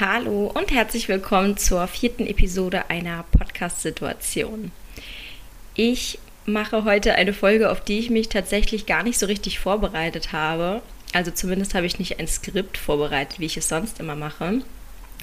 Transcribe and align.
Hallo 0.00 0.50
und 0.52 0.72
herzlich 0.72 1.06
willkommen 1.06 1.56
zur 1.56 1.86
vierten 1.86 2.26
Episode 2.26 2.90
einer 2.90 3.24
Podcast-Situation. 3.30 4.72
Ich 5.76 6.18
mache 6.46 6.82
heute 6.82 7.14
eine 7.14 7.32
Folge, 7.32 7.70
auf 7.70 7.80
die 7.80 8.00
ich 8.00 8.10
mich 8.10 8.28
tatsächlich 8.28 8.86
gar 8.86 9.04
nicht 9.04 9.20
so 9.20 9.26
richtig 9.26 9.60
vorbereitet 9.60 10.32
habe. 10.32 10.82
Also 11.12 11.30
zumindest 11.30 11.74
habe 11.74 11.86
ich 11.86 12.00
nicht 12.00 12.18
ein 12.18 12.26
Skript 12.26 12.76
vorbereitet, 12.76 13.38
wie 13.38 13.46
ich 13.46 13.56
es 13.56 13.68
sonst 13.68 14.00
immer 14.00 14.16
mache. 14.16 14.62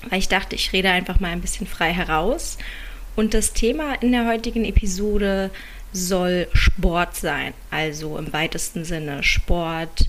Weil 0.07 0.19
ich 0.19 0.29
dachte, 0.29 0.55
ich 0.55 0.71
rede 0.71 0.89
einfach 0.89 1.19
mal 1.19 1.31
ein 1.31 1.41
bisschen 1.41 1.67
frei 1.67 1.91
heraus. 1.91 2.57
Und 3.17 3.33
das 3.33 3.51
Thema 3.51 3.95
in 3.95 4.13
der 4.13 4.25
heutigen 4.25 4.63
Episode 4.63 5.51
soll 5.91 6.47
Sport 6.53 7.17
sein. 7.17 7.53
Also 7.71 8.17
im 8.17 8.31
weitesten 8.31 8.85
Sinne 8.85 9.21
Sport, 9.21 10.05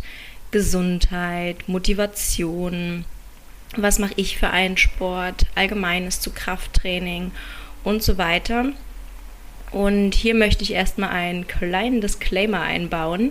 Gesundheit, 0.53 1.69
Motivation, 1.69 3.07
was 3.77 3.99
mache 3.99 4.15
ich 4.17 4.39
für 4.39 4.51
einen 4.51 4.77
Sport, 4.77 5.47
allgemeines 5.55 6.21
zu 6.21 6.31
Krafttraining 6.31 7.33
und 7.85 8.03
so 8.03 8.19
weiter. 8.19 8.67
Und 9.71 10.15
hier 10.15 10.35
möchte 10.35 10.63
ich 10.63 10.73
erstmal 10.73 11.11
einen 11.11 11.47
kleinen 11.47 12.01
Disclaimer 12.01 12.61
einbauen, 12.61 13.31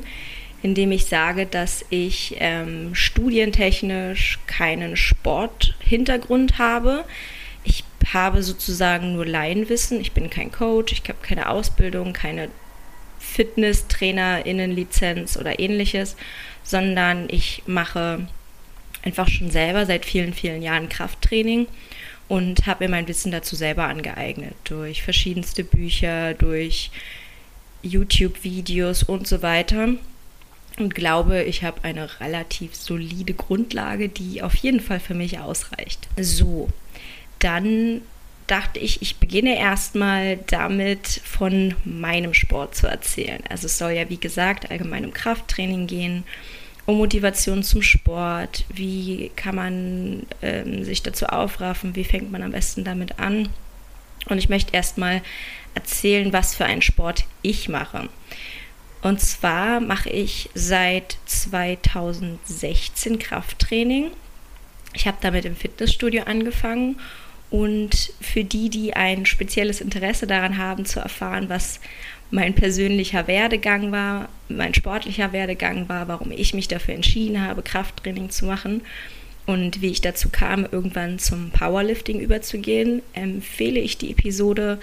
indem 0.64 0.92
ich 0.92 1.06
sage, 1.06 1.46
dass 1.46 1.86
ich 1.90 2.36
ähm, 2.40 2.96
studientechnisch 2.96 4.40
keinen 4.48 4.98
Sporthintergrund 4.98 6.58
habe. 6.58 7.06
Ich 7.64 7.84
habe 8.12 8.42
sozusagen 8.42 9.14
nur 9.14 9.26
Laienwissen. 9.26 10.02
Ich 10.02 10.14
bin 10.14 10.32
kein 10.32 10.52
Coach, 10.52 10.94
ich 10.94 11.04
habe 11.08 11.20
keine 11.22 11.50
Ausbildung, 11.50 12.14
keine 12.14 12.50
Fitnesstrainerinnenlizenz 13.20 15.38
oder 15.38 15.60
ähnliches, 15.60 16.16
sondern 16.64 17.28
ich 17.30 17.62
mache 17.68 18.28
einfach 19.04 19.28
schon 19.28 19.52
selber 19.52 19.86
seit 19.86 20.06
vielen, 20.06 20.34
vielen 20.34 20.62
Jahren 20.62 20.90
Krafttraining 20.90 21.68
und 22.28 22.66
habe 22.66 22.86
mir 22.86 22.90
mein 22.90 23.08
Wissen 23.08 23.32
dazu 23.32 23.56
selber 23.56 23.86
angeeignet 23.86 24.56
durch 24.64 25.04
verschiedenste 25.04 25.64
Bücher, 25.64 26.34
durch 26.34 26.92
YouTube-Videos 27.84 29.04
und 29.04 29.28
so 29.28 29.42
weiter. 29.42 29.90
Und 30.78 30.96
glaube, 30.96 31.44
ich 31.44 31.64
habe 31.64 31.84
eine 31.84 32.22
relativ 32.22 32.76
solide 32.76 33.34
Grundlage, 33.34 34.08
die 34.08 34.42
auf 34.42 34.56
jeden 34.56 34.80
Fall 34.80 35.00
für 35.00 35.14
mich 35.14 35.40
ausreicht. 35.40 36.08
So, 36.18 36.70
dann 37.40 38.02
dachte 38.48 38.80
ich, 38.80 39.02
ich 39.02 39.18
beginne 39.18 39.58
erstmal 39.58 40.38
damit, 40.48 41.08
von 41.24 41.76
meinem 41.84 42.34
Sport 42.34 42.76
zu 42.76 42.88
erzählen. 42.88 43.42
Also 43.50 43.66
es 43.66 43.78
soll 43.78 43.92
ja, 43.92 44.10
wie 44.10 44.18
gesagt, 44.18 44.72
allgemein 44.72 45.06
um 45.06 45.14
Krafttraining 45.14 45.88
gehen 45.88 46.24
um 46.86 46.98
Motivation 46.98 47.64
zum 47.64 47.82
Sport, 47.82 48.66
wie 48.70 49.32
kann 49.36 49.56
man 49.56 50.26
ähm, 50.42 50.84
sich 50.84 51.04
dazu 51.04 51.28
aufraffen, 51.28 51.96
wie 51.96 52.04
fängt 52.04 52.32
man 52.32 52.44
am 52.44 52.52
besten 52.52 52.84
damit 52.84 53.20
an. 53.20 53.50
Und 54.30 54.38
ich 54.38 54.50
möchte 54.50 54.74
erstmal 54.74 55.22
erzählen, 55.74 56.34
was 56.34 56.56
für 56.56 56.66
einen 56.66 56.82
Sport 56.82 57.26
ich 57.42 57.70
mache. 57.70 58.10
Und 59.02 59.20
zwar 59.20 59.80
mache 59.80 60.10
ich 60.10 60.50
seit 60.54 61.18
2016 61.26 63.18
Krafttraining. 63.18 64.12
Ich 64.94 65.08
habe 65.08 65.18
damit 65.22 65.46
im 65.46 65.56
Fitnessstudio 65.56 66.24
angefangen 66.24 67.00
und 67.50 68.14
für 68.22 68.44
die, 68.44 68.70
die 68.70 68.94
ein 68.94 69.26
spezielles 69.26 69.82
Interesse 69.82 70.28
daran 70.28 70.58
haben, 70.58 70.86
zu 70.86 71.00
erfahren, 71.00 71.50
was 71.50 71.80
mein 72.32 72.56
persönlicher 72.56 73.28
Werdegang 73.28 73.92
war, 73.92 74.30
mein 74.48 74.74
sportlicher 74.74 75.34
Werdegang 75.34 75.90
war, 75.90 76.08
warum 76.08 76.32
ich 76.32 76.54
mich 76.54 76.68
dafür 76.68 76.96
entschieden 76.96 77.46
habe, 77.46 77.62
Krafttraining 77.62 78.30
zu 78.30 78.46
machen 78.46 78.82
und 79.46 79.82
wie 79.82 79.92
ich 79.92 80.02
dazu 80.02 80.30
kam, 80.30 80.66
irgendwann 80.70 81.20
zum 81.20 81.52
Powerlifting 81.52 82.20
überzugehen, 82.20 83.02
empfehle 83.14 83.80
ich 83.80 83.98
die 83.98 84.12
Episode 84.12 84.80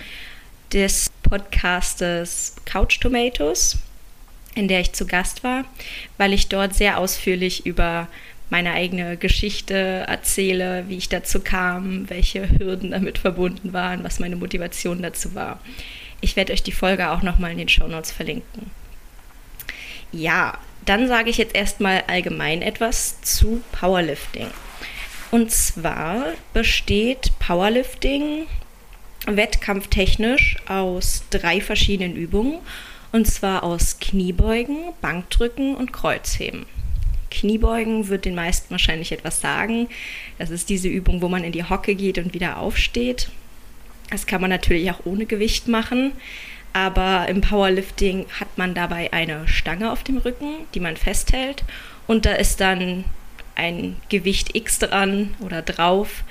des 0.72 1.10
Podcastes 1.22 2.56
Couch 2.66 3.00
Tomatoes, 3.00 3.78
in 4.54 4.68
der 4.68 4.80
ich 4.80 4.92
zu 4.92 5.06
Gast 5.06 5.42
war, 5.42 5.64
weil 6.18 6.34
ich 6.34 6.48
dort 6.48 6.74
sehr 6.74 6.98
ausführlich 6.98 7.64
über 7.64 8.08
meine 8.50 8.72
eigene 8.72 9.16
Geschichte 9.16 10.04
erzähle, 10.06 10.84
wie 10.88 10.96
ich 10.96 11.08
dazu 11.08 11.40
kam, 11.40 12.08
welche 12.10 12.48
Hürden 12.58 12.90
damit 12.90 13.18
verbunden 13.18 13.72
waren, 13.72 14.04
was 14.04 14.20
meine 14.20 14.36
Motivation 14.36 15.02
dazu 15.02 15.34
war. 15.34 15.60
Ich 16.20 16.36
werde 16.36 16.52
euch 16.52 16.62
die 16.62 16.72
Folge 16.72 17.10
auch 17.10 17.22
nochmal 17.22 17.52
in 17.52 17.58
den 17.58 17.68
Show 17.68 17.86
Notes 17.86 18.10
verlinken. 18.10 18.70
Ja, 20.12 20.58
dann 20.84 21.06
sage 21.06 21.30
ich 21.30 21.36
jetzt 21.36 21.54
erstmal 21.54 22.04
allgemein 22.06 22.62
etwas 22.62 23.20
zu 23.20 23.62
Powerlifting. 23.72 24.48
Und 25.30 25.50
zwar 25.50 26.24
besteht 26.54 27.32
Powerlifting 27.38 28.46
wettkampftechnisch 29.26 30.56
aus 30.66 31.24
drei 31.30 31.60
verschiedenen 31.60 32.16
Übungen. 32.16 32.58
Und 33.12 33.26
zwar 33.26 33.62
aus 33.62 33.98
Kniebeugen, 34.00 34.92
Bankdrücken 35.00 35.74
und 35.74 35.92
Kreuzheben. 35.92 36.66
Kniebeugen 37.30 38.08
wird 38.08 38.24
den 38.24 38.34
meisten 38.34 38.70
wahrscheinlich 38.70 39.12
etwas 39.12 39.40
sagen. 39.40 39.88
Das 40.38 40.50
ist 40.50 40.68
diese 40.68 40.88
Übung, 40.88 41.22
wo 41.22 41.28
man 41.28 41.44
in 41.44 41.52
die 41.52 41.64
Hocke 41.64 41.94
geht 41.94 42.18
und 42.18 42.34
wieder 42.34 42.58
aufsteht. 42.58 43.30
Das 44.10 44.26
kann 44.26 44.40
man 44.40 44.50
natürlich 44.50 44.90
auch 44.90 45.00
ohne 45.04 45.26
Gewicht 45.26 45.68
machen, 45.68 46.12
aber 46.72 47.28
im 47.28 47.40
Powerlifting 47.40 48.26
hat 48.40 48.56
man 48.56 48.74
dabei 48.74 49.12
eine 49.12 49.46
Stange 49.48 49.92
auf 49.92 50.02
dem 50.02 50.18
Rücken, 50.18 50.66
die 50.74 50.80
man 50.80 50.96
festhält 50.96 51.64
und 52.06 52.24
da 52.24 52.32
ist 52.32 52.60
dann 52.60 53.04
ein 53.54 53.96
Gewicht 54.08 54.54
X 54.54 54.78
dran 54.78 55.34
oder 55.40 55.62
drauf 55.62 56.24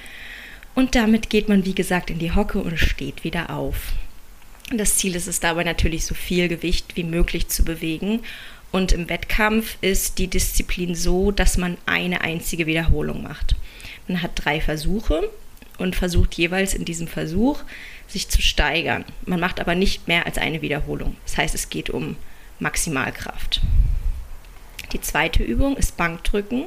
und 0.73 0.95
damit 0.95 1.29
geht 1.29 1.49
man 1.49 1.65
wie 1.65 1.75
gesagt 1.75 2.09
in 2.09 2.19
die 2.19 2.33
Hocke 2.33 2.59
und 2.59 2.79
steht 2.79 3.23
wieder 3.23 3.49
auf. 3.49 3.93
Das 4.71 4.97
Ziel 4.97 5.15
ist 5.15 5.27
es 5.27 5.39
dabei 5.39 5.63
natürlich 5.63 6.05
so 6.05 6.15
viel 6.15 6.47
Gewicht 6.47 6.95
wie 6.95 7.03
möglich 7.03 7.47
zu 7.47 7.63
bewegen 7.63 8.21
und 8.71 8.91
im 8.91 9.09
Wettkampf 9.09 9.77
ist 9.81 10.17
die 10.17 10.27
Disziplin 10.27 10.95
so, 10.95 11.31
dass 11.31 11.57
man 11.57 11.77
eine 11.85 12.21
einzige 12.21 12.65
Wiederholung 12.65 13.23
macht. 13.23 13.55
Man 14.07 14.21
hat 14.21 14.31
drei 14.35 14.61
Versuche 14.61 15.29
und 15.77 15.95
versucht 15.95 16.35
jeweils 16.35 16.73
in 16.73 16.85
diesem 16.85 17.07
Versuch 17.07 17.61
sich 18.07 18.29
zu 18.29 18.41
steigern. 18.41 19.05
Man 19.25 19.39
macht 19.39 19.59
aber 19.59 19.75
nicht 19.75 20.07
mehr 20.07 20.25
als 20.25 20.37
eine 20.37 20.61
Wiederholung. 20.61 21.15
Das 21.25 21.37
heißt, 21.37 21.55
es 21.55 21.69
geht 21.69 21.89
um 21.89 22.15
Maximalkraft. 22.59 23.61
Die 24.93 25.01
zweite 25.01 25.43
Übung 25.43 25.75
ist 25.77 25.97
Bankdrücken. 25.97 26.65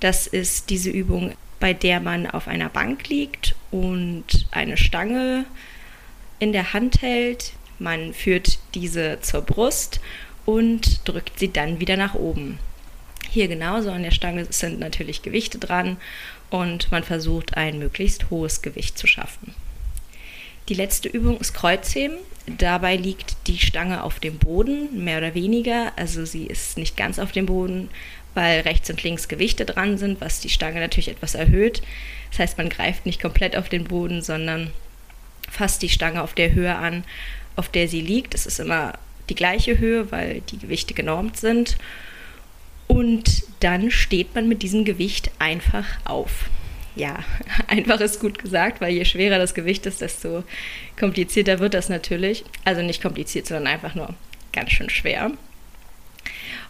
Das 0.00 0.26
ist 0.26 0.70
diese 0.70 0.90
Übung, 0.90 1.32
bei 1.60 1.72
der 1.72 2.00
man 2.00 2.26
auf 2.26 2.48
einer 2.48 2.68
Bank 2.68 3.08
liegt 3.08 3.54
und 3.70 4.46
eine 4.50 4.76
Stange 4.76 5.46
in 6.38 6.52
der 6.52 6.72
Hand 6.72 7.02
hält. 7.02 7.52
Man 7.78 8.12
führt 8.12 8.58
diese 8.74 9.20
zur 9.20 9.42
Brust 9.42 10.00
und 10.44 11.06
drückt 11.08 11.38
sie 11.38 11.52
dann 11.52 11.80
wieder 11.80 11.96
nach 11.96 12.14
oben. 12.14 12.58
Hier 13.28 13.48
genauso 13.48 13.90
an 13.90 14.02
der 14.02 14.12
Stange 14.12 14.46
sind 14.50 14.78
natürlich 14.80 15.22
Gewichte 15.22 15.58
dran 15.58 15.96
und 16.50 16.90
man 16.92 17.02
versucht 17.04 17.56
ein 17.56 17.78
möglichst 17.78 18.30
hohes 18.30 18.62
Gewicht 18.62 18.98
zu 18.98 19.06
schaffen. 19.06 19.54
Die 20.68 20.74
letzte 20.74 21.08
Übung 21.08 21.38
ist 21.38 21.54
Kreuzheben. 21.54 22.16
Dabei 22.58 22.96
liegt 22.96 23.36
die 23.46 23.58
Stange 23.58 24.02
auf 24.02 24.20
dem 24.20 24.38
Boden, 24.38 25.04
mehr 25.04 25.18
oder 25.18 25.34
weniger. 25.34 25.92
Also 25.96 26.24
sie 26.24 26.46
ist 26.46 26.76
nicht 26.76 26.96
ganz 26.96 27.18
auf 27.18 27.32
dem 27.32 27.46
Boden, 27.46 27.88
weil 28.34 28.60
rechts 28.60 28.90
und 28.90 29.02
links 29.02 29.28
Gewichte 29.28 29.64
dran 29.64 29.96
sind, 29.96 30.20
was 30.20 30.40
die 30.40 30.48
Stange 30.48 30.80
natürlich 30.80 31.08
etwas 31.08 31.34
erhöht. 31.34 31.82
Das 32.30 32.40
heißt, 32.40 32.58
man 32.58 32.68
greift 32.68 33.06
nicht 33.06 33.20
komplett 33.20 33.56
auf 33.56 33.68
den 33.68 33.84
Boden, 33.84 34.22
sondern 34.22 34.72
fasst 35.50 35.82
die 35.82 35.88
Stange 35.88 36.22
auf 36.22 36.34
der 36.34 36.52
Höhe 36.52 36.74
an, 36.74 37.04
auf 37.54 37.68
der 37.68 37.88
sie 37.88 38.00
liegt. 38.00 38.34
Es 38.34 38.46
ist 38.46 38.60
immer 38.60 38.94
die 39.28 39.34
gleiche 39.34 39.78
Höhe, 39.78 40.10
weil 40.10 40.42
die 40.50 40.58
Gewichte 40.58 40.94
genormt 40.94 41.36
sind. 41.36 41.78
Und 42.86 43.44
dann 43.60 43.90
steht 43.90 44.34
man 44.34 44.48
mit 44.48 44.62
diesem 44.62 44.84
Gewicht 44.84 45.30
einfach 45.38 45.86
auf. 46.04 46.48
Ja, 46.94 47.18
einfach 47.66 48.00
ist 48.00 48.20
gut 48.20 48.38
gesagt, 48.38 48.80
weil 48.80 48.94
je 48.94 49.04
schwerer 49.04 49.38
das 49.38 49.54
Gewicht 49.54 49.86
ist, 49.86 50.00
desto 50.00 50.44
komplizierter 50.98 51.58
wird 51.58 51.74
das 51.74 51.88
natürlich. 51.88 52.44
Also 52.64 52.82
nicht 52.82 53.02
kompliziert, 53.02 53.46
sondern 53.46 53.66
einfach 53.66 53.94
nur 53.94 54.14
ganz 54.52 54.70
schön 54.70 54.90
schwer. 54.90 55.30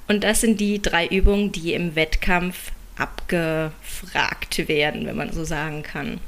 Und 0.09 0.25
das 0.25 0.41
sind 0.41 0.61
die 0.61 0.81
drei 0.81 1.07
Übungen, 1.07 1.53
die 1.53 1.73
im 1.73 1.97
Wettkampf 1.97 2.73
abgefragt 2.97 4.69
werden, 4.69 5.07
wenn 5.07 5.17
man 5.17 5.33
so 5.33 5.45
sagen 5.45 5.83
kann. 5.83 6.21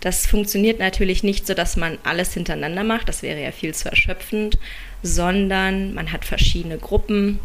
Das 0.00 0.26
funktioniert 0.26 0.78
natürlich 0.78 1.22
nicht 1.22 1.46
so, 1.46 1.52
dass 1.52 1.76
man 1.76 1.98
alles 2.04 2.32
hintereinander 2.32 2.84
macht, 2.84 3.08
das 3.08 3.22
wäre 3.22 3.42
ja 3.42 3.52
viel 3.52 3.74
zu 3.74 3.90
erschöpfend, 3.90 4.58
sondern 5.02 5.92
man 5.92 6.10
hat 6.10 6.24
verschiedene 6.24 6.78
Gruppen 6.78 7.38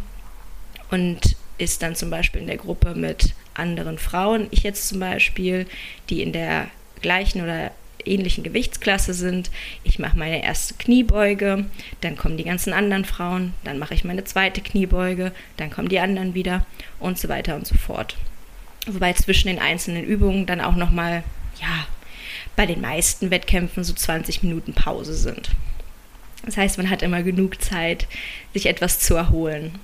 und 0.90 1.36
ist 1.58 1.82
dann 1.82 1.94
zum 1.94 2.10
Beispiel 2.10 2.42
in 2.42 2.46
der 2.46 2.58
Gruppe 2.58 2.94
mit 2.94 3.34
anderen 3.54 3.98
Frauen. 3.98 4.48
Ich 4.50 4.62
jetzt 4.62 4.88
zum 4.88 5.00
Beispiel, 5.00 5.66
die 6.10 6.22
in 6.22 6.32
der 6.32 6.68
gleichen 7.00 7.42
oder 7.42 7.70
ähnlichen 8.04 8.44
Gewichtsklasse 8.44 9.14
sind. 9.14 9.50
Ich 9.84 9.98
mache 9.98 10.18
meine 10.18 10.42
erste 10.42 10.74
Kniebeuge, 10.74 11.66
dann 12.00 12.16
kommen 12.16 12.36
die 12.36 12.44
ganzen 12.44 12.72
anderen 12.72 13.04
Frauen, 13.04 13.52
dann 13.64 13.78
mache 13.78 13.94
ich 13.94 14.04
meine 14.04 14.24
zweite 14.24 14.60
Kniebeuge, 14.60 15.32
dann 15.56 15.70
kommen 15.70 15.88
die 15.88 15.98
anderen 15.98 16.34
wieder 16.34 16.64
und 17.00 17.18
so 17.18 17.28
weiter 17.28 17.56
und 17.56 17.66
so 17.66 17.74
fort. 17.74 18.16
Wobei 18.86 19.12
zwischen 19.14 19.48
den 19.48 19.58
einzelnen 19.58 20.04
Übungen 20.04 20.46
dann 20.46 20.60
auch 20.60 20.76
nochmal, 20.76 21.24
ja, 21.60 21.86
bei 22.54 22.66
den 22.66 22.80
meisten 22.80 23.30
Wettkämpfen 23.30 23.84
so 23.84 23.92
20 23.92 24.42
Minuten 24.42 24.72
Pause 24.72 25.14
sind. 25.14 25.50
Das 26.44 26.56
heißt, 26.56 26.78
man 26.78 26.88
hat 26.88 27.02
immer 27.02 27.22
genug 27.22 27.60
Zeit, 27.60 28.06
sich 28.54 28.66
etwas 28.66 29.00
zu 29.00 29.14
erholen. 29.14 29.78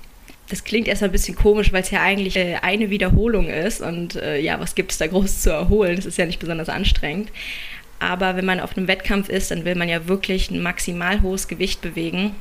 Das 0.53 0.63
klingt 0.63 0.87
erstmal 0.87 1.09
ein 1.09 1.13
bisschen 1.13 1.35
komisch, 1.35 1.73
weil 1.73 1.81
es 1.81 1.89
ja 1.89 2.03
eigentlich 2.03 2.35
äh, 2.35 2.57
eine 2.61 2.91
Wiederholung 2.91 3.49
ist 3.49 3.81
und 3.81 4.15
äh, 4.17 4.37
ja, 4.39 4.59
was 4.59 4.75
gibt 4.75 4.91
es 4.91 4.99
da 4.99 5.07
groß 5.07 5.41
zu 5.41 5.49
erholen? 5.49 5.95
Das 5.95 6.05
ist 6.05 6.19
ja 6.19 6.27
nicht 6.27 6.37
besonders 6.37 6.69
anstrengend. 6.69 7.31
Aber 7.97 8.35
wenn 8.35 8.45
man 8.45 8.59
auf 8.59 8.77
einem 8.77 8.87
Wettkampf 8.87 9.29
ist, 9.29 9.49
dann 9.49 9.65
will 9.65 9.73
man 9.73 9.89
ja 9.89 10.07
wirklich 10.07 10.51
ein 10.51 10.61
maximal 10.61 11.23
hohes 11.23 11.47
Gewicht 11.47 11.81
bewegen. 11.81 12.35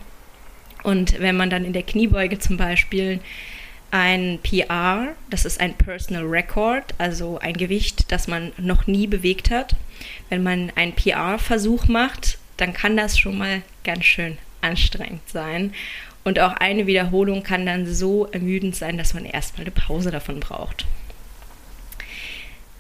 Und 0.83 1.21
wenn 1.21 1.39
man 1.39 1.49
dann 1.49 1.65
in 1.65 1.73
der 1.73 1.85
Kniebeuge 1.85 2.39
zum 2.39 2.59
Beispiel 2.59 3.19
ein 3.91 4.41
PR, 4.43 5.15
das 5.31 5.47
ist 5.47 5.59
ein 5.59 5.73
Personal 5.73 6.25
Record, 6.25 6.93
also 6.99 7.39
ein 7.39 7.55
Gewicht, 7.55 8.13
das 8.13 8.29
man 8.29 8.53
noch 8.59 8.87
nie 8.87 9.07
bewegt 9.07 9.51
hat. 9.51 9.75
Wenn 10.29 10.43
man 10.43 10.71
einen 10.75 10.93
PR-Versuch 10.93 11.89
macht, 11.89 12.37
dann 12.59 12.75
kann 12.75 12.95
das 12.95 13.19
schon 13.19 13.39
mal 13.39 13.63
ganz 13.85 14.05
schön 14.05 14.37
anstrengend 14.61 15.27
sein. 15.31 15.73
Und 16.25 16.39
auch 16.39 16.53
eine 16.55 16.87
Wiederholung 16.87 17.43
kann 17.43 17.67
dann 17.67 17.87
so 17.87 18.27
ermüdend 18.27 18.77
sein, 18.77 18.97
dass 18.97 19.15
man 19.15 19.25
erstmal 19.25 19.63
eine 19.63 19.73
Pause 19.73 20.11
davon 20.11 20.41
braucht. 20.41 20.87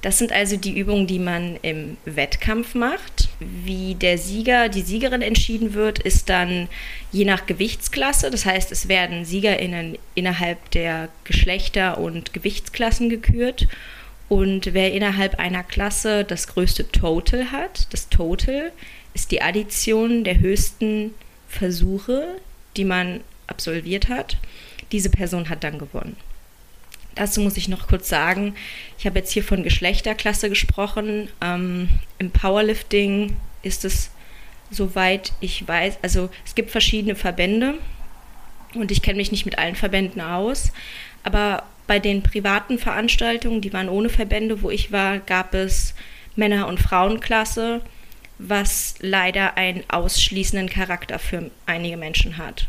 Das 0.02 0.18
sind 0.18 0.32
also 0.32 0.56
die 0.56 0.76
Übungen, 0.76 1.06
die 1.06 1.20
man 1.20 1.56
im 1.62 1.96
Wettkampf 2.04 2.74
macht. 2.74 3.28
Wie 3.38 3.94
der 3.94 4.18
Sieger, 4.18 4.68
die 4.68 4.82
Siegerin 4.82 5.22
entschieden 5.22 5.74
wird, 5.74 6.00
ist 6.00 6.28
dann 6.28 6.68
je 7.12 7.24
nach 7.24 7.46
Gewichtsklasse. 7.46 8.32
Das 8.32 8.44
heißt, 8.44 8.72
es 8.72 8.88
werden 8.88 9.24
SiegerInnen 9.24 9.96
innerhalb 10.16 10.72
der 10.72 11.08
Geschlechter 11.22 11.98
und 11.98 12.32
Gewichtsklassen 12.32 13.10
gekürt. 13.10 13.68
Und 14.28 14.74
wer 14.74 14.92
innerhalb 14.92 15.38
einer 15.38 15.62
Klasse 15.62 16.24
das 16.24 16.48
größte 16.48 16.90
Total 16.90 17.52
hat, 17.52 17.86
das 17.92 18.08
Total 18.08 18.72
ist 19.14 19.30
die 19.30 19.40
Addition 19.40 20.24
der 20.24 20.40
höchsten 20.40 21.14
Versuche, 21.48 22.26
die 22.76 22.84
man 22.84 23.20
absolviert 23.52 24.08
hat. 24.08 24.38
Diese 24.90 25.10
Person 25.10 25.48
hat 25.48 25.62
dann 25.62 25.78
gewonnen. 25.78 26.16
Dazu 27.14 27.42
muss 27.42 27.58
ich 27.58 27.68
noch 27.68 27.88
kurz 27.88 28.08
sagen, 28.08 28.54
ich 28.98 29.06
habe 29.06 29.18
jetzt 29.18 29.32
hier 29.32 29.44
von 29.44 29.62
Geschlechterklasse 29.62 30.48
gesprochen. 30.48 31.28
Ähm, 31.42 31.88
Im 32.18 32.30
Powerlifting 32.30 33.36
ist 33.62 33.84
es, 33.84 34.10
soweit 34.70 35.32
ich 35.40 35.68
weiß, 35.68 35.98
also 36.00 36.30
es 36.46 36.54
gibt 36.54 36.70
verschiedene 36.70 37.14
Verbände 37.14 37.74
und 38.74 38.90
ich 38.90 39.02
kenne 39.02 39.18
mich 39.18 39.30
nicht 39.30 39.44
mit 39.44 39.58
allen 39.58 39.76
Verbänden 39.76 40.22
aus, 40.22 40.72
aber 41.22 41.64
bei 41.86 41.98
den 41.98 42.22
privaten 42.22 42.78
Veranstaltungen, 42.78 43.60
die 43.60 43.74
waren 43.74 43.90
ohne 43.90 44.08
Verbände, 44.08 44.62
wo 44.62 44.70
ich 44.70 44.92
war, 44.92 45.18
gab 45.18 45.52
es 45.52 45.94
Männer- 46.36 46.68
und 46.68 46.80
Frauenklasse, 46.80 47.82
was 48.38 48.94
leider 49.00 49.58
einen 49.58 49.84
ausschließenden 49.88 50.70
Charakter 50.70 51.18
für 51.18 51.50
einige 51.66 51.98
Menschen 51.98 52.38
hat. 52.38 52.66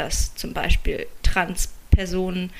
Dass 0.00 0.34
zum 0.34 0.54
Beispiel 0.54 1.06
Transpersonen 1.22 2.50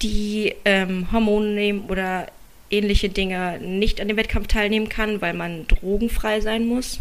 die 0.00 0.54
ähm, 0.64 1.12
Hormone 1.12 1.48
nehmen 1.48 1.90
oder 1.90 2.26
ähnliche 2.70 3.10
Dinge 3.10 3.58
nicht 3.60 4.00
an 4.00 4.08
dem 4.08 4.16
Wettkampf 4.16 4.46
teilnehmen 4.46 4.88
kann, 4.88 5.20
weil 5.20 5.34
man 5.34 5.66
drogenfrei 5.66 6.40
sein 6.40 6.66
muss. 6.66 7.00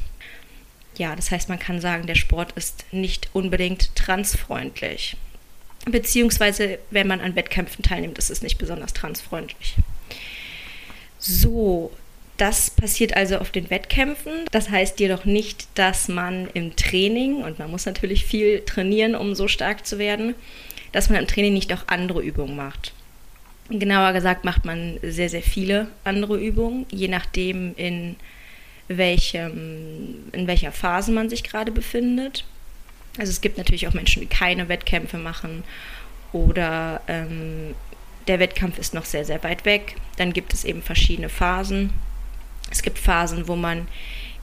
Ja, 0.98 1.16
das 1.16 1.32
heißt, 1.32 1.48
man 1.48 1.60
kann 1.60 1.80
sagen, 1.80 2.08
der 2.08 2.16
Sport 2.16 2.52
ist 2.58 2.86
nicht 2.92 3.30
unbedingt 3.32 3.96
transfreundlich. 3.96 5.16
Beziehungsweise, 5.86 6.80
wenn 6.92 7.08
man 7.08 7.22
an 7.22 7.36
Wettkämpfen 7.36 7.84
teilnimmt, 7.84 8.18
ist 8.18 8.30
es 8.30 8.42
nicht 8.42 8.58
besonders 8.58 8.92
transfreundlich. 8.92 9.76
So, 11.20 11.92
das 12.38 12.72
passiert 12.72 13.16
also 13.16 13.38
auf 13.38 13.52
den 13.52 13.70
Wettkämpfen. 13.70 14.32
Das 14.52 14.70
heißt 14.70 15.00
jedoch 15.00 15.26
nicht, 15.26 15.68
dass 15.76 16.08
man 16.08 16.48
im 16.54 16.76
Training, 16.76 17.44
und 17.44 17.60
man 17.60 17.70
muss 17.70 17.86
natürlich 17.86 18.26
viel 18.26 18.62
trainieren, 18.62 19.16
um 19.16 19.36
so 19.36 19.48
stark 19.48 19.86
zu 19.86 20.00
werden, 20.00 20.36
dass 20.92 21.10
man 21.10 21.20
im 21.20 21.28
Training 21.28 21.54
nicht 21.54 21.74
auch 21.74 21.88
andere 21.88 22.22
Übungen 22.22 22.56
macht. 22.56 22.94
Genauer 23.70 24.14
gesagt 24.14 24.46
macht 24.46 24.66
man 24.66 25.00
sehr, 25.02 25.30
sehr 25.30 25.42
viele 25.42 25.88
andere 26.04 26.38
Übungen, 26.38 26.86
je 26.92 27.08
nachdem, 27.08 27.74
in, 27.76 28.16
welchem, 28.88 30.26
in 30.32 30.48
welcher 30.48 30.72
Phase 30.72 31.12
man 31.12 31.30
sich 31.30 31.44
gerade 31.44 31.72
befindet. 31.72 32.46
Also 33.18 33.30
es 33.30 33.42
gibt 33.42 33.58
natürlich 33.58 33.88
auch 33.88 33.94
Menschen, 33.94 34.22
die 34.22 34.28
keine 34.28 34.70
Wettkämpfe 34.70 35.18
machen 35.18 35.64
oder 36.32 37.02
ähm, 37.08 37.76
der 38.28 38.40
Wettkampf 38.40 38.80
ist 38.80 38.94
noch 38.94 39.06
sehr, 39.06 39.26
sehr 39.26 39.44
weit 39.44 39.66
weg. 39.66 39.96
Dann 40.18 40.34
gibt 40.34 40.54
es 40.54 40.66
eben 40.66 40.82
verschiedene 40.82 41.30
Phasen. 41.30 41.92
Es 42.72 42.82
gibt 42.82 43.00
Phasen, 43.00 43.48
wo 43.48 43.56
man 43.56 43.88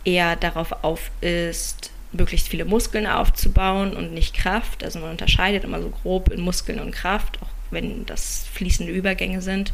eher 0.04 0.36
darauf 0.36 0.84
auf 0.84 1.10
ist, 1.20 1.90
möglichst 2.12 2.48
viele 2.48 2.64
Muskeln 2.64 3.06
aufzubauen 3.06 3.94
und 3.94 4.12
nicht 4.12 4.34
Kraft. 4.34 4.82
Also 4.82 4.98
man 4.98 5.10
unterscheidet 5.10 5.64
immer 5.64 5.80
so 5.80 5.90
grob 5.90 6.30
in 6.30 6.40
Muskeln 6.40 6.80
und 6.80 6.92
Kraft, 6.92 7.38
auch 7.42 7.48
wenn 7.70 8.06
das 8.06 8.46
fließende 8.52 8.92
Übergänge 8.92 9.42
sind. 9.42 9.72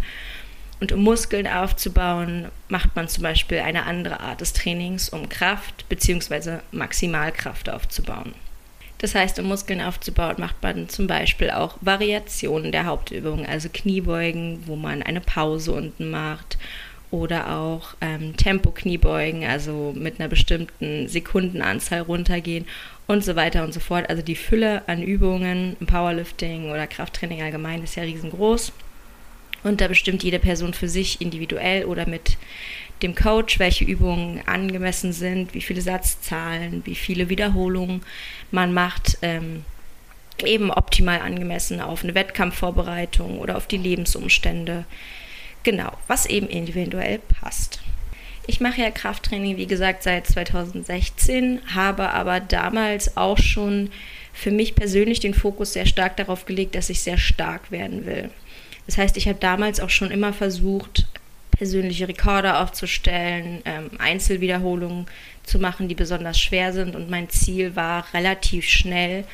Und 0.79 0.93
um 0.93 1.03
Muskeln 1.03 1.47
aufzubauen, 1.47 2.49
macht 2.69 2.95
man 2.95 3.09
zum 3.09 3.23
Beispiel 3.23 3.61
eine 3.61 3.85
andere 3.85 4.21
Art 4.21 4.43
des 4.43 4.53
Trainings, 4.53 5.09
um 5.09 5.29
Kraft 5.31 5.89
bzw. 5.89 6.59
Maximalkraft 6.71 7.71
aufzubauen. 7.71 8.35
Das 8.99 9.15
heißt, 9.15 9.39
um 9.39 9.47
Muskeln 9.47 9.81
aufzubauen, 9.81 10.37
macht 10.39 10.63
man 10.63 10.89
zum 10.91 11.07
Beispiel 11.07 11.51
auch 11.51 11.77
Variationen 11.81 12.73
der 12.73 12.85
Hauptübungen, 12.85 13.47
also 13.47 13.69
Kniebeugen, 13.73 14.67
wo 14.67 14.77
man 14.77 15.03
eine 15.03 15.21
Pause 15.21 15.73
unten 15.73 16.11
macht 16.11 16.59
oder 17.17 17.57
auch 17.57 17.95
ähm, 18.03 18.37
Tempo-Kniebeugen, 18.37 19.45
also 19.45 19.95
mit 19.97 20.21
einer 20.21 20.29
bestimmten 20.29 21.09
Sekundenanzahl 21.09 22.03
runtergehen 22.03 22.67
und 23.07 23.25
so 23.25 23.37
weiter 23.37 23.65
und 23.65 23.73
so 23.73 23.81
fort. 23.81 24.11
Also 24.11 24.23
die 24.23 24.37
Fülle 24.37 24.87
an 24.87 25.03
Übungen 25.03 25.77
im 25.81 25.87
Powerlifting 25.87 26.71
oder 26.71 26.87
Krafttraining 26.87 27.43
allgemein 27.43 27.83
ist 27.83 27.97
ja 27.97 28.03
riesengroß. 28.03 28.73
Und 29.65 29.81
da 29.81 29.89
bestimmt 29.89 30.23
jede 30.23 30.39
Person 30.39 30.75
für 30.75 30.89
sich 30.89 31.21
individuell 31.21 31.87
oder 31.87 32.07
mit 32.07 32.37
dem 33.03 33.15
Coach, 33.15 33.59
welche 33.59 33.85
Übungen 33.85 34.43
angemessen 34.47 35.13
sind, 35.13 35.55
wie 35.55 35.63
viele 35.63 35.81
Satzzahlen, 35.81 36.83
wie 36.85 36.95
viele 36.95 37.29
Wiederholungen 37.29 38.03
man 38.51 38.75
macht. 38.75 39.19
Ähm, 39.23 39.65
eben 40.45 40.71
optimal 40.71 41.21
angemessen 41.21 41.81
auf 41.81 42.05
eine 42.05 42.15
Wettkampfvorbereitung 42.15 43.39
oder 43.39 43.57
auf 43.57 43.67
die 43.67 43.79
Lebensumstände 43.79 44.85
Genau, 45.67 45.91
was 46.07 46.27
eben 46.27 46.47
individuell 46.47 47.19
passt. 47.19 47.81
Ich 48.47 48.61
mache 48.61 48.83
ja 48.83 48.93
Krafttraining, 48.93 49.57
wie 49.57 49.67
gesagt, 49.67 50.05
seit 50.05 50.25
2016, 50.25 51.61
habe 51.75 52.11
aber 52.11 52.39
damals 52.39 53.17
auch 53.17 53.39
schon 53.39 53.91
für 54.33 54.53
mich 54.53 54.77
persönlich 54.77 55.19
den 55.19 55.35
Fokus 55.35 55.73
sehr 55.73 55.85
stark 55.85 56.19
darauf 56.19 56.47
gelegt, 56.47 56.77
dass 56.77 56.89
ich 56.89 57.01
sehr 57.01 57.19
stark 57.19 57.73
werden 57.73 58.07
will. 58.07 58.31
Das 58.87 58.97
heißt, 58.97 59.17
ich 59.17 59.27
habe 59.27 59.41
damals 59.41 59.81
auch 59.81 59.91
schon 59.91 60.13
immer 60.13 60.33
versucht, 60.33 61.09
persönliche 61.51 62.07
Rekorde 62.07 62.59
aufzustellen, 62.59 63.61
ähm, 63.65 63.91
Einzelwiederholungen 63.99 65.07
zu 65.43 65.59
machen, 65.59 65.89
die 65.89 65.97
besonders 65.97 66.39
schwer 66.39 66.73
sind. 66.73 66.95
Und 66.95 67.11
mein 67.11 67.29
Ziel 67.29 67.75
war 67.75 68.07
relativ 68.15 68.69
schnell 68.69 69.25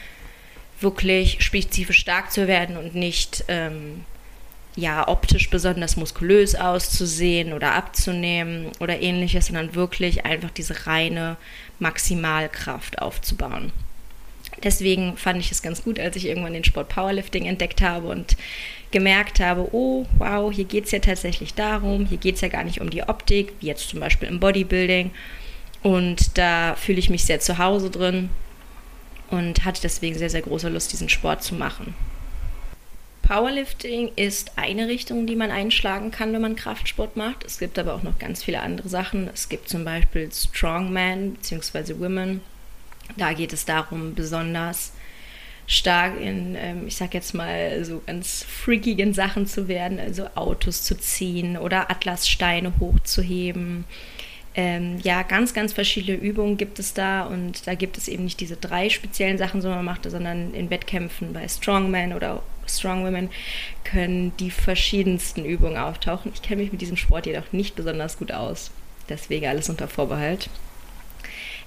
wirklich 0.81 1.43
spezifisch 1.43 1.99
stark 1.99 2.33
zu 2.33 2.49
werden 2.49 2.79
und 2.79 2.95
nicht 2.95 3.45
ähm, 3.49 4.07
ja, 4.75 5.07
optisch 5.07 5.51
besonders 5.51 5.97
muskulös 5.97 6.55
auszusehen 6.55 7.53
oder 7.53 7.75
abzunehmen 7.75 8.69
oder 8.81 9.01
ähnliches, 9.01 9.47
sondern 9.47 9.75
wirklich 9.75 10.25
einfach 10.25 10.51
diese 10.51 10.87
reine 10.87 11.37
Maximalkraft 11.79 13.01
aufzubauen. 13.01 13.73
Deswegen 14.63 15.17
fand 15.17 15.41
ich 15.41 15.51
es 15.51 15.63
ganz 15.63 15.83
gut, 15.83 15.99
als 15.99 16.17
ich 16.17 16.27
irgendwann 16.27 16.53
den 16.53 16.65
Sport 16.65 16.89
Powerlifting 16.89 17.47
entdeckt 17.47 17.83
habe 17.83 18.09
und 18.09 18.37
gemerkt 18.93 19.41
habe, 19.41 19.69
oh, 19.73 20.07
wow, 20.19 20.53
hier 20.53 20.65
geht 20.65 20.85
es 20.85 20.91
ja 20.93 21.01
tatsächlich 21.01 21.55
darum, 21.55 22.07
hier 22.07 22.19
geht 22.19 22.37
es 22.37 22.43
ja 22.43 22.49
gar 22.49 22.63
nicht 22.63 22.81
um 22.81 22.91
die 22.91 23.03
Optik, 23.03 23.55
wie 23.61 23.67
jetzt 23.67 23.89
zum 23.89 24.01
Beispiel 24.01 24.29
im 24.29 24.41
Bodybuilding. 24.41 25.11
Und 25.83 26.39
da 26.39 26.77
fühle 26.77 26.99
ich 26.99 27.11
mich 27.11 27.25
sehr 27.25 27.41
zu 27.41 27.59
Hause 27.59 27.91
drin 27.91 28.29
und 29.31 29.65
hatte 29.65 29.83
deswegen 29.83 30.17
sehr, 30.17 30.31
sehr 30.31 30.43
große 30.43 30.69
Lust, 30.69 30.93
diesen 30.93 31.09
Sport 31.09 31.43
zu 31.43 31.55
machen. 31.55 31.95
Powerlifting 33.33 34.13
ist 34.15 34.53
eine 34.57 34.89
Richtung, 34.89 35.27
die 35.27 35.37
man 35.37 35.51
einschlagen 35.51 36.11
kann, 36.11 36.35
wenn 36.35 36.43
man 36.43 36.55
Kraftsport 36.55 37.17
macht. 37.17 37.45
Es 37.45 37.59
gibt 37.59 37.79
aber 37.79 37.95
auch 37.95 38.03
noch 38.03 38.19
ganz 38.19 38.45
viele 38.45 38.61
andere 38.61 38.91
Sachen. 38.91 39.31
Es 39.33 39.49
gibt 39.49 39.71
zum 39.71 39.87
Beispiel 39.87 40.31
Strongman 40.31 41.37
bzw. 41.37 41.99
Women. 41.99 42.43
Da 43.17 43.33
geht 43.33 43.55
es 43.55 43.65
darum, 43.65 44.15
besonders 44.15 44.93
stark 45.67 46.21
in, 46.21 46.57
ähm, 46.57 46.87
ich 46.87 46.97
sag 46.97 47.15
jetzt 47.15 47.33
mal, 47.33 47.83
so 47.87 48.03
ganz 48.07 48.45
freakigen 48.47 49.15
Sachen 49.15 49.47
zu 49.47 49.67
werden, 49.67 49.99
also 49.99 50.27
Autos 50.35 50.83
zu 50.83 50.95
ziehen 50.99 51.57
oder 51.57 51.91
Atlassteine 51.91 52.75
hochzuheben. 52.81 53.87
Ähm, 54.55 54.99
ja, 55.03 55.23
ganz, 55.23 55.55
ganz 55.55 55.73
verschiedene 55.73 56.19
Übungen 56.19 56.59
gibt 56.59 56.79
es 56.79 56.93
da 56.93 57.23
und 57.23 57.67
da 57.67 57.77
gibt 57.77 57.97
es 57.97 58.09
eben 58.09 58.25
nicht 58.25 58.41
diese 58.41 58.57
drei 58.57 58.91
speziellen 58.91 59.39
Sachen, 59.39 59.63
die 59.63 59.69
man 59.69 59.87
macht, 59.87 60.05
sondern 60.05 60.53
in 60.53 60.69
Wettkämpfen 60.69 61.33
bei 61.33 61.49
Strongman 61.49 62.13
oder 62.13 62.43
Strong 62.67 63.05
Women 63.05 63.31
können 63.85 64.37
die 64.39 64.51
verschiedensten 64.51 65.45
Übungen 65.45 65.77
auftauchen. 65.77 66.33
Ich 66.35 66.43
kenne 66.43 66.63
mich 66.63 66.73
mit 66.73 66.81
diesem 66.81 66.97
Sport 66.97 67.27
jedoch 67.27 67.53
nicht 67.53 67.77
besonders 67.77 68.19
gut 68.19 68.33
aus. 68.33 68.71
Deswegen 69.09 69.47
alles 69.47 69.69
unter 69.69 69.89
Vorbehalt. 69.89 70.49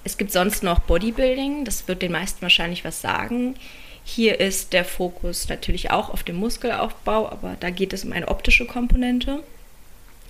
Es 0.04 0.18
gibt 0.18 0.30
sonst 0.30 0.62
noch 0.62 0.80
Bodybuilding, 0.80 1.64
das 1.64 1.88
wird 1.88 2.02
den 2.02 2.12
meisten 2.12 2.40
wahrscheinlich 2.42 2.84
was 2.84 3.00
sagen. 3.00 3.56
Hier 4.04 4.38
ist 4.38 4.72
der 4.72 4.84
Fokus 4.84 5.48
natürlich 5.48 5.90
auch 5.90 6.10
auf 6.10 6.22
dem 6.22 6.36
Muskelaufbau, 6.36 7.28
aber 7.28 7.56
da 7.58 7.70
geht 7.70 7.92
es 7.92 8.04
um 8.04 8.12
eine 8.12 8.28
optische 8.28 8.66
Komponente. 8.66 9.42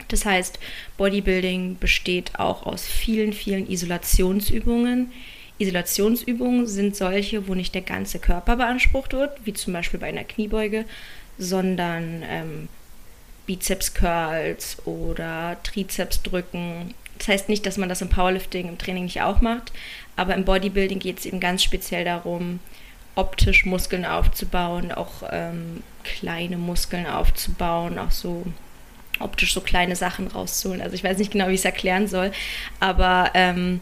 Das 0.09 0.25
heißt, 0.25 0.59
Bodybuilding 0.97 1.77
besteht 1.79 2.39
auch 2.39 2.65
aus 2.65 2.87
vielen, 2.87 3.33
vielen 3.35 3.71
Isolationsübungen. 3.71 5.13
Isolationsübungen 5.59 6.67
sind 6.67 6.97
solche, 6.97 7.49
wo 7.49 7.55
nicht 7.55 7.75
der 7.75 7.83
ganze 7.83 8.19
Körper 8.19 8.57
beansprucht 8.57 9.13
wird, 9.13 9.39
wie 9.45 9.55
zum 9.55 9.73
Beispiel 9.73 10.01
bei 10.01 10.09
einer 10.09 10.25
Kniebeuge, 10.25 10.85
sondern 11.39 12.23
ähm, 12.29 12.69
Bizeps-Curls 13.47 14.87
oder 14.87 15.57
Trizeps-Drücken. 15.63 16.95
Das 17.19 17.29
heißt 17.29 17.49
nicht, 17.49 17.65
dass 17.65 17.79
man 17.79 17.89
das 17.89 18.03
im 18.03 18.11
Powerlifting, 18.11 18.69
im 18.69 18.79
Training 18.79 19.05
nicht 19.05 19.23
auch 19.23 19.41
macht, 19.41 19.73
aber 20.17 20.35
im 20.35 20.45
Bodybuilding 20.45 20.99
geht 20.99 21.19
es 21.19 21.27
eben 21.27 21.41
ganz 21.41 21.63
speziell 21.63 22.05
darum, 22.05 22.61
optisch 23.15 23.65
Muskeln 23.65 24.05
aufzubauen, 24.05 24.93
auch 24.93 25.23
ähm, 25.31 25.83
kleine 26.05 26.59
Muskeln 26.59 27.07
aufzubauen, 27.07 27.99
auch 27.99 28.11
so 28.11 28.45
optisch 29.19 29.55
so 29.55 29.63
kleine 29.63 29.97
Sachen 29.97 30.27
rauszuholen. 30.27 30.83
Also 30.83 30.95
ich 30.95 31.03
weiß 31.03 31.17
nicht 31.17 31.33
genau, 31.33 31.49
wie 31.49 31.55
ich 31.55 31.61
es 31.61 31.65
erklären 31.65 32.07
soll, 32.07 32.33
aber 32.81 33.31
ähm, 33.33 33.81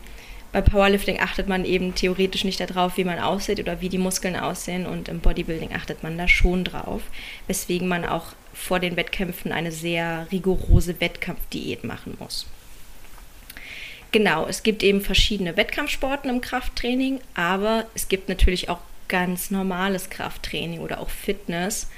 bei 0.55 0.61
Powerlifting 0.61 1.19
achtet 1.19 1.49
man 1.49 1.65
eben 1.65 1.97
theoretisch 1.97 2.45
nicht 2.45 2.61
darauf, 2.61 2.97
wie 2.97 3.03
man 3.03 3.19
aussieht 3.19 3.59
oder 3.59 3.81
wie 3.81 3.89
die 3.89 3.99
Muskeln 3.99 4.37
aussehen 4.37 4.87
und 4.87 5.09
im 5.09 5.19
Bodybuilding 5.19 5.73
achtet 5.75 6.05
man 6.05 6.17
da 6.17 6.29
schon 6.29 6.63
drauf, 6.63 7.03
weswegen 7.49 7.89
man 7.89 8.05
auch 8.05 8.27
vor 8.53 8.79
den 8.79 8.97
Wettkämpfen 8.97 9.51
eine 9.51 9.73
sehr 9.73 10.29
rigorose 10.31 11.01
Wettkampfdiät 11.01 11.83
machen 11.83 12.17
muss. 12.21 12.47
Genau, 14.13 14.47
es 14.47 14.63
gibt 14.63 14.85
eben 14.85 15.01
verschiedene 15.01 15.57
Wettkampfsporten 15.57 16.31
im 16.31 16.41
Krafttraining, 16.41 17.19
aber 17.35 17.87
es 17.97 18.07
gibt 18.07 18.29
natürlich 18.29 18.69
auch 18.69 18.79
ganz 19.09 19.51
normales 19.51 20.09
Krafttraining 20.09 20.79
oder 20.79 21.01
auch 21.01 21.11
Fitness, 21.11 21.91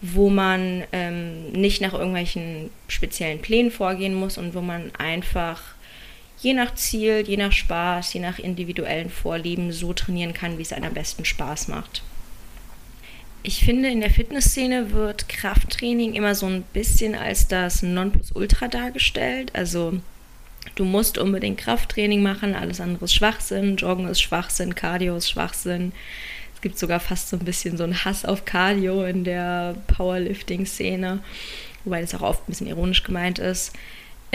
wo 0.00 0.30
man 0.30 0.84
ähm, 0.92 1.50
nicht 1.50 1.80
nach 1.80 1.94
irgendwelchen 1.94 2.70
speziellen 2.86 3.42
Plänen 3.42 3.72
vorgehen 3.72 4.14
muss 4.14 4.38
und 4.38 4.54
wo 4.54 4.60
man 4.60 4.94
einfach 4.94 5.74
je 6.44 6.54
nach 6.54 6.74
Ziel, 6.74 7.24
je 7.26 7.36
nach 7.36 7.52
Spaß, 7.52 8.12
je 8.12 8.20
nach 8.20 8.38
individuellen 8.38 9.10
Vorlieben 9.10 9.72
so 9.72 9.92
trainieren 9.92 10.34
kann, 10.34 10.58
wie 10.58 10.62
es 10.62 10.72
einem 10.72 10.84
am 10.84 10.94
besten 10.94 11.24
Spaß 11.24 11.68
macht. 11.68 12.02
Ich 13.42 13.64
finde, 13.64 13.88
in 13.88 14.00
der 14.00 14.10
Fitnessszene 14.10 14.92
wird 14.92 15.28
Krafttraining 15.28 16.14
immer 16.14 16.34
so 16.34 16.46
ein 16.46 16.62
bisschen 16.72 17.14
als 17.14 17.48
das 17.48 17.82
Nonplusultra 17.82 18.68
dargestellt. 18.68 19.52
Also 19.54 20.00
du 20.76 20.84
musst 20.84 21.18
unbedingt 21.18 21.58
Krafttraining 21.58 22.22
machen, 22.22 22.54
alles 22.54 22.80
andere 22.80 23.06
ist 23.06 23.14
Schwachsinn, 23.14 23.76
Joggen 23.76 24.08
ist 24.08 24.20
Schwachsinn, 24.20 24.74
Cardio 24.74 25.16
ist 25.16 25.30
Schwachsinn. 25.30 25.92
Es 26.54 26.60
gibt 26.60 26.78
sogar 26.78 27.00
fast 27.00 27.30
so 27.30 27.36
ein 27.36 27.44
bisschen 27.44 27.76
so 27.76 27.84
einen 27.84 28.04
Hass 28.04 28.24
auf 28.24 28.44
Cardio 28.44 29.04
in 29.04 29.24
der 29.24 29.76
Powerlifting-Szene, 29.88 31.20
wobei 31.84 32.00
das 32.00 32.14
auch 32.14 32.22
oft 32.22 32.42
ein 32.42 32.52
bisschen 32.52 32.66
ironisch 32.66 33.02
gemeint 33.02 33.38
ist. 33.38 33.74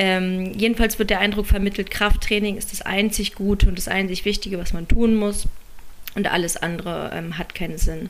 Ähm, 0.01 0.53
jedenfalls 0.53 0.97
wird 0.97 1.09
der 1.09 1.19
Eindruck 1.19 1.45
vermittelt, 1.45 1.91
Krafttraining 1.91 2.55
ist 2.55 2.71
das 2.71 2.81
einzig 2.81 3.35
Gute 3.35 3.67
und 3.67 3.77
das 3.77 3.89
einzig 3.89 4.23
Wichtige, 4.23 4.57
was 4.57 4.71
man 4.71 4.87
tun 4.87 5.13
muss. 5.13 5.49
Und 6.15 6.31
alles 6.31 6.55
andere 6.55 7.11
ähm, 7.13 7.37
hat 7.37 7.53
keinen 7.53 7.77
Sinn. 7.77 8.09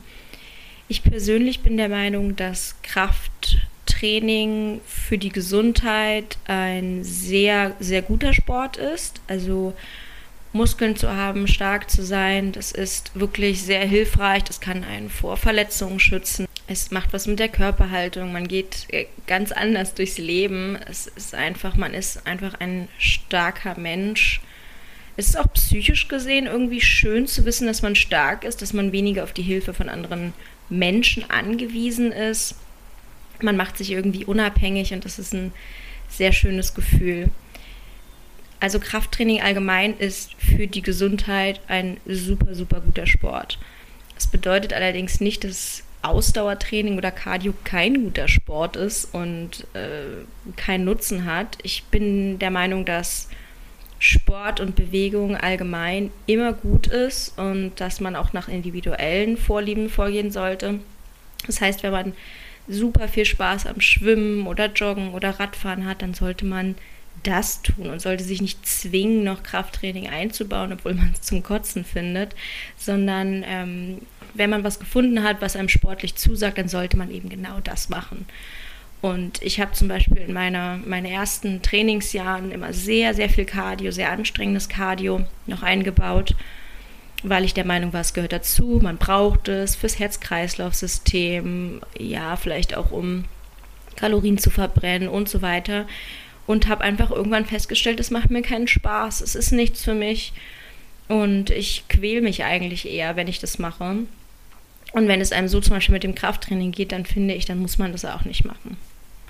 Ich 0.87 1.01
persönlich 1.01 1.61
bin 1.61 1.77
der 1.77 1.89
Meinung, 1.89 2.35
dass 2.35 2.75
Krafttraining 2.83 4.81
für 4.85 5.17
die 5.17 5.31
Gesundheit 5.31 6.37
ein 6.45 7.03
sehr, 7.03 7.75
sehr 7.79 8.03
guter 8.03 8.35
Sport 8.35 8.77
ist. 8.77 9.19
Also 9.27 9.73
Muskeln 10.51 10.95
zu 10.95 11.11
haben, 11.11 11.47
stark 11.47 11.89
zu 11.91 12.03
sein, 12.03 12.51
das 12.51 12.71
ist 12.71 13.11
wirklich 13.13 13.61
sehr 13.61 13.85
hilfreich. 13.85 14.43
Das 14.43 14.59
kann 14.59 14.83
einen 14.83 15.09
vor 15.09 15.37
Verletzungen 15.37 15.99
schützen. 15.99 16.47
Es 16.67 16.91
macht 16.91 17.13
was 17.13 17.27
mit 17.27 17.39
der 17.39 17.49
Körperhaltung. 17.49 18.31
Man 18.31 18.47
geht 18.47 18.87
äh, 18.89 19.05
ganz 19.27 19.51
anders 19.51 19.93
durchs 19.93 20.17
Leben. 20.17 20.77
Es 20.89 21.07
ist 21.07 21.35
einfach, 21.35 21.75
man 21.75 21.93
ist 21.93 22.25
einfach 22.25 22.55
ein 22.59 22.87
starker 22.97 23.79
Mensch. 23.79 24.41
Es 25.17 25.29
ist 25.29 25.37
auch 25.37 25.51
psychisch 25.53 26.07
gesehen 26.07 26.47
irgendwie 26.47 26.81
schön 26.81 27.27
zu 27.27 27.45
wissen, 27.45 27.67
dass 27.67 27.81
man 27.81 27.95
stark 27.95 28.43
ist, 28.43 28.61
dass 28.61 28.73
man 28.73 28.91
weniger 28.91 29.23
auf 29.23 29.33
die 29.33 29.41
Hilfe 29.41 29.73
von 29.73 29.89
anderen 29.89 30.33
Menschen 30.69 31.29
angewiesen 31.29 32.11
ist. 32.11 32.55
Man 33.41 33.57
macht 33.57 33.77
sich 33.77 33.91
irgendwie 33.91 34.25
unabhängig 34.25 34.93
und 34.93 35.05
das 35.05 35.19
ist 35.19 35.33
ein 35.33 35.51
sehr 36.07 36.31
schönes 36.31 36.73
Gefühl. 36.73 37.29
Also 38.59 38.79
Krafttraining 38.79 39.41
allgemein 39.41 39.97
ist 39.97 40.33
für 40.33 40.67
die 40.67 40.81
Gesundheit 40.81 41.61
ein 41.67 41.97
super, 42.05 42.55
super 42.55 42.81
guter 42.81 43.07
Sport. 43.07 43.57
Das 44.15 44.27
bedeutet 44.27 44.73
allerdings 44.73 45.21
nicht, 45.21 45.45
dass 45.45 45.83
Ausdauertraining 46.01 46.97
oder 46.97 47.11
Cardio 47.11 47.53
kein 47.63 48.03
guter 48.03 48.27
Sport 48.27 48.75
ist 48.75 49.13
und 49.13 49.67
äh, 49.73 50.25
keinen 50.55 50.85
Nutzen 50.85 51.25
hat. 51.25 51.57
Ich 51.63 51.83
bin 51.85 52.39
der 52.39 52.51
Meinung, 52.51 52.85
dass 52.85 53.29
Sport 53.99 54.61
und 54.61 54.75
Bewegung 54.75 55.35
allgemein 55.35 56.11
immer 56.25 56.53
gut 56.53 56.87
ist 56.87 57.37
und 57.37 57.73
dass 57.81 57.99
man 57.99 58.15
auch 58.15 58.31
nach 58.31 58.47
individuellen 58.47 59.35
Vorlieben 59.35 59.89
vorgehen 59.89 60.31
sollte. 60.31 60.79
Das 61.45 61.59
heißt, 61.59 61.83
wenn 61.83 61.91
man 61.91 62.13
super 62.67 63.09
viel 63.09 63.25
Spaß 63.25 63.65
am 63.65 63.81
Schwimmen 63.81 64.47
oder 64.47 64.67
Joggen 64.67 65.13
oder 65.13 65.31
Radfahren 65.31 65.85
hat, 65.85 66.01
dann 66.01 66.13
sollte 66.13 66.45
man 66.45 66.75
das 67.23 67.61
tun 67.61 67.89
und 67.89 68.01
sollte 68.01 68.23
sich 68.23 68.41
nicht 68.41 68.65
zwingen, 68.65 69.23
noch 69.23 69.43
Krafttraining 69.43 70.07
einzubauen, 70.07 70.73
obwohl 70.73 70.93
man 70.93 71.11
es 71.13 71.21
zum 71.21 71.43
Kotzen 71.43 71.83
findet, 71.83 72.35
sondern 72.77 73.43
ähm, 73.47 73.99
wenn 74.33 74.49
man 74.49 74.63
was 74.63 74.79
gefunden 74.79 75.23
hat, 75.23 75.41
was 75.41 75.55
einem 75.55 75.69
sportlich 75.69 76.15
zusagt, 76.15 76.57
dann 76.57 76.67
sollte 76.67 76.97
man 76.97 77.11
eben 77.11 77.29
genau 77.29 77.59
das 77.63 77.89
machen. 77.89 78.25
Und 79.01 79.41
ich 79.41 79.61
habe 79.61 79.71
zum 79.71 79.87
Beispiel 79.87 80.17
in 80.17 80.33
meiner, 80.33 80.77
meinen 80.77 81.05
ersten 81.05 81.61
Trainingsjahren 81.61 82.51
immer 82.51 82.73
sehr, 82.73 83.13
sehr 83.13 83.29
viel 83.29 83.45
Cardio, 83.45 83.91
sehr 83.91 84.11
anstrengendes 84.11 84.67
Cardio 84.67 85.21
noch 85.47 85.63
eingebaut, 85.63 86.35
weil 87.23 87.45
ich 87.45 87.53
der 87.53 87.65
Meinung 87.65 87.93
war, 87.93 88.01
es 88.01 88.13
gehört 88.13 88.33
dazu, 88.33 88.79
man 88.81 88.97
braucht 88.97 89.47
es 89.47 89.75
fürs 89.75 89.99
Herz-Kreislauf-System, 89.99 91.81
ja, 91.97 92.35
vielleicht 92.35 92.75
auch 92.75 92.91
um 92.91 93.25
Kalorien 93.95 94.37
zu 94.37 94.49
verbrennen 94.49 95.09
und 95.09 95.29
so 95.29 95.41
weiter 95.41 95.85
und 96.49 96.67
habe 96.67 96.83
einfach 96.83 97.11
irgendwann 97.11 97.45
festgestellt, 97.45 97.99
es 97.99 98.09
macht 98.09 98.31
mir 98.31 98.41
keinen 98.41 98.67
Spaß, 98.67 99.21
es 99.21 99.35
ist 99.35 99.51
nichts 99.51 99.83
für 99.83 99.93
mich 99.93 100.33
und 101.07 101.51
ich 101.51 101.83
quäle 101.89 102.21
mich 102.21 102.43
eigentlich 102.43 102.89
eher, 102.89 103.15
wenn 103.15 103.27
ich 103.27 103.37
das 103.37 103.59
mache. 103.59 103.97
Und 104.91 105.07
wenn 105.07 105.21
es 105.21 105.31
einem 105.31 105.47
so 105.47 105.61
zum 105.61 105.75
Beispiel 105.75 105.93
mit 105.93 106.03
dem 106.03 106.15
Krafttraining 106.15 106.71
geht, 106.71 106.91
dann 106.91 107.05
finde 107.05 107.35
ich, 107.35 107.45
dann 107.45 107.59
muss 107.59 107.77
man 107.77 107.91
das 107.91 108.03
auch 108.03 108.25
nicht 108.25 108.45
machen. 108.45 108.77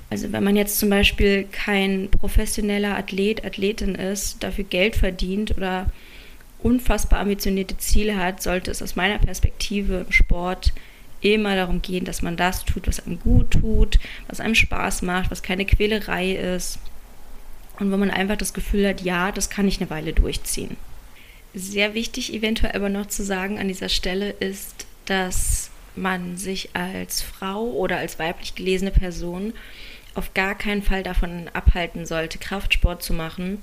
Also 0.09 0.31
wenn 0.31 0.45
man 0.45 0.55
jetzt 0.55 0.79
zum 0.79 0.89
Beispiel 0.89 1.43
kein 1.51 2.07
professioneller 2.09 2.97
Athlet, 2.97 3.43
Athletin 3.43 3.95
ist, 3.95 4.41
dafür 4.41 4.63
Geld 4.63 4.95
verdient 4.95 5.57
oder 5.57 5.87
unfassbar 6.59 7.19
ambitionierte 7.19 7.77
Ziele 7.77 8.15
hat, 8.15 8.41
sollte 8.41 8.71
es 8.71 8.81
aus 8.81 8.95
meiner 8.95 9.17
Perspektive 9.17 10.05
im 10.07 10.13
Sport 10.13 10.71
immer 11.19 11.57
darum 11.57 11.81
gehen, 11.81 12.05
dass 12.05 12.21
man 12.21 12.37
das 12.37 12.63
tut, 12.63 12.87
was 12.87 13.05
einem 13.05 13.19
gut 13.19 13.51
tut, 13.51 13.99
was 14.29 14.39
einem 14.39 14.55
Spaß 14.55 15.01
macht, 15.01 15.31
was 15.31 15.43
keine 15.43 15.65
Quälerei 15.65 16.31
ist 16.31 16.79
und 17.79 17.91
wo 17.91 17.97
man 17.97 18.11
einfach 18.11 18.37
das 18.37 18.53
Gefühl 18.53 18.87
hat, 18.87 19.01
ja, 19.01 19.31
das 19.31 19.49
kann 19.49 19.67
ich 19.67 19.79
eine 19.79 19.89
Weile 19.89 20.13
durchziehen. 20.13 20.77
Sehr 21.53 21.93
wichtig 21.93 22.33
eventuell 22.33 22.75
aber 22.75 22.89
noch 22.89 23.07
zu 23.07 23.23
sagen 23.23 23.59
an 23.59 23.67
dieser 23.67 23.89
Stelle 23.89 24.31
ist, 24.31 24.85
dass 25.05 25.71
man 25.95 26.37
sich 26.37 26.69
als 26.73 27.21
Frau 27.21 27.63
oder 27.63 27.97
als 27.97 28.19
weiblich 28.19 28.55
gelesene 28.55 28.91
Person 28.91 29.53
auf 30.15 30.33
gar 30.33 30.55
keinen 30.55 30.83
Fall 30.83 31.03
davon 31.03 31.49
abhalten 31.53 32.05
sollte, 32.05 32.37
Kraftsport 32.37 33.01
zu 33.01 33.13
machen, 33.13 33.61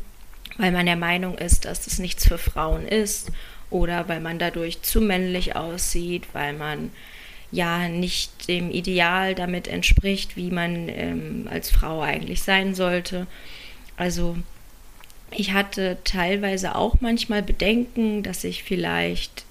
weil 0.58 0.72
man 0.72 0.86
der 0.86 0.96
Meinung 0.96 1.36
ist, 1.38 1.64
dass 1.64 1.82
das 1.84 1.98
nichts 1.98 2.26
für 2.26 2.38
Frauen 2.38 2.86
ist 2.86 3.30
oder 3.70 4.08
weil 4.08 4.20
man 4.20 4.38
dadurch 4.38 4.82
zu 4.82 5.00
männlich 5.00 5.56
aussieht, 5.56 6.24
weil 6.32 6.54
man 6.54 6.90
ja 7.52 7.88
nicht 7.88 8.48
dem 8.48 8.70
Ideal 8.70 9.34
damit 9.34 9.68
entspricht, 9.68 10.36
wie 10.36 10.50
man 10.50 10.88
ähm, 10.88 11.48
als 11.50 11.70
Frau 11.70 12.00
eigentlich 12.02 12.42
sein 12.42 12.74
sollte. 12.74 13.26
Also 13.96 14.36
ich 15.30 15.52
hatte 15.52 15.98
teilweise 16.04 16.74
auch 16.74 17.00
manchmal 17.00 17.42
Bedenken, 17.42 18.22
dass 18.22 18.44
ich 18.44 18.62
vielleicht 18.62 19.44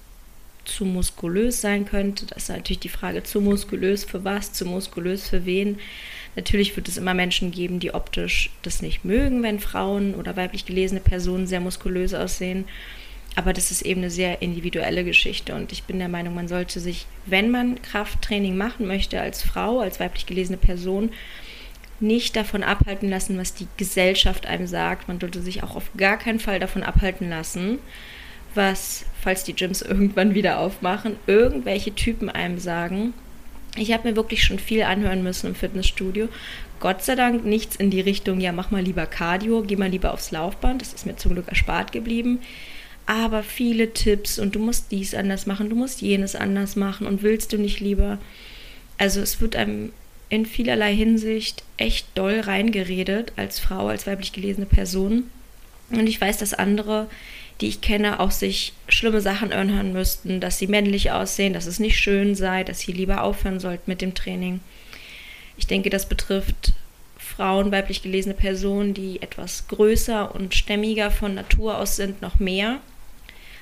zu 0.64 0.84
muskulös 0.84 1.60
sein 1.60 1.86
könnte. 1.86 2.26
Das 2.26 2.44
ist 2.44 2.48
natürlich 2.48 2.80
die 2.80 2.88
Frage, 2.88 3.22
zu 3.22 3.40
muskulös 3.40 4.04
für 4.04 4.24
was, 4.24 4.52
zu 4.52 4.66
muskulös 4.66 5.28
für 5.28 5.46
wen. 5.46 5.78
Natürlich 6.34 6.76
wird 6.76 6.88
es 6.88 6.96
immer 6.96 7.14
Menschen 7.14 7.50
geben, 7.50 7.78
die 7.78 7.94
optisch 7.94 8.50
das 8.62 8.82
nicht 8.82 9.04
mögen, 9.04 9.42
wenn 9.42 9.60
Frauen 9.60 10.14
oder 10.14 10.36
weiblich 10.36 10.66
gelesene 10.66 11.00
Personen 11.00 11.46
sehr 11.46 11.60
muskulös 11.60 12.14
aussehen. 12.14 12.64
aber 13.36 13.52
das 13.52 13.70
ist 13.70 13.82
eben 13.82 14.00
eine 14.00 14.10
sehr 14.10 14.40
individuelle 14.40 15.04
Geschichte 15.04 15.54
und 15.54 15.70
ich 15.70 15.84
bin 15.84 15.98
der 15.98 16.08
Meinung, 16.08 16.34
man 16.34 16.48
sollte 16.48 16.80
sich, 16.80 17.06
wenn 17.26 17.50
man 17.50 17.80
Krafttraining 17.82 18.56
machen 18.56 18.86
möchte 18.86 19.20
als 19.20 19.42
Frau, 19.42 19.80
als 19.80 20.00
weiblich 20.00 20.24
gelesene 20.24 20.56
Person, 20.56 21.10
nicht 22.00 22.36
davon 22.36 22.62
abhalten 22.62 23.08
lassen, 23.08 23.38
was 23.38 23.54
die 23.54 23.68
Gesellschaft 23.76 24.46
einem 24.46 24.66
sagt. 24.66 25.08
Man 25.08 25.20
sollte 25.20 25.40
sich 25.40 25.62
auch 25.62 25.76
auf 25.76 25.90
gar 25.96 26.18
keinen 26.18 26.40
Fall 26.40 26.60
davon 26.60 26.82
abhalten 26.82 27.28
lassen, 27.30 27.78
was, 28.54 29.04
falls 29.20 29.44
die 29.44 29.54
Gyms 29.54 29.82
irgendwann 29.82 30.34
wieder 30.34 30.58
aufmachen, 30.58 31.16
irgendwelche 31.26 31.94
Typen 31.94 32.28
einem 32.28 32.58
sagen. 32.58 33.14
Ich 33.76 33.92
habe 33.92 34.08
mir 34.08 34.16
wirklich 34.16 34.42
schon 34.42 34.58
viel 34.58 34.82
anhören 34.82 35.22
müssen 35.22 35.48
im 35.48 35.54
Fitnessstudio. 35.54 36.28
Gott 36.80 37.02
sei 37.02 37.14
Dank 37.14 37.44
nichts 37.44 37.76
in 37.76 37.90
die 37.90 38.00
Richtung, 38.00 38.40
ja, 38.40 38.52
mach 38.52 38.70
mal 38.70 38.82
lieber 38.82 39.06
Cardio, 39.06 39.62
geh 39.62 39.76
mal 39.76 39.88
lieber 39.88 40.12
aufs 40.12 40.30
Laufband. 40.30 40.82
Das 40.82 40.92
ist 40.92 41.06
mir 41.06 41.16
zum 41.16 41.34
Glück 41.34 41.48
erspart 41.48 41.92
geblieben. 41.92 42.40
Aber 43.06 43.42
viele 43.42 43.92
Tipps 43.92 44.38
und 44.38 44.54
du 44.54 44.58
musst 44.58 44.90
dies 44.90 45.14
anders 45.14 45.46
machen, 45.46 45.70
du 45.70 45.76
musst 45.76 46.02
jenes 46.02 46.34
anders 46.34 46.74
machen 46.74 47.06
und 47.06 47.22
willst 47.22 47.52
du 47.52 47.58
nicht 47.58 47.80
lieber. 47.80 48.18
Also 48.98 49.20
es 49.20 49.40
wird 49.40 49.56
einem 49.56 49.92
in 50.28 50.46
vielerlei 50.46 50.94
Hinsicht 50.94 51.62
echt 51.76 52.06
doll 52.14 52.40
reingeredet 52.40 53.32
als 53.36 53.58
Frau, 53.58 53.88
als 53.88 54.06
weiblich 54.06 54.32
gelesene 54.32 54.66
Person. 54.66 55.30
Und 55.90 56.08
ich 56.08 56.20
weiß, 56.20 56.38
dass 56.38 56.54
andere, 56.54 57.06
die 57.60 57.68
ich 57.68 57.80
kenne, 57.80 58.18
auch 58.18 58.32
sich 58.32 58.72
schlimme 58.88 59.20
Sachen 59.20 59.52
anhören 59.52 59.92
müssten, 59.92 60.40
dass 60.40 60.58
sie 60.58 60.66
männlich 60.66 61.12
aussehen, 61.12 61.52
dass 61.52 61.66
es 61.66 61.78
nicht 61.78 61.98
schön 61.98 62.34
sei, 62.34 62.64
dass 62.64 62.80
sie 62.80 62.92
lieber 62.92 63.22
aufhören 63.22 63.60
sollten 63.60 63.88
mit 63.88 64.00
dem 64.00 64.14
Training. 64.14 64.60
Ich 65.56 65.66
denke, 65.66 65.90
das 65.90 66.08
betrifft 66.08 66.72
Frauen, 67.16 67.70
weiblich 67.70 68.02
gelesene 68.02 68.34
Personen, 68.34 68.94
die 68.94 69.22
etwas 69.22 69.68
größer 69.68 70.34
und 70.34 70.54
stämmiger 70.54 71.10
von 71.10 71.34
Natur 71.34 71.78
aus 71.78 71.96
sind, 71.96 72.20
noch 72.20 72.38
mehr. 72.38 72.80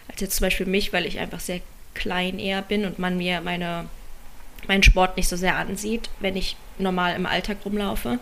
Als 0.09 0.21
jetzt 0.21 0.37
zum 0.37 0.47
Beispiel 0.47 0.66
mich, 0.66 0.92
weil 0.92 1.06
ich 1.06 1.18
einfach 1.18 1.40
sehr 1.40 1.61
klein 1.94 2.38
eher 2.38 2.62
bin 2.62 2.85
und 2.85 2.99
man 2.99 3.16
mir 3.16 3.40
meine 3.40 3.87
meinen 4.68 4.83
Sport 4.83 5.16
nicht 5.16 5.28
so 5.28 5.37
sehr 5.37 5.56
ansieht, 5.56 6.11
wenn 6.21 6.37
ich 6.37 6.56
normal 6.78 7.14
im 7.16 7.26
Alltag 7.26 7.59
rumlaufe. 7.64 8.18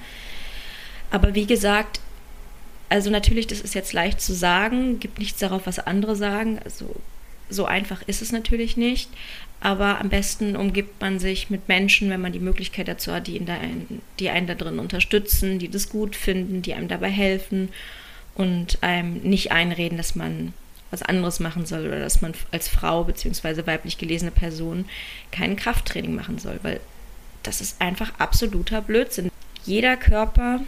Aber 1.11 1.35
wie 1.35 1.47
gesagt, 1.47 2.01
also 2.89 3.11
natürlich, 3.11 3.47
das 3.47 3.61
ist 3.61 3.75
jetzt 3.75 3.93
leicht 3.93 4.21
zu 4.21 4.35
sagen, 4.35 5.01
gibt 5.01 5.19
nichts 5.19 5.41
darauf, 5.41 5.67
was 5.67 5.79
andere 5.79 6.17
sagen. 6.17 6.59
Also 6.65 6.95
so 7.49 7.65
einfach 7.65 8.03
ist 8.07 8.23
es 8.23 8.33
natürlich 8.33 8.77
nicht. 8.77 9.11
Aber 9.61 10.01
am 10.01 10.09
besten 10.09 10.57
umgibt 10.57 11.01
man 11.01 11.19
sich 11.19 11.49
mit 11.49 11.69
Menschen, 11.69 12.11
wenn 12.11 12.21
man 12.21 12.33
die 12.33 12.41
Möglichkeit 12.41 12.89
dazu 12.89 13.13
hat, 13.13 13.29
die, 13.29 13.45
da, 13.45 13.57
die 14.19 14.29
einen 14.29 14.47
da 14.47 14.55
drin 14.55 14.79
unterstützen, 14.79 15.59
die 15.59 15.69
das 15.69 15.89
gut 15.89 16.17
finden, 16.17 16.63
die 16.63 16.75
einem 16.75 16.89
dabei 16.89 17.11
helfen 17.11 17.69
und 18.35 18.83
einem 18.83 19.19
nicht 19.23 19.53
einreden, 19.53 19.99
dass 19.99 20.17
man 20.17 20.53
was 20.93 21.03
anderes 21.03 21.41
machen 21.41 21.67
soll 21.67 21.87
oder 21.87 21.99
dass 21.99 22.21
man 22.21 22.35
als 22.53 22.69
Frau 22.69 23.03
bzw. 23.05 23.67
weiblich 23.67 23.99
gelesene 23.99 24.31
Person 24.31 24.85
kein 25.33 25.57
Krafttraining 25.57 26.15
machen 26.15 26.39
soll, 26.39 26.61
weil 26.63 26.81
das 27.43 27.61
ist 27.61 27.81
einfach 27.81 28.13
absoluter 28.19 28.83
Blödsinn. 28.83 29.31
Jeder 29.65 29.97
Körper, 29.97 30.61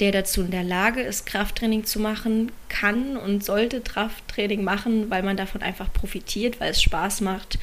der 0.00 0.12
dazu 0.12 0.42
in 0.42 0.52
der 0.52 0.62
Lage 0.62 1.02
ist, 1.02 1.26
Krafttraining 1.26 1.84
zu 1.84 1.98
machen, 2.00 2.52
kann 2.68 3.16
und 3.16 3.44
sollte 3.44 3.80
Krafttraining 3.80 4.62
machen, 4.62 5.10
weil 5.10 5.22
man 5.22 5.36
davon 5.36 5.62
einfach 5.62 5.92
profitiert, 5.92 6.60
weil 6.60 6.70
es 6.70 6.80
Spaß 6.80 7.20
macht. 7.20 7.58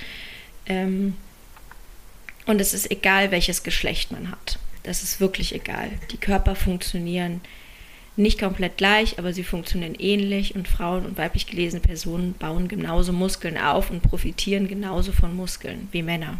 Ähm, 0.65 1.15
und 2.45 2.59
es 2.59 2.73
ist 2.73 2.91
egal, 2.91 3.31
welches 3.31 3.63
Geschlecht 3.63 4.11
man 4.11 4.29
hat. 4.29 4.59
Das 4.83 5.03
ist 5.03 5.19
wirklich 5.21 5.55
egal. 5.55 5.89
Die 6.11 6.17
Körper 6.17 6.55
funktionieren 6.55 7.41
nicht 8.15 8.39
komplett 8.39 8.77
gleich, 8.77 9.17
aber 9.17 9.33
sie 9.33 9.43
funktionieren 9.43 9.95
ähnlich 9.95 10.55
und 10.55 10.67
Frauen 10.67 11.05
und 11.05 11.17
weiblich 11.17 11.47
gelesene 11.47 11.81
Personen 11.81 12.33
bauen 12.33 12.67
genauso 12.67 13.13
Muskeln 13.13 13.57
auf 13.57 13.89
und 13.89 14.01
profitieren 14.01 14.67
genauso 14.67 15.11
von 15.11 15.35
Muskeln 15.35 15.87
wie 15.91 16.03
Männer. 16.03 16.39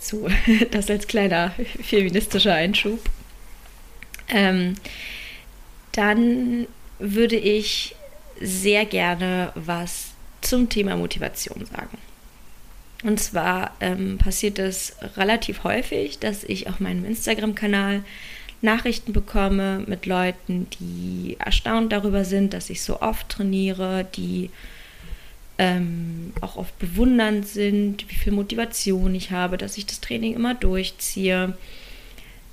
So, 0.00 0.28
das 0.70 0.90
als 0.90 1.06
kleiner 1.06 1.54
feministischer 1.82 2.54
Einschub. 2.54 3.00
Ähm, 4.28 4.74
dann 5.92 6.66
würde 6.98 7.36
ich 7.36 7.94
sehr 8.40 8.84
gerne 8.84 9.52
was 9.54 10.10
zum 10.40 10.68
Thema 10.68 10.96
Motivation 10.96 11.64
sagen. 11.66 11.98
Und 13.04 13.20
zwar 13.20 13.76
ähm, 13.80 14.18
passiert 14.18 14.58
es 14.58 14.96
relativ 15.16 15.62
häufig, 15.64 16.18
dass 16.18 16.42
ich 16.44 16.68
auf 16.68 16.80
meinem 16.80 17.04
Instagram-Kanal 17.04 18.02
Nachrichten 18.60 19.12
bekomme 19.12 19.84
mit 19.86 20.06
Leuten, 20.06 20.66
die 20.80 21.36
erstaunt 21.38 21.92
darüber 21.92 22.24
sind, 22.24 22.54
dass 22.54 22.70
ich 22.70 22.82
so 22.82 23.00
oft 23.00 23.28
trainiere, 23.28 24.06
die 24.16 24.50
ähm, 25.58 26.32
auch 26.40 26.56
oft 26.56 26.76
bewundernd 26.78 27.46
sind, 27.46 28.08
wie 28.08 28.14
viel 28.14 28.32
Motivation 28.32 29.14
ich 29.14 29.30
habe, 29.30 29.58
dass 29.58 29.76
ich 29.76 29.86
das 29.86 30.00
Training 30.00 30.34
immer 30.34 30.54
durchziehe. 30.54 31.56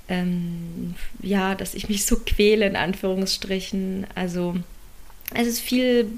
Ähm, 0.08 0.94
ja, 1.22 1.54
dass 1.54 1.74
ich 1.74 1.88
mich 1.88 2.06
so 2.06 2.16
quäle, 2.24 2.66
in 2.66 2.76
Anführungsstrichen. 2.76 4.06
Also 4.14 4.56
es 5.34 5.48
ist 5.48 5.60
viel 5.60 6.08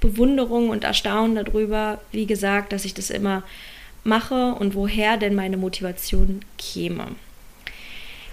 Bewunderung 0.00 0.70
und 0.70 0.84
Erstaunen 0.84 1.36
darüber, 1.44 2.00
wie 2.10 2.26
gesagt, 2.26 2.72
dass 2.72 2.84
ich 2.84 2.94
das 2.94 3.10
immer 3.10 3.42
mache 4.02 4.54
und 4.54 4.74
woher 4.74 5.16
denn 5.16 5.34
meine 5.34 5.56
Motivation 5.56 6.40
käme. 6.58 7.06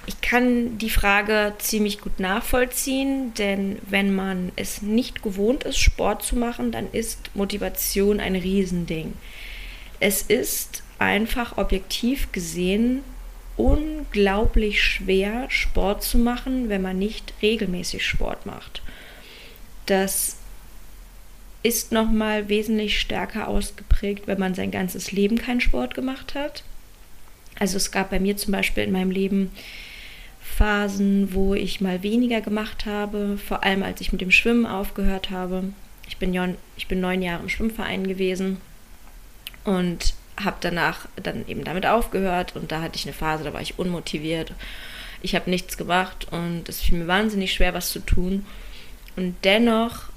Ich 0.07 0.19
kann 0.21 0.77
die 0.77 0.89
Frage 0.89 1.53
ziemlich 1.59 1.99
gut 2.01 2.19
nachvollziehen, 2.19 3.33
denn 3.35 3.77
wenn 3.87 4.13
man 4.13 4.51
es 4.55 4.81
nicht 4.81 5.21
gewohnt 5.21 5.63
ist, 5.63 5.77
Sport 5.77 6.23
zu 6.23 6.35
machen, 6.35 6.71
dann 6.71 6.91
ist 6.91 7.29
Motivation 7.35 8.19
ein 8.19 8.35
Riesending. 8.35 9.13
Es 9.99 10.23
ist 10.23 10.83
einfach 10.97 11.57
objektiv 11.57 12.31
gesehen 12.31 13.03
unglaublich 13.57 14.83
schwer, 14.83 15.45
Sport 15.49 16.03
zu 16.03 16.17
machen, 16.17 16.69
wenn 16.69 16.81
man 16.81 16.97
nicht 16.97 17.33
regelmäßig 17.41 18.05
Sport 18.05 18.45
macht. 18.45 18.81
Das 19.85 20.37
ist 21.63 21.91
nochmal 21.91 22.49
wesentlich 22.49 22.99
stärker 22.99 23.47
ausgeprägt, 23.47 24.25
wenn 24.25 24.39
man 24.39 24.55
sein 24.55 24.71
ganzes 24.71 25.11
Leben 25.11 25.37
keinen 25.37 25.61
Sport 25.61 25.93
gemacht 25.93 26.33
hat. 26.33 26.63
Also 27.59 27.77
es 27.77 27.91
gab 27.91 28.09
bei 28.09 28.19
mir 28.19 28.35
zum 28.37 28.51
Beispiel 28.51 28.83
in 28.83 28.91
meinem 28.91 29.11
Leben 29.11 29.51
Phasen, 30.61 31.33
wo 31.33 31.55
ich 31.55 31.81
mal 31.81 32.03
weniger 32.03 32.39
gemacht 32.39 32.85
habe, 32.85 33.39
vor 33.43 33.63
allem 33.63 33.81
als 33.81 33.99
ich 33.99 34.11
mit 34.11 34.21
dem 34.21 34.29
Schwimmen 34.29 34.67
aufgehört 34.67 35.31
habe. 35.31 35.63
Ich 36.07 36.17
bin, 36.17 36.55
ich 36.77 36.87
bin 36.87 37.01
neun 37.01 37.23
Jahre 37.23 37.41
im 37.41 37.49
Schwimmverein 37.49 38.05
gewesen 38.05 38.57
und 39.63 40.13
habe 40.39 40.57
danach 40.59 41.07
dann 41.15 41.47
eben 41.47 41.63
damit 41.63 41.87
aufgehört 41.87 42.55
und 42.55 42.71
da 42.71 42.83
hatte 42.83 42.95
ich 42.95 43.05
eine 43.05 43.13
Phase, 43.13 43.43
da 43.43 43.53
war 43.53 43.61
ich 43.61 43.79
unmotiviert. 43.79 44.53
Ich 45.23 45.33
habe 45.33 45.49
nichts 45.49 45.77
gemacht 45.77 46.27
und 46.29 46.69
es 46.69 46.79
fiel 46.79 46.99
mir 46.99 47.07
wahnsinnig 47.07 47.53
schwer, 47.53 47.73
was 47.73 47.89
zu 47.89 47.97
tun. 47.99 48.45
Und 49.15 49.33
dennoch 49.43 50.09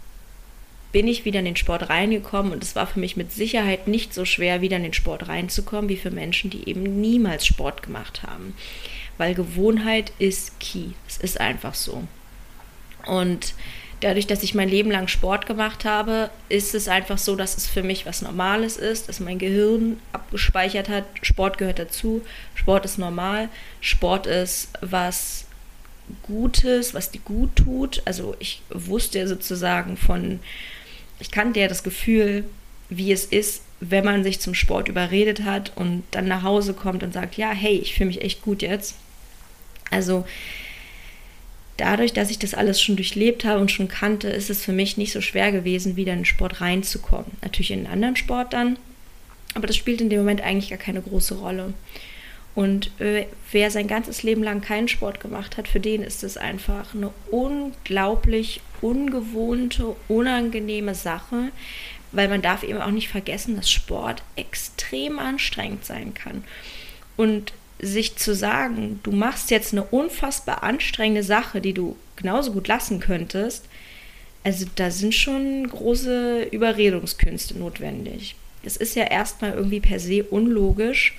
bin 0.93 1.09
ich 1.09 1.25
wieder 1.25 1.39
in 1.39 1.47
den 1.47 1.57
Sport 1.57 1.89
reingekommen 1.89 2.53
und 2.53 2.63
es 2.63 2.77
war 2.77 2.87
für 2.87 3.01
mich 3.01 3.17
mit 3.17 3.33
Sicherheit 3.33 3.89
nicht 3.89 4.13
so 4.13 4.27
schwer, 4.27 4.61
wieder 4.61 4.77
in 4.77 4.83
den 4.83 4.93
Sport 4.93 5.27
reinzukommen, 5.27 5.89
wie 5.89 5.97
für 5.97 6.11
Menschen, 6.11 6.51
die 6.51 6.69
eben 6.69 7.01
niemals 7.01 7.47
Sport 7.47 7.83
gemacht 7.83 8.25
haben 8.25 8.53
weil 9.18 9.35
Gewohnheit 9.35 10.12
ist 10.18 10.59
key. 10.61 10.90
Es 11.09 11.16
ist 11.18 11.40
einfach 11.40 11.74
so. 11.74 12.05
Und 13.07 13.55
dadurch, 14.00 14.27
dass 14.27 14.42
ich 14.42 14.55
mein 14.55 14.68
Leben 14.68 14.90
lang 14.90 15.09
Sport 15.09 15.46
gemacht 15.46 15.85
habe, 15.85 16.31
ist 16.48 16.74
es 16.74 16.88
einfach 16.88 17.18
so, 17.18 17.37
dass 17.37 17.57
es 17.57 17.66
für 17.66 17.83
mich 17.83 18.07
was 18.07 18.22
Normales 18.22 18.77
ist, 18.77 19.09
dass 19.09 19.20
mein 19.20 19.38
Gehirn 19.38 19.98
abgespeichert 20.12 20.88
hat, 20.88 21.05
Sport 21.22 21.59
gehört 21.59 21.79
dazu, 21.79 22.22
Sport 22.55 22.85
ist 22.85 22.98
normal, 22.98 23.48
Sport 23.81 24.27
ist 24.27 24.68
was 24.81 25.46
Gutes, 26.22 26.92
was 26.92 27.11
dir 27.11 27.20
gut 27.24 27.57
tut. 27.57 28.03
Also 28.05 28.37
ich 28.38 28.61
wusste 28.68 29.27
sozusagen 29.27 29.96
von, 29.96 30.40
ich 31.18 31.31
kannte 31.31 31.61
ja 31.61 31.68
das 31.68 31.83
Gefühl, 31.83 32.44
wie 32.90 33.12
es 33.12 33.24
ist, 33.24 33.62
wenn 33.81 34.05
man 34.05 34.22
sich 34.22 34.40
zum 34.40 34.55
Sport 34.55 34.88
überredet 34.88 35.44
hat 35.44 35.72
und 35.77 36.05
dann 36.11 36.29
nach 36.29 36.42
Hause 36.42 36.74
kommt 36.74 37.03
und 37.03 37.12
sagt, 37.12 37.37
ja, 37.37 37.50
hey, 37.50 37.77
ich 37.79 37.94
fühle 37.94 38.09
mich 38.09 38.22
echt 38.22 38.42
gut 38.42 38.62
jetzt. 38.62 38.96
Also 39.90 40.25
dadurch, 41.77 42.12
dass 42.12 42.31
ich 42.31 42.38
das 42.38 42.55
alles 42.55 42.81
schon 42.81 42.97
durchlebt 42.97 43.44
habe 43.44 43.61
und 43.61 43.70
schon 43.70 43.88
kannte, 43.88 44.29
ist 44.29 44.51
es 44.51 44.64
für 44.64 44.73
mich 44.73 44.97
nicht 44.97 45.12
so 45.12 45.20
schwer 45.20 45.53
gewesen, 45.53 45.97
wieder 45.97 46.12
in 46.12 46.20
den 46.20 46.25
Sport 46.25 46.61
reinzukommen. 46.61 47.33
Natürlich 47.42 47.70
in 47.70 47.81
einen 47.81 47.92
anderen 47.92 48.16
Sport 48.16 48.53
dann, 48.53 48.79
aber 49.55 49.66
das 49.66 49.77
spielt 49.77 50.01
in 50.01 50.11
dem 50.11 50.20
Moment 50.20 50.40
eigentlich 50.40 50.70
gar 50.70 50.79
keine 50.79 51.03
große 51.03 51.35
Rolle. 51.37 51.75
Und 52.55 52.92
äh, 53.01 53.27
wer 53.51 53.70
sein 53.70 53.88
ganzes 53.88 54.23
Leben 54.23 54.42
lang 54.44 54.61
keinen 54.61 54.87
Sport 54.87 55.18
gemacht 55.18 55.57
hat, 55.57 55.66
für 55.66 55.81
den 55.81 56.03
ist 56.03 56.23
es 56.23 56.37
einfach 56.37 56.94
eine 56.94 57.11
unglaublich 57.31 58.61
ungewohnte, 58.81 59.97
unangenehme 60.07 60.94
Sache, 60.94 61.51
weil 62.12 62.29
man 62.29 62.42
darf 62.42 62.62
eben 62.62 62.81
auch 62.81 62.92
nicht 62.92 63.09
vergessen, 63.09 63.57
dass 63.57 63.70
Sport 63.70 64.23
extrem 64.37 65.18
anstrengend 65.18 65.85
sein 65.85 66.14
kann. 66.14 66.44
Und 67.16 67.53
sich 67.85 68.16
zu 68.16 68.35
sagen, 68.35 69.01
du 69.03 69.12
machst 69.12 69.51
jetzt 69.51 69.73
eine 69.73 69.85
unfassbar 69.85 70.62
anstrengende 70.62 71.23
Sache, 71.23 71.61
die 71.61 71.75
du 71.75 71.97
genauso 72.16 72.53
gut 72.53 72.68
lassen 72.68 73.01
könntest, 73.01 73.64
Also 74.47 74.66
da 74.77 74.90
sind 74.90 75.14
schon 75.14 75.66
große 75.68 76.44
Überredungskünste 76.51 77.59
notwendig. 77.59 78.37
Es 78.62 78.77
ist 78.77 78.94
ja 78.94 79.05
erstmal 79.05 79.55
irgendwie 79.55 79.81
per 79.81 79.99
se 79.99 80.23
unlogisch, 80.23 81.16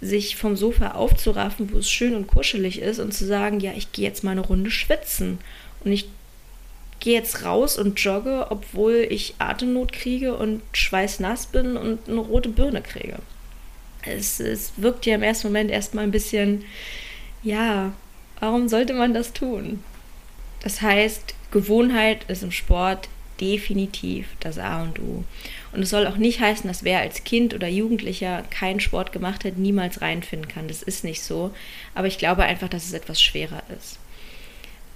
sich 0.00 0.36
vom 0.36 0.54
Sofa 0.56 0.92
aufzuraffen, 0.92 1.72
wo 1.72 1.78
es 1.78 1.90
schön 1.90 2.14
und 2.14 2.26
kuschelig 2.26 2.80
ist 2.80 2.98
und 2.98 3.12
zu 3.12 3.24
sagen, 3.26 3.60
ja, 3.60 3.72
ich 3.74 3.92
gehe 3.92 4.06
jetzt 4.06 4.22
mal 4.22 4.32
eine 4.32 4.42
Runde 4.42 4.70
schwitzen 4.70 5.38
und 5.82 5.92
ich 5.92 6.08
gehe 7.00 7.14
jetzt 7.14 7.44
raus 7.44 7.78
und 7.78 7.98
jogge, 8.00 8.46
obwohl 8.50 9.06
ich 9.08 9.34
Atemnot 9.38 9.92
kriege 9.92 10.36
und 10.36 10.62
schweißnass 10.72 11.46
bin 11.46 11.76
und 11.76 12.08
eine 12.08 12.20
rote 12.20 12.48
Birne 12.50 12.82
kriege. 12.82 13.18
Es, 14.08 14.40
es 14.40 14.72
wirkt 14.76 15.06
ja 15.06 15.14
im 15.14 15.22
ersten 15.22 15.48
Moment 15.48 15.70
erstmal 15.70 16.04
ein 16.04 16.10
bisschen, 16.10 16.64
ja, 17.42 17.92
warum 18.40 18.68
sollte 18.68 18.94
man 18.94 19.14
das 19.14 19.32
tun? 19.32 19.82
Das 20.62 20.82
heißt, 20.82 21.34
Gewohnheit 21.50 22.24
ist 22.28 22.42
im 22.42 22.52
Sport 22.52 23.08
definitiv 23.40 24.26
das 24.40 24.58
A 24.58 24.82
und 24.82 24.98
O. 24.98 25.24
Und 25.72 25.82
es 25.82 25.90
soll 25.90 26.06
auch 26.06 26.16
nicht 26.16 26.40
heißen, 26.40 26.66
dass 26.66 26.82
wer 26.82 27.00
als 27.00 27.24
Kind 27.24 27.54
oder 27.54 27.68
Jugendlicher 27.68 28.42
keinen 28.50 28.80
Sport 28.80 29.12
gemacht 29.12 29.44
hat, 29.44 29.56
niemals 29.56 30.00
reinfinden 30.00 30.48
kann. 30.48 30.66
Das 30.66 30.82
ist 30.82 31.04
nicht 31.04 31.22
so. 31.22 31.52
Aber 31.94 32.08
ich 32.08 32.18
glaube 32.18 32.42
einfach, 32.42 32.68
dass 32.68 32.86
es 32.86 32.92
etwas 32.92 33.22
schwerer 33.22 33.62
ist. 33.78 33.98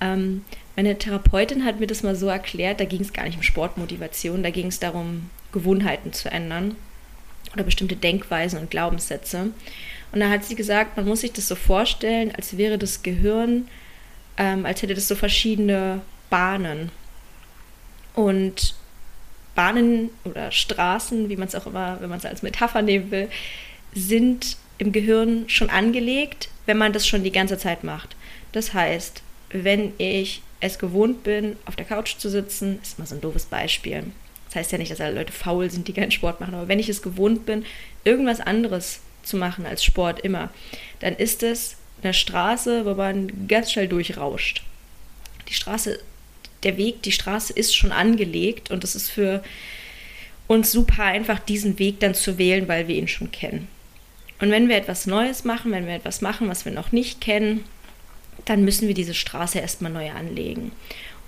Ähm, 0.00 0.44
meine 0.74 0.98
Therapeutin 0.98 1.64
hat 1.64 1.78
mir 1.78 1.86
das 1.86 2.02
mal 2.02 2.16
so 2.16 2.26
erklärt, 2.26 2.80
da 2.80 2.84
ging 2.84 3.02
es 3.02 3.12
gar 3.12 3.24
nicht 3.24 3.36
um 3.36 3.42
Sportmotivation, 3.42 4.42
da 4.42 4.50
ging 4.50 4.66
es 4.66 4.80
darum, 4.80 5.30
Gewohnheiten 5.52 6.12
zu 6.12 6.30
ändern 6.30 6.76
oder 7.52 7.64
bestimmte 7.64 7.96
Denkweisen 7.96 8.58
und 8.58 8.70
Glaubenssätze. 8.70 9.50
Und 10.12 10.20
da 10.20 10.28
hat 10.28 10.44
sie 10.44 10.54
gesagt, 10.54 10.96
man 10.96 11.06
muss 11.06 11.20
sich 11.20 11.32
das 11.32 11.48
so 11.48 11.54
vorstellen, 11.54 12.32
als 12.34 12.56
wäre 12.56 12.78
das 12.78 13.02
Gehirn, 13.02 13.68
ähm, 14.36 14.66
als 14.66 14.82
hätte 14.82 14.94
das 14.94 15.08
so 15.08 15.14
verschiedene 15.14 16.00
Bahnen. 16.30 16.90
Und 18.14 18.74
Bahnen 19.54 20.10
oder 20.24 20.50
Straßen, 20.50 21.28
wie 21.28 21.36
man 21.36 21.48
es 21.48 21.54
auch 21.54 21.66
immer, 21.66 21.98
wenn 22.00 22.08
man 22.08 22.18
es 22.18 22.24
als 22.24 22.42
Metapher 22.42 22.82
nehmen 22.82 23.10
will, 23.10 23.28
sind 23.94 24.56
im 24.78 24.92
Gehirn 24.92 25.44
schon 25.48 25.70
angelegt, 25.70 26.48
wenn 26.66 26.78
man 26.78 26.92
das 26.92 27.06
schon 27.06 27.24
die 27.24 27.32
ganze 27.32 27.58
Zeit 27.58 27.84
macht. 27.84 28.16
Das 28.52 28.74
heißt, 28.74 29.22
wenn 29.50 29.92
ich 29.98 30.42
es 30.60 30.78
gewohnt 30.78 31.24
bin, 31.24 31.56
auf 31.66 31.76
der 31.76 31.84
Couch 31.84 32.16
zu 32.16 32.28
sitzen, 32.30 32.78
ist 32.82 32.98
mal 32.98 33.06
so 33.06 33.14
ein 33.14 33.20
doofes 33.20 33.46
Beispiel. 33.46 34.04
Das 34.52 34.56
heißt 34.56 34.72
ja 34.72 34.78
nicht, 34.78 34.90
dass 34.90 35.00
alle 35.00 35.14
Leute 35.14 35.32
faul 35.32 35.70
sind, 35.70 35.88
die 35.88 35.94
keinen 35.94 36.10
Sport 36.10 36.40
machen, 36.40 36.54
aber 36.54 36.68
wenn 36.68 36.78
ich 36.78 36.90
es 36.90 37.00
gewohnt 37.00 37.46
bin, 37.46 37.64
irgendwas 38.04 38.38
anderes 38.38 39.00
zu 39.22 39.38
machen 39.38 39.64
als 39.64 39.82
Sport 39.82 40.20
immer, 40.20 40.50
dann 41.00 41.16
ist 41.16 41.42
es 41.42 41.76
eine 42.02 42.12
Straße, 42.12 42.84
wo 42.84 42.92
man 42.92 43.48
ganz 43.48 43.72
schnell 43.72 43.88
durchrauscht. 43.88 44.62
Die 45.48 45.54
Straße 45.54 46.00
der 46.64 46.76
Weg, 46.76 47.00
die 47.02 47.12
Straße 47.12 47.54
ist 47.54 47.74
schon 47.74 47.92
angelegt 47.92 48.70
und 48.70 48.84
es 48.84 48.94
ist 48.94 49.08
für 49.08 49.42
uns 50.48 50.70
super 50.70 51.04
einfach, 51.04 51.38
diesen 51.38 51.78
Weg 51.78 52.00
dann 52.00 52.14
zu 52.14 52.36
wählen, 52.36 52.68
weil 52.68 52.88
wir 52.88 52.96
ihn 52.96 53.08
schon 53.08 53.32
kennen. 53.32 53.68
Und 54.38 54.50
wenn 54.50 54.68
wir 54.68 54.76
etwas 54.76 55.06
Neues 55.06 55.44
machen, 55.44 55.72
wenn 55.72 55.86
wir 55.86 55.94
etwas 55.94 56.20
machen, 56.20 56.50
was 56.50 56.66
wir 56.66 56.72
noch 56.72 56.92
nicht 56.92 57.22
kennen, 57.22 57.64
dann 58.44 58.66
müssen 58.66 58.86
wir 58.86 58.94
diese 58.94 59.14
Straße 59.14 59.60
erstmal 59.60 59.92
neu 59.92 60.10
anlegen. 60.10 60.72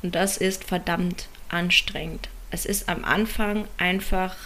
Und 0.02 0.14
das 0.14 0.36
ist 0.36 0.64
verdammt 0.64 1.28
anstrengend. 1.48 2.28
Es 2.54 2.66
ist 2.66 2.88
am 2.88 3.04
Anfang 3.04 3.66
einfach, 3.78 4.36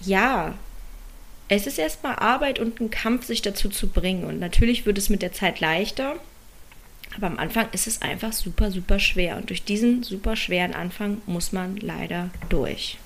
ja, 0.00 0.54
es 1.48 1.66
ist 1.66 1.76
erstmal 1.76 2.14
Arbeit 2.16 2.60
und 2.60 2.80
ein 2.80 2.90
Kampf, 2.90 3.26
sich 3.26 3.42
dazu 3.42 3.68
zu 3.68 3.88
bringen. 3.88 4.24
Und 4.24 4.38
natürlich 4.38 4.86
wird 4.86 4.96
es 4.96 5.10
mit 5.10 5.20
der 5.20 5.32
Zeit 5.32 5.58
leichter. 5.58 6.14
Aber 7.16 7.26
am 7.26 7.38
Anfang 7.38 7.66
ist 7.72 7.88
es 7.88 8.00
einfach 8.00 8.32
super, 8.32 8.70
super 8.70 9.00
schwer. 9.00 9.36
Und 9.36 9.50
durch 9.50 9.64
diesen 9.64 10.04
super 10.04 10.36
schweren 10.36 10.72
Anfang 10.72 11.20
muss 11.26 11.50
man 11.50 11.76
leider 11.78 12.30
durch. 12.48 12.98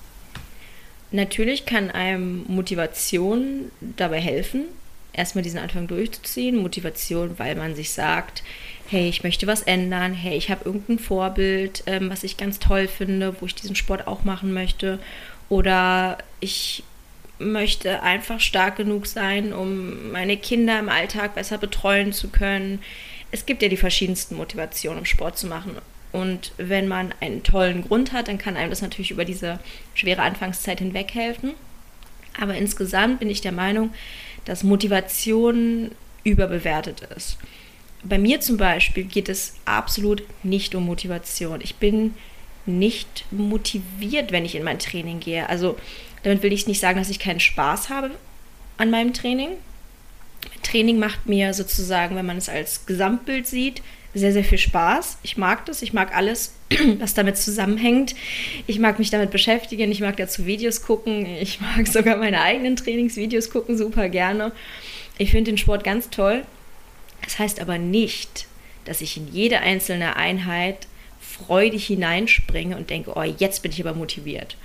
Natürlich 1.11 1.65
kann 1.65 1.89
einem 1.89 2.45
Motivation 2.47 3.71
dabei 3.97 4.21
helfen, 4.21 4.65
erstmal 5.13 5.43
diesen 5.43 5.59
Anfang 5.59 5.87
durchzuziehen. 5.87 6.57
Motivation, 6.57 7.39
weil 7.39 7.55
man 7.55 7.75
sich 7.75 7.89
sagt, 7.89 8.43
hey, 8.89 9.09
ich 9.09 9.23
möchte 9.23 9.47
was 9.47 9.61
ändern, 9.61 10.13
hey, 10.13 10.37
ich 10.37 10.49
habe 10.49 10.65
irgendein 10.65 10.99
Vorbild, 10.99 11.83
ähm, 11.85 12.09
was 12.09 12.23
ich 12.23 12.37
ganz 12.37 12.59
toll 12.59 12.87
finde, 12.87 13.35
wo 13.39 13.45
ich 13.45 13.55
diesen 13.55 13.75
Sport 13.75 14.07
auch 14.07 14.23
machen 14.23 14.53
möchte. 14.53 14.99
Oder 15.47 16.17
ich 16.39 16.83
möchte 17.39 18.03
einfach 18.03 18.39
stark 18.39 18.75
genug 18.75 19.07
sein, 19.07 19.53
um 19.53 20.11
meine 20.11 20.37
Kinder 20.37 20.77
im 20.79 20.89
Alltag 20.89 21.35
besser 21.35 21.57
betreuen 21.57 22.11
zu 22.11 22.27
können 22.29 22.79
es 23.31 23.45
gibt 23.45 23.61
ja 23.61 23.69
die 23.69 23.77
verschiedensten 23.77 24.35
Motivationen, 24.35 24.99
um 24.99 25.05
Sport 25.05 25.37
zu 25.37 25.47
machen. 25.47 25.75
Und 26.11 26.53
wenn 26.57 26.87
man 26.87 27.13
einen 27.19 27.43
tollen 27.43 27.83
Grund 27.83 28.13
hat, 28.13 28.27
dann 28.27 28.39
kann 28.39 28.57
einem 28.57 28.71
das 28.71 28.81
natürlich 28.81 29.11
über 29.11 29.25
diese 29.25 29.59
schwere 29.93 30.23
Anfangszeit 30.23 30.79
hinweg 30.79 31.13
helfen. 31.13 31.53
Aber 32.39 32.55
insgesamt 32.55 33.19
bin 33.19 33.29
ich 33.29 33.41
der 33.41 33.51
Meinung, 33.51 33.93
dass 34.45 34.63
Motivation 34.63 35.91
überbewertet 36.23 37.01
ist. 37.15 37.37
Bei 38.03 38.17
mir 38.17 38.39
zum 38.39 38.57
Beispiel 38.57 39.03
geht 39.03 39.29
es 39.29 39.55
absolut 39.65 40.23
nicht 40.43 40.73
um 40.75 40.85
Motivation. 40.85 41.59
Ich 41.61 41.75
bin 41.75 42.13
nicht 42.65 43.25
motiviert, 43.31 44.31
wenn 44.31 44.45
ich 44.45 44.55
in 44.55 44.63
mein 44.63 44.79
Training 44.79 45.19
gehe. 45.19 45.49
Also 45.49 45.77
damit 46.23 46.43
will 46.43 46.53
ich 46.53 46.67
nicht 46.67 46.79
sagen, 46.79 46.97
dass 46.97 47.09
ich 47.09 47.19
keinen 47.19 47.39
Spaß 47.39 47.89
habe 47.89 48.11
an 48.77 48.89
meinem 48.89 49.13
Training. 49.13 49.51
Training 50.63 50.99
macht 50.99 51.27
mir 51.27 51.53
sozusagen, 51.53 52.15
wenn 52.15 52.25
man 52.25 52.37
es 52.37 52.47
als 52.47 52.85
Gesamtbild 52.85 53.47
sieht, 53.47 53.81
sehr, 54.13 54.33
sehr 54.33 54.43
viel 54.43 54.57
Spaß. 54.57 55.19
Ich 55.23 55.37
mag 55.37 55.65
das, 55.65 55.81
ich 55.81 55.93
mag 55.93 56.15
alles, 56.15 56.55
was 56.99 57.13
damit 57.13 57.37
zusammenhängt. 57.37 58.15
Ich 58.67 58.79
mag 58.79 58.99
mich 58.99 59.09
damit 59.09 59.31
beschäftigen, 59.31 59.91
ich 59.91 60.01
mag 60.01 60.17
dazu 60.17 60.45
Videos 60.45 60.81
gucken, 60.81 61.25
ich 61.25 61.59
mag 61.61 61.87
sogar 61.91 62.17
meine 62.17 62.41
eigenen 62.41 62.75
Trainingsvideos 62.75 63.49
gucken, 63.49 63.77
super 63.77 64.09
gerne. 64.09 64.51
Ich 65.17 65.31
finde 65.31 65.51
den 65.51 65.57
Sport 65.57 65.83
ganz 65.83 66.09
toll. 66.09 66.43
Das 67.23 67.39
heißt 67.39 67.59
aber 67.59 67.77
nicht, 67.77 68.47
dass 68.85 69.01
ich 69.01 69.17
in 69.17 69.31
jede 69.31 69.59
einzelne 69.59 70.15
Einheit 70.15 70.87
freudig 71.19 71.87
hineinspringe 71.87 72.75
und 72.75 72.89
denke, 72.89 73.13
oh, 73.15 73.23
jetzt 73.23 73.61
bin 73.61 73.71
ich 73.71 73.79
aber 73.81 73.93
motiviert. 73.93 74.57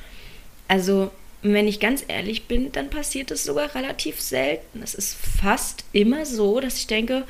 Also 0.69 1.11
wenn 1.43 1.69
ich 1.69 1.79
ganz 1.79 2.05
ehrlich 2.09 2.47
bin, 2.47 2.73
dann 2.73 2.89
passiert 2.89 3.31
es 3.31 3.45
sogar 3.45 3.75
relativ 3.75 4.21
selten. 4.21 4.83
Es 4.83 4.95
ist 4.95 5.15
fast 5.15 5.85
immer 5.93 6.25
so, 6.25 6.59
dass 6.59 6.79
ich 6.79 6.87
denke, 6.87 7.25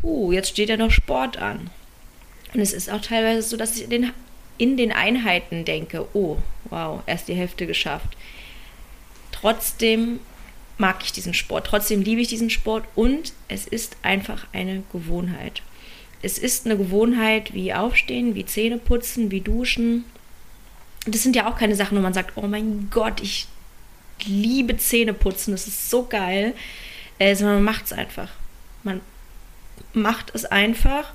puh, 0.00 0.32
jetzt 0.32 0.50
steht 0.50 0.68
ja 0.68 0.76
noch 0.76 0.90
Sport 0.90 1.36
an. 1.36 1.70
Und 2.54 2.60
es 2.60 2.72
ist 2.72 2.90
auch 2.90 3.00
teilweise 3.00 3.42
so, 3.42 3.56
dass 3.56 3.76
ich 3.76 3.84
in 3.84 3.90
den, 3.90 4.12
in 4.56 4.76
den 4.76 4.90
Einheiten 4.90 5.64
denke, 5.64 6.06
oh, 6.12 6.38
wow, 6.70 7.02
erst 7.06 7.28
die 7.28 7.34
Hälfte 7.34 7.66
geschafft. 7.66 8.16
Trotzdem 9.30 10.18
mag 10.78 11.02
ich 11.02 11.12
diesen 11.12 11.34
Sport, 11.34 11.66
trotzdem 11.66 12.02
liebe 12.02 12.20
ich 12.20 12.28
diesen 12.28 12.50
Sport 12.50 12.84
und 12.94 13.32
es 13.48 13.66
ist 13.66 13.96
einfach 14.02 14.46
eine 14.52 14.82
Gewohnheit. 14.92 15.62
Es 16.22 16.38
ist 16.38 16.66
eine 16.66 16.76
Gewohnheit 16.76 17.52
wie 17.52 17.74
Aufstehen, 17.74 18.34
wie 18.34 18.44
Zähne 18.46 18.78
putzen, 18.78 19.30
wie 19.30 19.40
Duschen, 19.40 20.04
das 21.06 21.22
sind 21.22 21.36
ja 21.36 21.48
auch 21.48 21.56
keine 21.56 21.74
Sachen, 21.74 21.96
wo 21.96 22.02
man 22.02 22.14
sagt, 22.14 22.32
oh 22.36 22.46
mein 22.46 22.88
Gott, 22.90 23.20
ich 23.20 23.46
liebe 24.24 24.76
Zähne 24.76 25.14
putzen, 25.14 25.52
das 25.52 25.66
ist 25.66 25.90
so 25.90 26.06
geil, 26.06 26.54
äh, 27.18 27.34
sondern 27.34 27.56
man 27.56 27.64
macht 27.64 27.86
es 27.86 27.92
einfach. 27.92 28.30
Man 28.82 29.00
macht 29.92 30.34
es 30.34 30.44
einfach 30.44 31.12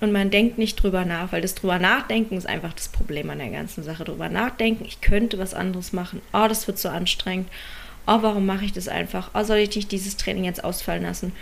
und 0.00 0.12
man 0.12 0.30
denkt 0.30 0.58
nicht 0.58 0.76
drüber 0.76 1.04
nach, 1.04 1.32
weil 1.32 1.40
das 1.40 1.54
drüber 1.54 1.78
nachdenken 1.78 2.36
ist 2.36 2.46
einfach 2.46 2.72
das 2.72 2.88
Problem 2.88 3.30
an 3.30 3.38
der 3.38 3.50
ganzen 3.50 3.82
Sache. 3.82 4.04
Drüber 4.04 4.28
nachdenken, 4.28 4.84
ich 4.84 5.00
könnte 5.00 5.38
was 5.38 5.54
anderes 5.54 5.92
machen. 5.92 6.20
Oh, 6.32 6.46
das 6.48 6.66
wird 6.66 6.78
so 6.78 6.88
anstrengend. 6.88 7.48
Oh, 8.06 8.18
warum 8.20 8.46
mache 8.46 8.64
ich 8.64 8.72
das 8.72 8.88
einfach? 8.88 9.30
Oh, 9.34 9.44
soll 9.44 9.58
ich 9.58 9.74
nicht 9.74 9.92
dieses 9.92 10.16
Training 10.16 10.44
jetzt 10.44 10.64
ausfallen 10.64 11.04
lassen? 11.04 11.32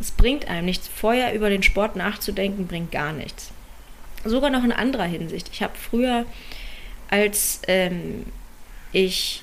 Es 0.00 0.10
bringt 0.10 0.48
einem 0.48 0.66
nichts. 0.66 0.88
Vorher 0.88 1.34
über 1.34 1.50
den 1.50 1.62
Sport 1.62 1.96
nachzudenken, 1.96 2.66
bringt 2.66 2.92
gar 2.92 3.12
nichts. 3.12 3.50
Sogar 4.24 4.50
noch 4.50 4.64
in 4.64 4.72
anderer 4.72 5.04
Hinsicht. 5.04 5.50
Ich 5.52 5.62
habe 5.62 5.72
früher 5.76 6.26
als 7.10 7.60
ähm, 7.66 8.26
ich 8.92 9.42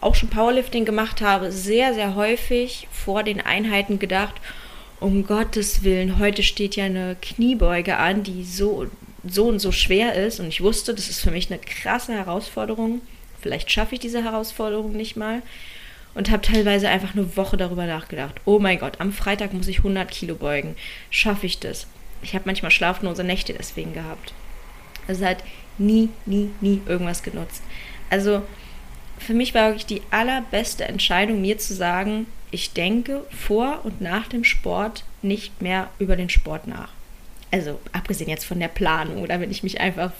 auch 0.00 0.14
schon 0.14 0.28
Powerlifting 0.28 0.84
gemacht 0.84 1.20
habe, 1.20 1.50
sehr, 1.50 1.94
sehr 1.94 2.14
häufig 2.14 2.86
vor 2.92 3.22
den 3.22 3.40
Einheiten 3.40 3.98
gedacht, 3.98 4.34
um 5.00 5.26
Gottes 5.26 5.82
Willen, 5.82 6.18
heute 6.18 6.42
steht 6.42 6.76
ja 6.76 6.84
eine 6.84 7.16
Kniebeuge 7.20 7.96
an, 7.96 8.22
die 8.22 8.44
so, 8.44 8.86
so 9.26 9.46
und 9.46 9.58
so 9.58 9.72
schwer 9.72 10.14
ist. 10.14 10.38
Und 10.38 10.46
ich 10.46 10.60
wusste, 10.60 10.94
das 10.94 11.08
ist 11.08 11.20
für 11.20 11.32
mich 11.32 11.50
eine 11.50 11.58
krasse 11.58 12.12
Herausforderung. 12.12 13.00
Vielleicht 13.42 13.70
schaffe 13.70 13.94
ich 13.94 14.00
diese 14.00 14.24
Herausforderung 14.24 14.92
nicht 14.92 15.16
mal. 15.16 15.42
Und 16.14 16.30
habe 16.30 16.42
teilweise 16.42 16.90
einfach 16.90 17.14
eine 17.14 17.36
Woche 17.38 17.56
darüber 17.56 17.86
nachgedacht. 17.86 18.34
Oh 18.44 18.58
mein 18.58 18.78
Gott, 18.78 19.00
am 19.00 19.12
Freitag 19.12 19.54
muss 19.54 19.66
ich 19.66 19.78
100 19.78 20.10
Kilo 20.10 20.34
beugen. 20.34 20.76
Schaffe 21.08 21.46
ich 21.46 21.58
das? 21.58 21.86
Ich 22.22 22.34
habe 22.34 22.44
manchmal 22.44 22.70
schlaflose 22.70 23.24
Nächte 23.24 23.54
deswegen 23.54 23.94
gehabt. 23.94 24.34
Also 25.08 25.24
hat 25.24 25.42
nie, 25.78 26.10
nie, 26.26 26.50
nie 26.60 26.82
irgendwas 26.86 27.22
genutzt. 27.22 27.62
Also 28.10 28.42
für 29.18 29.34
mich 29.34 29.54
war 29.54 29.68
wirklich 29.68 29.86
die 29.86 30.02
allerbeste 30.10 30.84
Entscheidung, 30.84 31.40
mir 31.40 31.56
zu 31.56 31.74
sagen, 31.74 32.26
ich 32.50 32.72
denke 32.72 33.24
vor 33.30 33.80
und 33.84 34.00
nach 34.00 34.28
dem 34.28 34.44
Sport 34.44 35.04
nicht 35.22 35.62
mehr 35.62 35.88
über 35.98 36.16
den 36.16 36.28
Sport 36.28 36.66
nach. 36.66 36.90
Also 37.50 37.80
abgesehen 37.92 38.28
jetzt 38.28 38.44
von 38.44 38.60
der 38.60 38.68
Planung 38.68 39.22
oder 39.22 39.40
wenn 39.40 39.50
ich 39.50 39.62
mich 39.62 39.80
einfach 39.80 40.12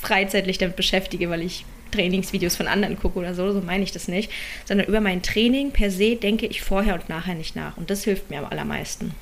freizeitlich 0.00 0.58
damit 0.58 0.76
beschäftige, 0.76 1.30
weil 1.30 1.42
ich 1.42 1.64
Trainingsvideos 1.90 2.56
von 2.56 2.68
anderen 2.68 2.98
gucke 2.98 3.18
oder 3.18 3.34
so, 3.34 3.52
so 3.52 3.60
meine 3.60 3.84
ich 3.84 3.92
das 3.92 4.08
nicht, 4.08 4.30
sondern 4.64 4.86
über 4.86 5.00
mein 5.00 5.22
Training 5.22 5.70
per 5.70 5.90
se 5.90 6.16
denke 6.16 6.46
ich 6.46 6.62
vorher 6.62 6.94
und 6.94 7.08
nachher 7.08 7.34
nicht 7.34 7.56
nach. 7.56 7.76
Und 7.76 7.90
das 7.90 8.04
hilft 8.04 8.30
mir 8.30 8.38
am 8.38 8.46
allermeisten. 8.46 9.14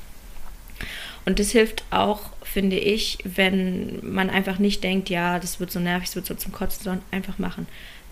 Und 1.25 1.39
das 1.39 1.51
hilft 1.51 1.85
auch, 1.91 2.31
finde 2.43 2.77
ich, 2.77 3.19
wenn 3.25 3.99
man 4.03 4.29
einfach 4.29 4.59
nicht 4.59 4.85
denkt, 4.85 5.09
ja, 5.09 5.39
das 5.39 5.59
wird 5.59 5.71
so 5.71 5.81
nervig, 5.81 6.09
das 6.09 6.17
wird 6.17 6.27
so 6.27 6.35
zum 6.35 6.53
Kotzen, 6.53 6.85
sondern 6.85 7.05
einfach 7.11 7.39
machen. 7.39 7.67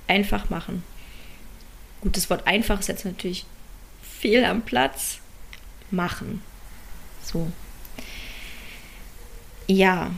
Einfach 0.07 0.49
machen. 0.49 0.83
Gut, 2.01 2.17
das 2.17 2.31
Wort 2.31 2.47
einfach 2.47 2.81
ist 2.81 2.89
jetzt 2.89 3.05
natürlich 3.05 3.45
viel 4.03 4.45
am 4.45 4.63
Platz. 4.63 5.19
Machen. 5.91 6.43
So. 7.23 7.53
Ja. 9.67 10.11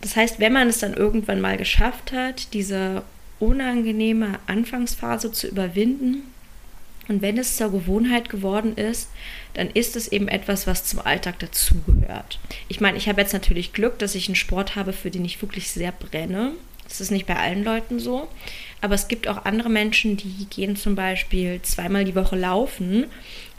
Das 0.00 0.16
heißt, 0.16 0.40
wenn 0.40 0.54
man 0.54 0.68
es 0.68 0.78
dann 0.78 0.94
irgendwann 0.94 1.40
mal 1.40 1.58
geschafft 1.58 2.12
hat, 2.12 2.54
diese 2.54 3.02
unangenehme 3.42 4.38
Anfangsphase 4.46 5.32
zu 5.32 5.48
überwinden. 5.48 6.22
Und 7.08 7.22
wenn 7.22 7.36
es 7.36 7.56
zur 7.56 7.72
Gewohnheit 7.72 8.28
geworden 8.28 8.76
ist, 8.76 9.08
dann 9.54 9.68
ist 9.68 9.96
es 9.96 10.06
eben 10.06 10.28
etwas, 10.28 10.68
was 10.68 10.84
zum 10.84 11.00
Alltag 11.00 11.40
dazugehört. 11.40 12.38
Ich 12.68 12.80
meine, 12.80 12.96
ich 12.96 13.08
habe 13.08 13.20
jetzt 13.20 13.32
natürlich 13.32 13.72
Glück, 13.72 13.98
dass 13.98 14.14
ich 14.14 14.28
einen 14.28 14.36
Sport 14.36 14.76
habe, 14.76 14.92
für 14.92 15.10
den 15.10 15.24
ich 15.24 15.42
wirklich 15.42 15.72
sehr 15.72 15.90
brenne. 15.90 16.52
Das 16.88 17.00
ist 17.00 17.10
nicht 17.10 17.26
bei 17.26 17.34
allen 17.34 17.64
Leuten 17.64 17.98
so. 17.98 18.28
Aber 18.80 18.94
es 18.94 19.08
gibt 19.08 19.26
auch 19.26 19.44
andere 19.44 19.70
Menschen, 19.70 20.16
die 20.16 20.46
gehen 20.48 20.76
zum 20.76 20.94
Beispiel 20.94 21.60
zweimal 21.62 22.04
die 22.04 22.14
Woche 22.14 22.36
laufen. 22.36 23.06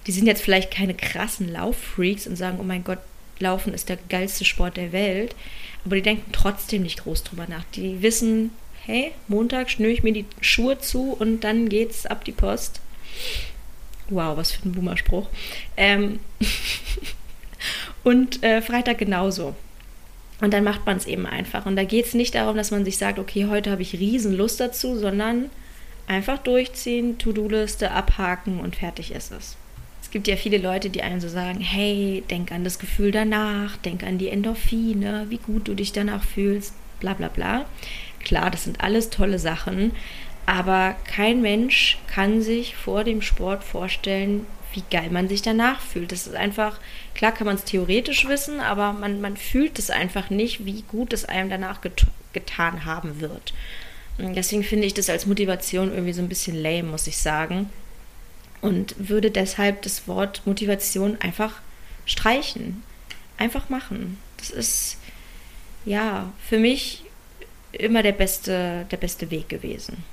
Die 0.07 0.13
sind 0.13 0.27
jetzt 0.27 0.41
vielleicht 0.41 0.71
keine 0.71 0.93
krassen 0.93 1.51
Lauffreaks 1.51 2.25
und 2.25 2.37
sagen, 2.37 2.59
oh 2.61 2.63
mein 2.63 2.85
Gott, 2.85 2.99
Laufen 3.39 3.73
ist 3.73 3.89
der 3.89 3.97
geilste 4.07 4.45
Sport 4.45 4.77
der 4.77 4.93
Welt. 4.93 5.35
Aber 5.83 5.97
die 5.97 6.01
denken 6.01 6.31
trotzdem 6.31 6.83
nicht 6.83 7.03
groß 7.03 7.23
drüber 7.23 7.47
nach. 7.49 7.65
Die 7.75 8.01
wissen, 8.01 8.51
hey, 8.85 9.11
Montag 9.27 9.69
schnüre 9.69 9.91
ich 9.91 10.03
mir 10.03 10.13
die 10.13 10.25
Schuhe 10.41 10.79
zu 10.79 11.15
und 11.17 11.41
dann 11.43 11.69
geht's 11.69 12.05
ab 12.05 12.25
die 12.25 12.31
Post. 12.31 12.81
Wow, 14.09 14.37
was 14.37 14.51
für 14.51 14.67
ein 14.67 14.73
Boomerspruch. 14.73 15.29
Ähm 15.77 16.19
und 18.03 18.43
äh, 18.43 18.61
Freitag 18.61 18.97
genauso. 18.97 19.55
Und 20.41 20.53
dann 20.53 20.65
macht 20.65 20.85
man 20.85 20.97
es 20.97 21.05
eben 21.05 21.25
einfach. 21.25 21.65
Und 21.65 21.77
da 21.77 21.85
geht 21.85 22.05
es 22.05 22.13
nicht 22.13 22.35
darum, 22.35 22.57
dass 22.57 22.71
man 22.71 22.83
sich 22.83 22.97
sagt, 22.97 23.17
okay, 23.17 23.45
heute 23.49 23.71
habe 23.71 23.81
ich 23.81 23.93
riesen 23.93 24.35
Lust 24.35 24.59
dazu, 24.59 24.97
sondern 24.97 25.49
einfach 26.07 26.37
durchziehen, 26.39 27.17
To-Do-Liste 27.17 27.91
abhaken 27.91 28.59
und 28.59 28.75
fertig 28.75 29.11
ist 29.11 29.31
es. 29.31 29.55
Es 30.01 30.11
gibt 30.11 30.27
ja 30.27 30.35
viele 30.35 30.57
Leute, 30.57 30.89
die 30.89 31.01
einem 31.01 31.21
so 31.21 31.29
sagen, 31.29 31.61
hey, 31.61 32.23
denk 32.29 32.51
an 32.51 32.65
das 32.65 32.77
Gefühl 32.77 33.11
danach, 33.11 33.77
denk 33.77 34.03
an 34.03 34.17
die 34.17 34.27
Endorphine, 34.27 35.27
wie 35.29 35.37
gut 35.37 35.69
du 35.69 35.75
dich 35.75 35.93
danach 35.93 36.23
fühlst, 36.23 36.73
bla 36.99 37.13
bla 37.13 37.29
bla. 37.29 37.65
Klar, 38.23 38.51
das 38.51 38.63
sind 38.63 38.81
alles 38.81 39.09
tolle 39.09 39.39
Sachen, 39.39 39.91
aber 40.45 40.95
kein 41.05 41.41
Mensch 41.41 41.97
kann 42.07 42.41
sich 42.41 42.75
vor 42.75 43.03
dem 43.03 43.21
Sport 43.21 43.63
vorstellen, 43.63 44.45
wie 44.73 44.83
geil 44.89 45.09
man 45.11 45.29
sich 45.29 45.41
danach 45.41 45.79
fühlt. 45.81 46.11
Das 46.11 46.27
ist 46.27 46.35
einfach, 46.35 46.79
klar 47.13 47.31
kann 47.31 47.45
man 47.45 47.55
es 47.55 47.63
theoretisch 47.63 48.27
wissen, 48.27 48.59
aber 48.59 48.93
man, 48.93 49.21
man 49.21 49.37
fühlt 49.37 49.79
es 49.79 49.89
einfach 49.89 50.29
nicht, 50.29 50.65
wie 50.65 50.83
gut 50.83 51.13
es 51.13 51.25
einem 51.25 51.49
danach 51.49 51.81
get 51.81 52.05
getan 52.33 52.85
haben 52.85 53.21
wird. 53.21 53.53
Und 54.17 54.35
deswegen 54.35 54.63
finde 54.63 54.87
ich 54.87 54.95
das 54.95 55.09
als 55.09 55.27
Motivation 55.27 55.91
irgendwie 55.91 56.13
so 56.13 56.21
ein 56.21 56.29
bisschen 56.29 56.61
lame, 56.61 56.89
muss 56.89 57.07
ich 57.07 57.17
sagen. 57.17 57.69
Und 58.61 58.95
würde 58.97 59.29
deshalb 59.29 59.83
das 59.83 60.07
Wort 60.07 60.41
Motivation 60.45 61.17
einfach 61.21 61.61
streichen. 62.05 62.83
Einfach 63.37 63.69
machen. 63.69 64.17
Das 64.37 64.49
ist, 64.49 64.97
ja, 65.85 66.31
für 66.47 66.57
mich 66.57 67.03
immer 67.73 68.03
der 68.03 68.11
beste, 68.11 68.85
der 68.89 68.97
beste 68.97 69.31
Weg 69.31 69.49
gewesen. 69.49 70.03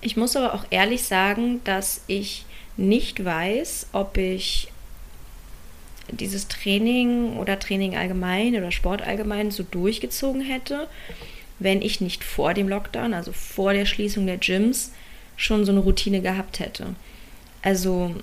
Ich 0.00 0.16
muss 0.16 0.36
aber 0.36 0.54
auch 0.54 0.64
ehrlich 0.70 1.02
sagen, 1.02 1.60
dass 1.64 2.02
ich 2.06 2.44
nicht 2.76 3.24
weiß, 3.24 3.88
ob 3.92 4.16
ich 4.16 4.68
dieses 6.10 6.48
Training 6.48 7.36
oder 7.36 7.58
Training 7.58 7.96
allgemein 7.96 8.54
oder 8.56 8.70
Sport 8.70 9.02
allgemein 9.02 9.50
so 9.50 9.62
durchgezogen 9.62 10.40
hätte, 10.40 10.88
wenn 11.58 11.82
ich 11.82 12.00
nicht 12.00 12.24
vor 12.24 12.54
dem 12.54 12.68
Lockdown, 12.68 13.14
also 13.14 13.32
vor 13.32 13.72
der 13.72 13.84
Schließung 13.84 14.26
der 14.26 14.38
Gyms, 14.38 14.92
schon 15.36 15.64
so 15.64 15.72
eine 15.72 15.80
Routine 15.80 16.20
gehabt 16.20 16.60
hätte. 16.60 16.94
Also 17.62 18.14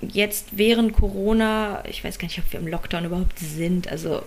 jetzt 0.00 0.48
während 0.52 0.92
Corona, 0.92 1.82
ich 1.88 2.04
weiß 2.04 2.18
gar 2.18 2.28
nicht, 2.28 2.38
ob 2.38 2.52
wir 2.52 2.60
im 2.60 2.68
Lockdown 2.68 3.06
überhaupt 3.06 3.38
sind, 3.38 3.88
also 3.88 4.22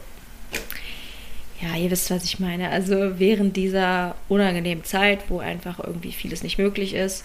ja, 1.61 1.75
ihr 1.77 1.91
wisst, 1.91 2.11
was 2.11 2.23
ich 2.25 2.39
meine. 2.39 2.69
Also 2.69 3.19
während 3.19 3.55
dieser 3.55 4.15
unangenehmen 4.27 4.83
Zeit, 4.83 5.29
wo 5.29 5.39
einfach 5.39 5.79
irgendwie 5.79 6.11
vieles 6.11 6.43
nicht 6.43 6.57
möglich 6.57 6.93
ist, 6.93 7.23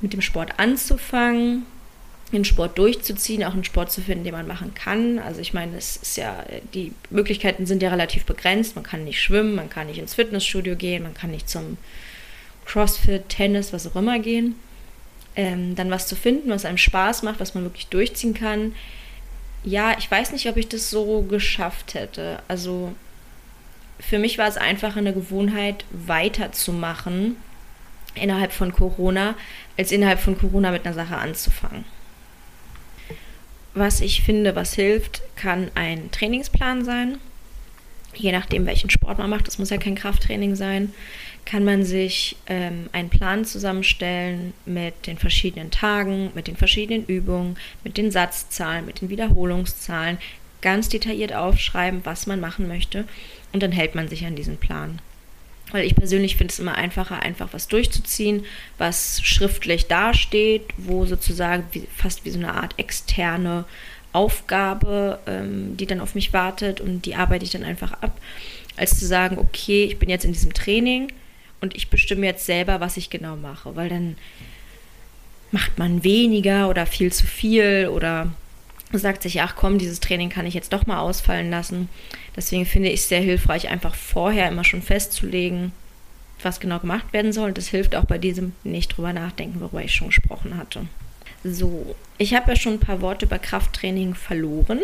mit 0.00 0.12
dem 0.12 0.20
Sport 0.20 0.58
anzufangen, 0.58 1.64
den 2.32 2.44
Sport 2.44 2.78
durchzuziehen, 2.78 3.44
auch 3.44 3.54
einen 3.54 3.64
Sport 3.64 3.92
zu 3.92 4.00
finden, 4.00 4.24
den 4.24 4.34
man 4.34 4.46
machen 4.46 4.74
kann. 4.74 5.18
Also 5.18 5.40
ich 5.40 5.54
meine, 5.54 5.76
es 5.76 5.96
ist 5.96 6.16
ja, 6.16 6.44
die 6.74 6.92
Möglichkeiten 7.10 7.66
sind 7.66 7.82
ja 7.82 7.90
relativ 7.90 8.24
begrenzt. 8.24 8.74
Man 8.74 8.84
kann 8.84 9.04
nicht 9.04 9.22
schwimmen, 9.22 9.54
man 9.54 9.70
kann 9.70 9.86
nicht 9.86 9.98
ins 9.98 10.14
Fitnessstudio 10.14 10.76
gehen, 10.76 11.02
man 11.02 11.14
kann 11.14 11.30
nicht 11.30 11.48
zum 11.48 11.78
Crossfit, 12.64 13.28
Tennis, 13.28 13.72
was 13.72 13.86
auch 13.86 13.96
immer 13.96 14.18
gehen. 14.18 14.56
Ähm, 15.36 15.74
dann 15.74 15.90
was 15.90 16.06
zu 16.06 16.16
finden, 16.16 16.50
was 16.50 16.64
einem 16.64 16.78
Spaß 16.78 17.22
macht, 17.22 17.40
was 17.40 17.54
man 17.54 17.64
wirklich 17.64 17.88
durchziehen 17.88 18.34
kann. 18.34 18.74
Ja, 19.64 19.96
ich 19.98 20.10
weiß 20.10 20.32
nicht, 20.32 20.48
ob 20.48 20.56
ich 20.56 20.68
das 20.68 20.90
so 20.90 21.22
geschafft 21.22 21.94
hätte. 21.94 22.40
Also 22.48 22.94
für 23.98 24.18
mich 24.18 24.38
war 24.38 24.48
es 24.48 24.56
einfach 24.56 24.96
eine 24.96 25.12
Gewohnheit, 25.12 25.84
weiterzumachen 25.90 27.36
innerhalb 28.14 28.52
von 28.52 28.72
Corona, 28.72 29.34
als 29.76 29.92
innerhalb 29.92 30.20
von 30.20 30.38
Corona 30.38 30.70
mit 30.70 30.84
einer 30.84 30.94
Sache 30.94 31.16
anzufangen. 31.16 31.84
Was 33.74 34.00
ich 34.00 34.22
finde, 34.22 34.54
was 34.54 34.74
hilft, 34.74 35.22
kann 35.36 35.70
ein 35.74 36.10
Trainingsplan 36.12 36.84
sein. 36.84 37.18
Je 38.14 38.30
nachdem, 38.30 38.66
welchen 38.66 38.90
Sport 38.90 39.18
man 39.18 39.30
macht, 39.30 39.48
das 39.48 39.58
muss 39.58 39.70
ja 39.70 39.78
kein 39.78 39.96
Krafttraining 39.96 40.54
sein, 40.54 40.94
kann 41.44 41.64
man 41.64 41.84
sich 41.84 42.36
ähm, 42.46 42.88
einen 42.92 43.10
Plan 43.10 43.44
zusammenstellen 43.44 44.54
mit 44.64 45.08
den 45.08 45.18
verschiedenen 45.18 45.72
Tagen, 45.72 46.30
mit 46.34 46.46
den 46.46 46.56
verschiedenen 46.56 47.04
Übungen, 47.06 47.56
mit 47.82 47.96
den 47.96 48.12
Satzzahlen, 48.12 48.86
mit 48.86 49.00
den 49.00 49.08
Wiederholungszahlen, 49.08 50.18
ganz 50.64 50.88
detailliert 50.88 51.34
aufschreiben, 51.34 52.00
was 52.04 52.26
man 52.26 52.40
machen 52.40 52.66
möchte 52.66 53.04
und 53.52 53.62
dann 53.62 53.70
hält 53.70 53.94
man 53.94 54.08
sich 54.08 54.24
an 54.24 54.34
diesen 54.34 54.56
Plan. 54.56 54.98
Weil 55.70 55.84
ich 55.84 55.94
persönlich 55.94 56.36
finde 56.36 56.52
es 56.52 56.58
immer 56.58 56.74
einfacher, 56.74 57.20
einfach 57.20 57.50
was 57.52 57.68
durchzuziehen, 57.68 58.44
was 58.78 59.20
schriftlich 59.22 59.86
dasteht, 59.86 60.62
wo 60.78 61.04
sozusagen 61.04 61.64
wie, 61.72 61.86
fast 61.94 62.24
wie 62.24 62.30
so 62.30 62.38
eine 62.38 62.54
Art 62.54 62.78
externe 62.78 63.66
Aufgabe, 64.12 65.18
ähm, 65.26 65.76
die 65.76 65.86
dann 65.86 66.00
auf 66.00 66.14
mich 66.14 66.32
wartet 66.32 66.80
und 66.80 67.04
die 67.04 67.14
arbeite 67.14 67.44
ich 67.44 67.50
dann 67.50 67.64
einfach 67.64 67.92
ab, 68.00 68.18
als 68.76 68.98
zu 68.98 69.06
sagen, 69.06 69.38
okay, 69.38 69.84
ich 69.84 69.98
bin 69.98 70.08
jetzt 70.08 70.24
in 70.24 70.32
diesem 70.32 70.54
Training 70.54 71.12
und 71.60 71.76
ich 71.76 71.90
bestimme 71.90 72.26
jetzt 72.26 72.46
selber, 72.46 72.80
was 72.80 72.96
ich 72.96 73.10
genau 73.10 73.36
mache, 73.36 73.76
weil 73.76 73.90
dann 73.90 74.16
macht 75.50 75.78
man 75.78 76.04
weniger 76.04 76.70
oder 76.70 76.86
viel 76.86 77.12
zu 77.12 77.26
viel 77.26 77.88
oder 77.92 78.32
sagt 78.92 79.22
sich, 79.22 79.40
ach 79.40 79.56
komm, 79.56 79.78
dieses 79.78 80.00
Training 80.00 80.28
kann 80.28 80.46
ich 80.46 80.54
jetzt 80.54 80.72
doch 80.72 80.86
mal 80.86 81.00
ausfallen 81.00 81.50
lassen. 81.50 81.88
Deswegen 82.36 82.66
finde 82.66 82.90
ich 82.90 83.00
es 83.00 83.08
sehr 83.08 83.20
hilfreich, 83.20 83.68
einfach 83.68 83.94
vorher 83.94 84.48
immer 84.48 84.64
schon 84.64 84.82
festzulegen, 84.82 85.72
was 86.42 86.60
genau 86.60 86.78
gemacht 86.78 87.12
werden 87.12 87.32
soll. 87.32 87.48
Und 87.48 87.58
das 87.58 87.68
hilft 87.68 87.96
auch 87.96 88.04
bei 88.04 88.18
diesem 88.18 88.52
nicht 88.62 88.96
drüber 88.96 89.12
nachdenken, 89.12 89.60
worüber 89.60 89.82
ich 89.82 89.94
schon 89.94 90.08
gesprochen 90.08 90.56
hatte. 90.56 90.86
So, 91.42 91.94
ich 92.18 92.34
habe 92.34 92.52
ja 92.52 92.56
schon 92.56 92.74
ein 92.74 92.80
paar 92.80 93.00
Worte 93.00 93.26
über 93.26 93.38
Krafttraining 93.38 94.14
verloren, 94.14 94.80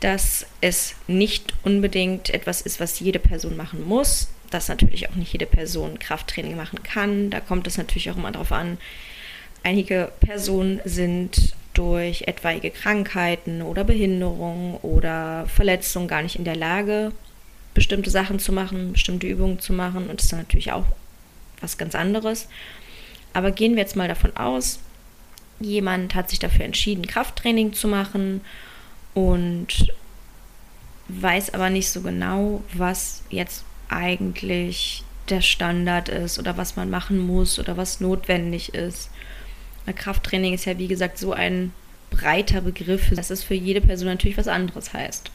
dass 0.00 0.46
es 0.60 0.94
nicht 1.06 1.54
unbedingt 1.62 2.30
etwas 2.30 2.60
ist, 2.60 2.80
was 2.80 3.00
jede 3.00 3.18
Person 3.18 3.56
machen 3.56 3.86
muss, 3.86 4.28
dass 4.50 4.68
natürlich 4.68 5.08
auch 5.08 5.14
nicht 5.14 5.32
jede 5.32 5.46
Person 5.46 5.98
Krafttraining 5.98 6.56
machen 6.56 6.82
kann. 6.82 7.30
Da 7.30 7.40
kommt 7.40 7.66
es 7.66 7.78
natürlich 7.78 8.10
auch 8.10 8.16
immer 8.16 8.32
darauf 8.32 8.52
an. 8.52 8.78
Einige 9.62 10.12
Personen 10.20 10.80
sind 10.84 11.54
durch 11.74 12.22
etwaige 12.22 12.70
Krankheiten 12.70 13.62
oder 13.62 13.84
Behinderungen 13.84 14.76
oder 14.76 15.46
Verletzungen 15.46 16.08
gar 16.08 16.22
nicht 16.22 16.36
in 16.36 16.44
der 16.44 16.56
Lage, 16.56 17.12
bestimmte 17.74 18.10
Sachen 18.10 18.38
zu 18.38 18.52
machen, 18.52 18.92
bestimmte 18.92 19.26
Übungen 19.26 19.58
zu 19.58 19.72
machen. 19.72 20.08
Und 20.08 20.20
das 20.20 20.26
ist 20.26 20.32
natürlich 20.32 20.72
auch 20.72 20.86
was 21.60 21.76
ganz 21.76 21.94
anderes. 21.94 22.48
Aber 23.32 23.50
gehen 23.50 23.72
wir 23.74 23.82
jetzt 23.82 23.96
mal 23.96 24.08
davon 24.08 24.36
aus, 24.36 24.78
jemand 25.60 26.14
hat 26.14 26.30
sich 26.30 26.38
dafür 26.38 26.64
entschieden, 26.64 27.06
Krafttraining 27.06 27.72
zu 27.72 27.88
machen 27.88 28.40
und 29.12 29.92
weiß 31.08 31.52
aber 31.54 31.70
nicht 31.70 31.90
so 31.90 32.00
genau, 32.00 32.62
was 32.72 33.22
jetzt 33.30 33.64
eigentlich 33.88 35.04
der 35.28 35.40
Standard 35.40 36.08
ist 36.08 36.38
oder 36.38 36.56
was 36.56 36.76
man 36.76 36.90
machen 36.90 37.18
muss 37.18 37.58
oder 37.58 37.76
was 37.76 38.00
notwendig 38.00 38.74
ist. 38.74 39.10
Krafttraining 39.92 40.54
ist 40.54 40.64
ja, 40.64 40.78
wie 40.78 40.88
gesagt, 40.88 41.18
so 41.18 41.32
ein 41.32 41.72
breiter 42.10 42.60
Begriff, 42.60 43.10
dass 43.10 43.30
es 43.30 43.42
für 43.42 43.54
jede 43.54 43.80
Person 43.80 44.08
natürlich 44.08 44.38
was 44.38 44.48
anderes 44.48 44.92
heißt. 44.92 45.30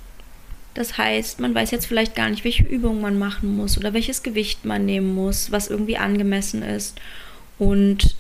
Das 0.74 0.98
heißt, 0.98 1.40
man 1.40 1.54
weiß 1.54 1.72
jetzt 1.72 1.88
vielleicht 1.88 2.16
gar 2.16 2.30
nicht, 2.30 2.44
welche 2.44 2.64
Übungen 2.64 3.02
man 3.02 3.20
machen 3.20 3.56
muss 3.56 3.78
oder 3.78 3.94
welches 3.94 4.24
Gewicht 4.24 4.66
man 4.66 4.86
nehmen 4.86 5.14
muss, 5.14 5.52
was 5.52 5.68
irgendwie 5.68 5.98
angemessen 5.98 6.64
ist. 6.64 7.00
Und 7.58 8.16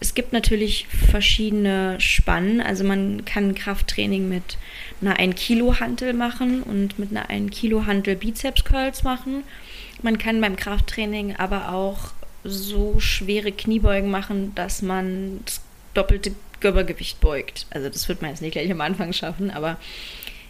es 0.00 0.14
gibt 0.14 0.32
natürlich 0.32 0.86
verschiedene 0.88 2.00
Spannen. 2.00 2.60
Also 2.60 2.84
man 2.84 3.24
kann 3.24 3.54
Krafttraining 3.54 4.28
mit 4.28 4.58
einer 5.00 5.18
1 5.18 5.36
Kilo 5.36 5.78
Hantel 5.78 6.14
machen 6.14 6.62
und 6.62 6.98
mit 6.98 7.10
einer 7.10 7.30
1 7.30 7.50
Kilo 7.52 7.86
Hantel 7.86 8.16
Bizeps 8.16 8.64
Curls 8.64 9.02
machen. 9.04 9.44
Man 10.02 10.18
kann 10.18 10.40
beim 10.40 10.56
Krafttraining 10.56 11.36
aber 11.36 11.72
auch 11.72 12.12
so 12.44 13.00
schwere 13.00 13.52
Kniebeugen 13.52 14.10
machen, 14.10 14.54
dass 14.54 14.82
man 14.82 15.40
das 15.44 15.60
doppelte 15.94 16.34
Körpergewicht 16.60 17.20
beugt. 17.20 17.66
Also 17.70 17.88
das 17.88 18.08
wird 18.08 18.22
man 18.22 18.30
jetzt 18.30 18.42
nicht 18.42 18.52
gleich 18.52 18.70
am 18.70 18.80
Anfang 18.80 19.12
schaffen, 19.12 19.50
aber 19.50 19.78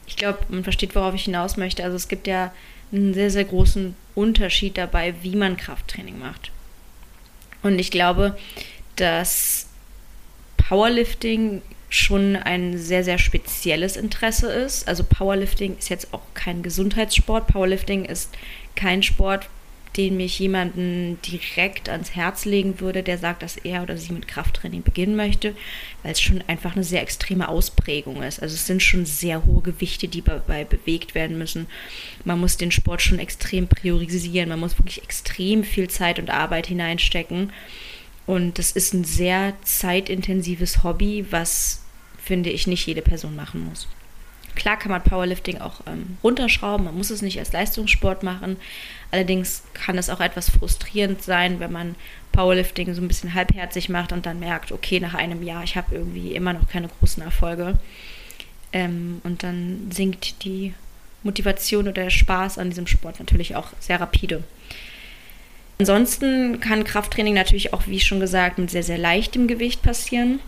ich 0.06 0.16
glaube, 0.16 0.40
man 0.48 0.64
versteht, 0.64 0.94
worauf 0.94 1.14
ich 1.14 1.24
hinaus 1.24 1.56
möchte. 1.56 1.82
Also 1.82 1.96
es 1.96 2.08
gibt 2.08 2.26
ja 2.26 2.52
einen 2.92 3.14
sehr, 3.14 3.30
sehr 3.30 3.44
großen 3.44 3.96
Unterschied 4.14 4.76
dabei, 4.76 5.14
wie 5.22 5.36
man 5.36 5.56
Krafttraining 5.56 6.18
macht. 6.18 6.50
Und 7.62 7.78
ich 7.78 7.90
glaube, 7.90 8.36
dass 8.96 9.66
Powerlifting 10.56 11.62
schon 11.88 12.36
ein 12.36 12.76
sehr, 12.76 13.04
sehr 13.04 13.18
spezielles 13.18 13.96
Interesse 13.96 14.52
ist. 14.52 14.86
Also 14.88 15.04
Powerlifting 15.04 15.78
ist 15.78 15.88
jetzt 15.88 16.12
auch 16.12 16.22
kein 16.34 16.62
Gesundheitssport. 16.62 17.46
Powerlifting 17.46 18.04
ist 18.04 18.30
kein 18.76 19.02
Sport, 19.02 19.48
den 19.96 20.16
mich 20.16 20.38
jemanden 20.38 21.18
direkt 21.22 21.88
ans 21.88 22.14
Herz 22.16 22.44
legen 22.44 22.80
würde, 22.80 23.02
der 23.02 23.16
sagt, 23.16 23.42
dass 23.42 23.56
er 23.56 23.82
oder 23.82 23.96
sie 23.96 24.12
mit 24.12 24.26
Krafttraining 24.26 24.82
beginnen 24.82 25.14
möchte, 25.14 25.54
weil 26.02 26.12
es 26.12 26.20
schon 26.20 26.42
einfach 26.48 26.74
eine 26.74 26.84
sehr 26.84 27.02
extreme 27.02 27.48
Ausprägung 27.48 28.22
ist. 28.22 28.42
Also 28.42 28.54
es 28.54 28.66
sind 28.66 28.82
schon 28.82 29.06
sehr 29.06 29.44
hohe 29.44 29.62
Gewichte, 29.62 30.08
die 30.08 30.22
dabei 30.22 30.64
bewegt 30.64 31.14
werden 31.14 31.38
müssen. 31.38 31.66
Man 32.24 32.40
muss 32.40 32.56
den 32.56 32.72
Sport 32.72 33.02
schon 33.02 33.20
extrem 33.20 33.68
priorisieren. 33.68 34.48
Man 34.48 34.60
muss 34.60 34.78
wirklich 34.78 35.02
extrem 35.02 35.62
viel 35.62 35.88
Zeit 35.88 36.18
und 36.18 36.30
Arbeit 36.30 36.66
hineinstecken. 36.66 37.52
Und 38.26 38.58
das 38.58 38.72
ist 38.72 38.94
ein 38.94 39.04
sehr 39.04 39.54
zeitintensives 39.62 40.82
Hobby, 40.82 41.26
was, 41.30 41.82
finde 42.22 42.50
ich, 42.50 42.66
nicht 42.66 42.86
jede 42.86 43.02
Person 43.02 43.36
machen 43.36 43.64
muss. 43.64 43.86
Klar 44.54 44.78
kann 44.78 44.90
man 44.90 45.02
Powerlifting 45.02 45.60
auch 45.60 45.80
ähm, 45.86 46.18
runterschrauben, 46.22 46.86
man 46.86 46.96
muss 46.96 47.10
es 47.10 47.22
nicht 47.22 47.38
als 47.38 47.52
Leistungssport 47.52 48.22
machen. 48.22 48.56
Allerdings 49.10 49.62
kann 49.74 49.98
es 49.98 50.10
auch 50.10 50.20
etwas 50.20 50.50
frustrierend 50.50 51.22
sein, 51.22 51.60
wenn 51.60 51.72
man 51.72 51.94
Powerlifting 52.32 52.94
so 52.94 53.02
ein 53.02 53.08
bisschen 53.08 53.34
halbherzig 53.34 53.88
macht 53.88 54.12
und 54.12 54.26
dann 54.26 54.40
merkt, 54.40 54.72
okay, 54.72 55.00
nach 55.00 55.14
einem 55.14 55.42
Jahr, 55.42 55.62
ich 55.64 55.76
habe 55.76 55.94
irgendwie 55.94 56.34
immer 56.34 56.52
noch 56.52 56.68
keine 56.68 56.88
großen 56.88 57.22
Erfolge. 57.22 57.78
Ähm, 58.72 59.20
und 59.24 59.42
dann 59.42 59.90
sinkt 59.92 60.44
die 60.44 60.74
Motivation 61.22 61.84
oder 61.84 62.02
der 62.02 62.10
Spaß 62.10 62.58
an 62.58 62.70
diesem 62.70 62.86
Sport 62.86 63.18
natürlich 63.18 63.56
auch 63.56 63.68
sehr 63.80 64.00
rapide. 64.00 64.42
Ansonsten 65.78 66.60
kann 66.60 66.84
Krafttraining 66.84 67.34
natürlich 67.34 67.72
auch, 67.72 67.86
wie 67.86 68.00
schon 68.00 68.20
gesagt, 68.20 68.58
mit 68.58 68.70
sehr, 68.70 68.82
sehr 68.82 68.98
leichtem 68.98 69.48
Gewicht 69.48 69.82
passieren. 69.82 70.38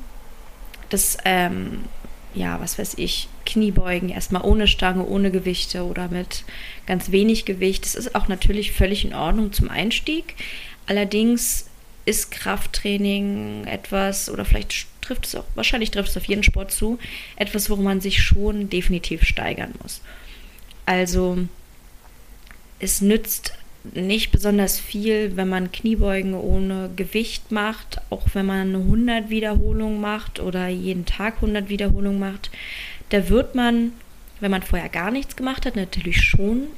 Das, 0.89 1.19
ähm, 1.25 1.85
ja, 2.37 2.61
was 2.61 2.79
weiß 2.79 2.95
ich, 2.99 3.29
Kniebeugen 3.47 4.11
erstmal 4.11 4.43
ohne 4.43 4.69
Stange, 4.69 5.05
ohne 5.05 5.31
Gewichte 5.31 5.85
oder 5.85 6.09
mit 6.09 6.45
ganz 6.87 7.11
wenig 7.11 7.47
Gewicht. 7.47 7.85
Das 7.85 7.95
ist 7.95 8.15
auch 8.15 8.29
natürlich 8.29 8.73
völlig 8.73 9.05
in 9.05 9.15
Ordnung 9.15 9.53
zum 9.53 9.71
Einstieg. 9.71 10.35
Allerdings 10.87 11.69
ist 12.05 12.31
Krafttraining 12.31 13.65
etwas, 13.65 14.31
oder 14.31 14.45
vielleicht 14.45 14.87
trifft 15.01 15.27
es 15.27 15.35
auch, 15.35 15.45
wahrscheinlich 15.55 15.91
trifft 15.91 16.11
es 16.11 16.17
auf 16.17 16.27
jeden 16.27 16.43
Sport 16.43 16.71
zu, 16.71 16.99
etwas, 17.37 17.71
worum 17.71 17.85
man 17.85 18.01
sich 18.01 18.23
schon 18.23 18.69
definitiv 18.69 19.25
steigern 19.25 19.73
muss. 19.83 20.03
Also 20.85 21.39
es 22.79 23.01
nützt 23.01 23.55
nicht 23.95 24.33
besonders 24.33 24.79
viel, 24.79 25.37
wenn 25.37 25.49
man 25.49 25.73
Kniebeugen 25.73 26.35
ohne 26.35 26.91
Gewicht 26.97 27.53
macht, 27.53 28.01
auch 28.11 28.27
wenn 28.35 28.47
man 28.47 28.75
100 28.75 29.31
Wiederholungen 29.31 30.01
macht 30.01 30.41
oder 30.41 30.69
jeden 30.69 31.07
Tag 31.07 31.37
100 31.37 31.69
Wiederholungen 31.69 32.19
macht. 32.19 32.51
Da 33.11 33.29
wird 33.29 33.55
man, 33.55 33.93
wenn 34.41 34.51
man 34.51 34.63
vorher 34.63 34.89
gar 34.89 35.11
nichts 35.11 35.37
gemacht 35.37 35.67
hat, 35.67 35.77
natürlich 35.77 36.21
schon 36.21 36.69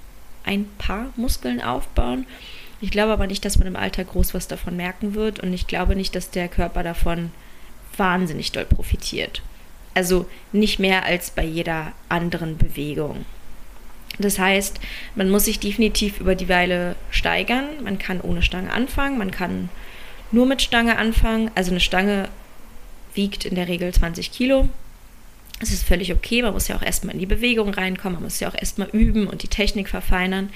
ein 0.44 0.66
paar 0.78 1.06
Muskeln 1.16 1.60
aufbauen. 1.60 2.26
Ich 2.80 2.90
glaube 2.90 3.12
aber 3.12 3.26
nicht, 3.26 3.44
dass 3.44 3.58
man 3.58 3.66
im 3.66 3.76
Alltag 3.76 4.10
groß 4.10 4.34
was 4.34 4.48
davon 4.48 4.76
merken 4.76 5.14
wird 5.14 5.40
und 5.40 5.52
ich 5.52 5.66
glaube 5.66 5.96
nicht, 5.96 6.14
dass 6.14 6.30
der 6.30 6.48
Körper 6.48 6.82
davon 6.82 7.32
wahnsinnig 7.96 8.52
doll 8.52 8.64
profitiert. 8.64 9.42
Also 9.94 10.26
nicht 10.52 10.78
mehr 10.78 11.04
als 11.04 11.30
bei 11.30 11.44
jeder 11.44 11.92
anderen 12.08 12.56
Bewegung. 12.56 13.24
Das 14.18 14.38
heißt, 14.38 14.80
man 15.14 15.30
muss 15.30 15.44
sich 15.44 15.60
definitiv 15.60 16.20
über 16.20 16.34
die 16.34 16.48
Weile 16.48 16.96
steigern. 17.10 17.66
Man 17.84 17.98
kann 17.98 18.20
ohne 18.20 18.42
Stange 18.42 18.72
anfangen, 18.72 19.18
man 19.18 19.30
kann 19.30 19.68
nur 20.32 20.46
mit 20.46 20.62
Stange 20.62 20.98
anfangen. 20.98 21.50
Also 21.54 21.70
eine 21.70 21.80
Stange 21.80 22.28
wiegt 23.14 23.44
in 23.44 23.54
der 23.54 23.68
Regel 23.68 23.92
20 23.92 24.32
Kilo. 24.32 24.68
Es 25.60 25.72
ist 25.72 25.82
völlig 25.82 26.12
okay, 26.12 26.42
man 26.42 26.52
muss 26.52 26.68
ja 26.68 26.76
auch 26.76 26.82
erstmal 26.82 27.14
in 27.14 27.20
die 27.20 27.26
Bewegung 27.26 27.74
reinkommen, 27.74 28.14
man 28.14 28.24
muss 28.24 28.38
ja 28.38 28.48
auch 28.48 28.54
erstmal 28.54 28.88
üben 28.90 29.26
und 29.26 29.42
die 29.42 29.48
Technik 29.48 29.88
verfeinern. 29.88 30.50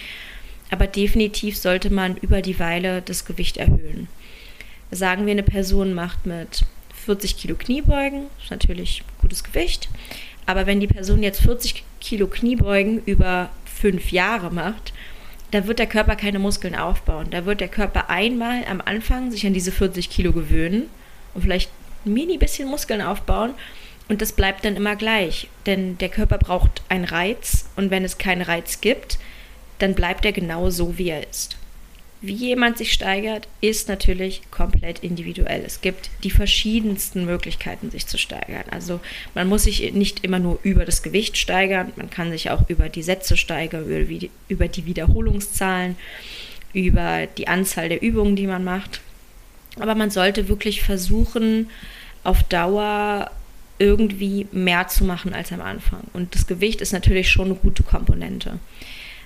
Aber 0.70 0.87
definitiv 0.87 1.57
sollte 1.59 1.90
man 1.90 2.16
über 2.16 2.40
die 2.40 2.59
Weile 2.59 3.03
das 3.03 3.25
Gewicht 3.25 3.57
erhöhen. 3.57 4.09
Sagen 4.90 5.27
wir, 5.27 5.33
eine 5.33 5.42
Person 5.42 5.92
macht 5.92 6.25
mit 6.25 6.64
40 7.05 7.37
Kilo 7.37 7.57
Kniebeugen, 7.57 8.27
ist 8.40 8.51
natürlich 8.51 9.03
gutes 9.20 9.42
Gewicht. 9.42 9.88
Aber 10.46 10.66
wenn 10.66 10.81
die 10.81 10.87
Person 10.87 11.22
jetzt 11.22 11.40
40 11.40 11.85
Kilo 12.00 12.26
Kniebeugen 12.26 13.02
über 13.05 13.50
fünf 13.64 14.12
Jahre 14.12 14.50
macht, 14.50 14.92
da 15.52 15.66
wird 15.66 15.78
der 15.78 15.87
Körper 15.87 16.16
keine 16.16 16.38
Muskeln 16.38 16.74
aufbauen. 16.74 17.28
Da 17.31 17.44
wird 17.44 17.61
der 17.61 17.68
Körper 17.68 18.09
einmal 18.11 18.64
am 18.68 18.81
Anfang 18.81 19.31
sich 19.31 19.46
an 19.46 19.52
diese 19.52 19.70
40 19.70 20.09
Kilo 20.09 20.33
gewöhnen 20.33 20.88
und 21.35 21.42
vielleicht 21.42 21.70
ein 22.05 22.14
mini 22.14 22.38
bisschen 22.38 22.68
Muskeln 22.68 23.02
aufbauen. 23.02 23.55
Und 24.09 24.22
das 24.22 24.33
bleibt 24.33 24.64
dann 24.64 24.76
immer 24.76 24.96
gleich. 24.96 25.48
Denn 25.66 25.98
der 25.98 26.09
Körper 26.09 26.38
braucht 26.38 26.83
einen 26.88 27.05
Reiz 27.05 27.66
und 27.76 27.90
wenn 27.90 28.05
es 28.05 28.18
keinen 28.18 28.42
Reiz 28.42 28.81
gibt, 28.81 29.18
dann 29.78 29.94
bleibt 29.94 30.24
er 30.24 30.33
genau 30.33 30.70
so, 30.70 30.98
wie 30.98 31.11
er 31.11 31.28
ist. 31.28 31.57
Wie 32.25 32.35
jemand 32.35 32.79
sich 32.79 32.93
steigert, 32.93 33.49
ist 33.61 33.89
natürlich 33.89 34.43
komplett 34.53 35.01
individuell. 35.01 35.65
Es 35.67 35.81
gibt 35.81 36.09
die 36.23 36.31
verschiedensten 36.31 37.25
Möglichkeiten, 37.25 37.91
sich 37.91 38.07
zu 38.07 38.17
steigern. 38.17 38.63
Also 38.71 39.01
man 39.35 39.49
muss 39.49 39.65
sich 39.65 39.93
nicht 39.93 40.25
immer 40.25 40.39
nur 40.39 40.61
über 40.63 40.85
das 40.85 41.03
Gewicht 41.03 41.37
steigern, 41.37 41.93
man 41.97 42.11
kann 42.11 42.31
sich 42.31 42.51
auch 42.51 42.69
über 42.71 42.89
die 42.89 43.03
Sätze 43.03 43.37
steigern, 43.37 43.87
über 44.49 44.69
die 44.69 44.87
Wiederholungszahlen, 44.87 45.97
über 46.73 47.27
die 47.27 47.49
Anzahl 47.49 47.89
der 47.89 48.03
Übungen, 48.03 48.37
die 48.37 48.47
man 48.47 48.63
macht. 48.63 49.01
Aber 49.81 49.97
man 49.97 50.11
sollte 50.11 50.49
wirklich 50.49 50.83
versuchen, 50.83 51.71
auf 52.23 52.45
Dauer 52.45 53.33
irgendwie 53.81 54.47
mehr 54.53 54.87
zu 54.87 55.05
machen 55.05 55.35
als 55.35 55.51
am 55.51 55.61
Anfang. 55.61 56.03
Und 56.13 56.37
das 56.37 56.47
Gewicht 56.47 56.81
ist 56.81 56.93
natürlich 56.93 57.29
schon 57.29 57.47
eine 57.47 57.57
gute 57.57 57.83
Komponente. 57.83 58.61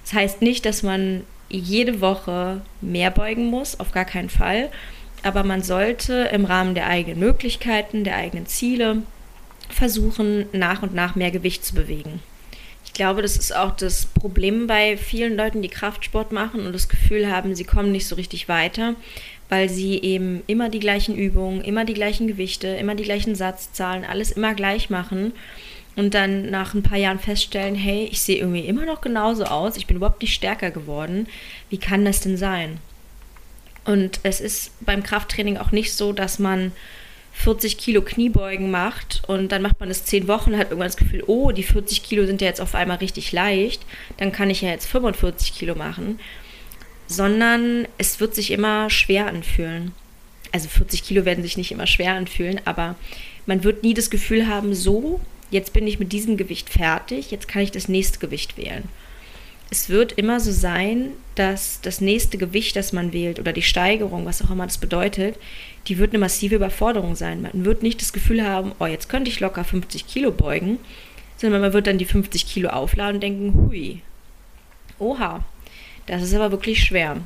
Das 0.03 0.15
heißt 0.15 0.41
nicht, 0.41 0.65
dass 0.65 0.83
man 0.83 1.25
jede 1.59 2.01
Woche 2.01 2.61
mehr 2.81 3.11
beugen 3.11 3.47
muss, 3.47 3.81
auf 3.81 3.93
gar 3.93 4.05
keinen 4.05 4.31
Fall. 4.31 4.71
Aber 5.23 5.43
man 5.43 5.63
sollte 5.63 6.29
im 6.33 6.45
Rahmen 6.45 6.75
der 6.75 6.87
eigenen 6.87 7.19
Möglichkeiten, 7.19 8.05
der 8.05 8.17
eigenen 8.17 8.47
Ziele 8.47 9.03
versuchen, 9.69 10.47
nach 10.53 10.83
und 10.83 10.95
nach 10.95 11.17
mehr 11.17 11.31
Gewicht 11.31 11.65
zu 11.65 11.75
bewegen. 11.75 12.21
Ich 12.85 12.93
glaube, 12.93 13.23
das 13.23 13.37
ist 13.37 13.55
auch 13.55 13.73
das 13.73 14.07
Problem 14.07 14.67
bei 14.67 14.97
vielen 14.97 15.37
Leuten, 15.37 15.61
die 15.61 15.69
Kraftsport 15.69 16.33
machen 16.33 16.65
und 16.65 16.73
das 16.73 16.89
Gefühl 16.89 17.31
haben, 17.31 17.55
sie 17.55 17.65
kommen 17.65 17.93
nicht 17.93 18.07
so 18.07 18.15
richtig 18.15 18.49
weiter, 18.49 18.95
weil 19.49 19.69
sie 19.69 20.01
eben 20.01 20.43
immer 20.47 20.69
die 20.69 20.81
gleichen 20.81 21.17
Übungen, 21.17 21.61
immer 21.61 21.85
die 21.85 21.95
gleichen 21.95 22.27
Gewichte, 22.27 22.69
immer 22.69 22.95
die 22.95 23.05
gleichen 23.05 23.35
Satzzahlen, 23.35 24.05
alles 24.05 24.33
immer 24.33 24.55
gleich 24.55 24.89
machen 24.89 25.33
und 25.97 26.13
dann 26.13 26.51
nach 26.51 26.75
ein 26.75 26.83
paar 26.83 26.99
Jahren 26.99 27.19
feststellen, 27.19 27.75
hey, 27.75 28.09
ich 28.11 28.21
sehe 28.21 28.39
irgendwie 28.39 28.67
immer 28.67 28.85
noch 28.85 29.01
genauso 29.01 29.45
aus, 29.45 29.77
ich 29.77 29.87
bin 29.87 29.97
überhaupt 29.97 30.21
nicht 30.21 30.35
stärker 30.35 30.71
geworden. 30.71 31.27
Wie 31.71 31.79
kann 31.79 32.05
das 32.05 32.21
denn 32.21 32.37
sein? 32.37 32.79
Und 33.85 34.21
es 34.23 34.41
ist 34.41 34.73
beim 34.81 35.03
Krafttraining 35.03 35.57
auch 35.57 35.73
nicht 35.73 35.95
so, 35.95 36.13
dass 36.13 36.39
man 36.39 36.73
40 37.33 37.79
Kilo 37.79 38.03
Kniebeugen 38.03 38.71
macht 38.71 39.23
und 39.27 39.53
dann 39.53 39.63
macht 39.63 39.79
man 39.79 39.91
es 39.91 40.05
10 40.05 40.27
Wochen 40.27 40.53
und 40.53 40.59
hat 40.59 40.69
irgendwann 40.69 40.89
das 40.89 40.97
Gefühl, 40.97 41.23
oh, 41.27 41.53
die 41.53 41.63
40 41.63 42.03
Kilo 42.03 42.27
sind 42.27 42.41
ja 42.41 42.49
jetzt 42.49 42.61
auf 42.61 42.75
einmal 42.75 42.97
richtig 42.99 43.33
leicht, 43.33 43.85
dann 44.17 44.33
kann 44.33 44.51
ich 44.51 44.63
ja 44.63 44.71
jetzt 44.71 44.87
45 44.87 45.55
Kilo 45.55 45.75
machen. 45.75 46.19
Sondern 47.07 47.87
es 47.99 48.19
wird 48.21 48.35
sich 48.35 48.51
immer 48.51 48.91
schwer 48.91 49.27
anfühlen. 49.27 49.93
Also 50.51 50.69
40 50.69 51.05
Kilo 51.05 51.25
werden 51.25 51.45
sich 51.45 51.57
nicht 51.57 51.71
immer 51.71 51.87
schwer 51.87 52.15
anfühlen, 52.15 52.61
aber 52.65 52.97
man 53.45 53.63
wird 53.63 53.85
nie 53.85 53.95
das 53.95 54.11
Gefühl 54.11 54.49
haben, 54.49 54.75
so 54.75 55.21
jetzt 55.51 55.73
bin 55.73 55.87
ich 55.87 55.99
mit 55.99 56.13
diesem 56.13 56.37
Gewicht 56.37 56.69
fertig, 56.69 57.31
jetzt 57.31 57.49
kann 57.49 57.63
ich 57.63 57.71
das 57.71 57.89
nächste 57.89 58.19
Gewicht 58.19 58.57
wählen. 58.57 58.89
Es 59.69 59.89
wird 59.89 60.13
immer 60.13 60.39
so 60.39 60.53
sein, 60.53 61.11
dass 61.35 61.81
das 61.81 62.01
nächste 62.01 62.39
Gewicht, 62.39 62.77
das 62.77 62.93
man 62.93 63.13
wählt 63.13 63.41
oder 63.41 63.53
die 63.53 63.63
Steigerung, 63.63 64.25
was 64.25 64.43
auch 64.43 64.51
immer 64.51 64.67
das 64.67 64.79
bedeutet, 64.79 65.37
die 65.89 65.99
wird 65.99 66.13
eine 66.13 66.21
massive 66.21 66.57
Überforderung 66.57 67.17
sein. 67.17 67.43
Man 67.43 67.65
wird 67.65 67.83
nicht 67.83 68.01
das 68.01 68.13
Gefühl 68.13 68.45
haben, 68.45 68.73
oh, 68.79 68.87
jetzt 68.87 69.09
könnte 69.09 69.31
ich 69.31 69.41
locker 69.41 69.65
50 69.65 70.07
Kilo 70.07 70.31
beugen, 70.31 70.79
sondern 71.37 71.61
man 71.61 71.73
wird 71.73 71.89
dann 71.89 71.99
die 71.99 72.05
50 72.05 72.47
Kilo 72.47 72.69
aufladen 72.71 73.17
und 73.17 73.23
denken, 73.23 73.55
hui, 73.55 74.03
oha, 74.99 75.45
das 76.07 76.23
ist 76.23 76.35
aber 76.35 76.53
wirklich 76.53 76.83
schwer. 76.85 77.17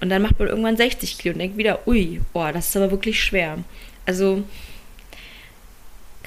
Und 0.00 0.08
dann 0.08 0.22
macht 0.22 0.38
man 0.38 0.48
irgendwann 0.48 0.76
60 0.76 1.18
Kilo 1.18 1.34
und 1.34 1.38
denkt 1.38 1.58
wieder, 1.58 1.86
ui, 1.86 2.20
oh, 2.32 2.48
das 2.52 2.68
ist 2.68 2.76
aber 2.76 2.90
wirklich 2.90 3.22
schwer. 3.22 3.58
Also 4.06 4.42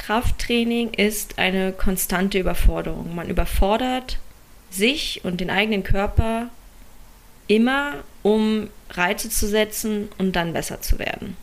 Krafttraining 0.06 0.94
ist 0.94 1.40
eine 1.40 1.72
konstante 1.72 2.38
Überforderung. 2.38 3.16
Man 3.16 3.28
überfordert 3.28 4.20
sich 4.70 5.22
und 5.24 5.42
den 5.42 5.50
eigenen 5.50 5.84
Körper 5.84 6.50
immer, 7.48 8.04
um 8.22 8.70
Reize 8.92 9.32
zu 9.32 9.48
setzen 9.48 10.10
und 10.20 10.36
dann 10.36 10.54
besser 10.54 10.80
zu 10.82 11.00
werden. 11.00 11.36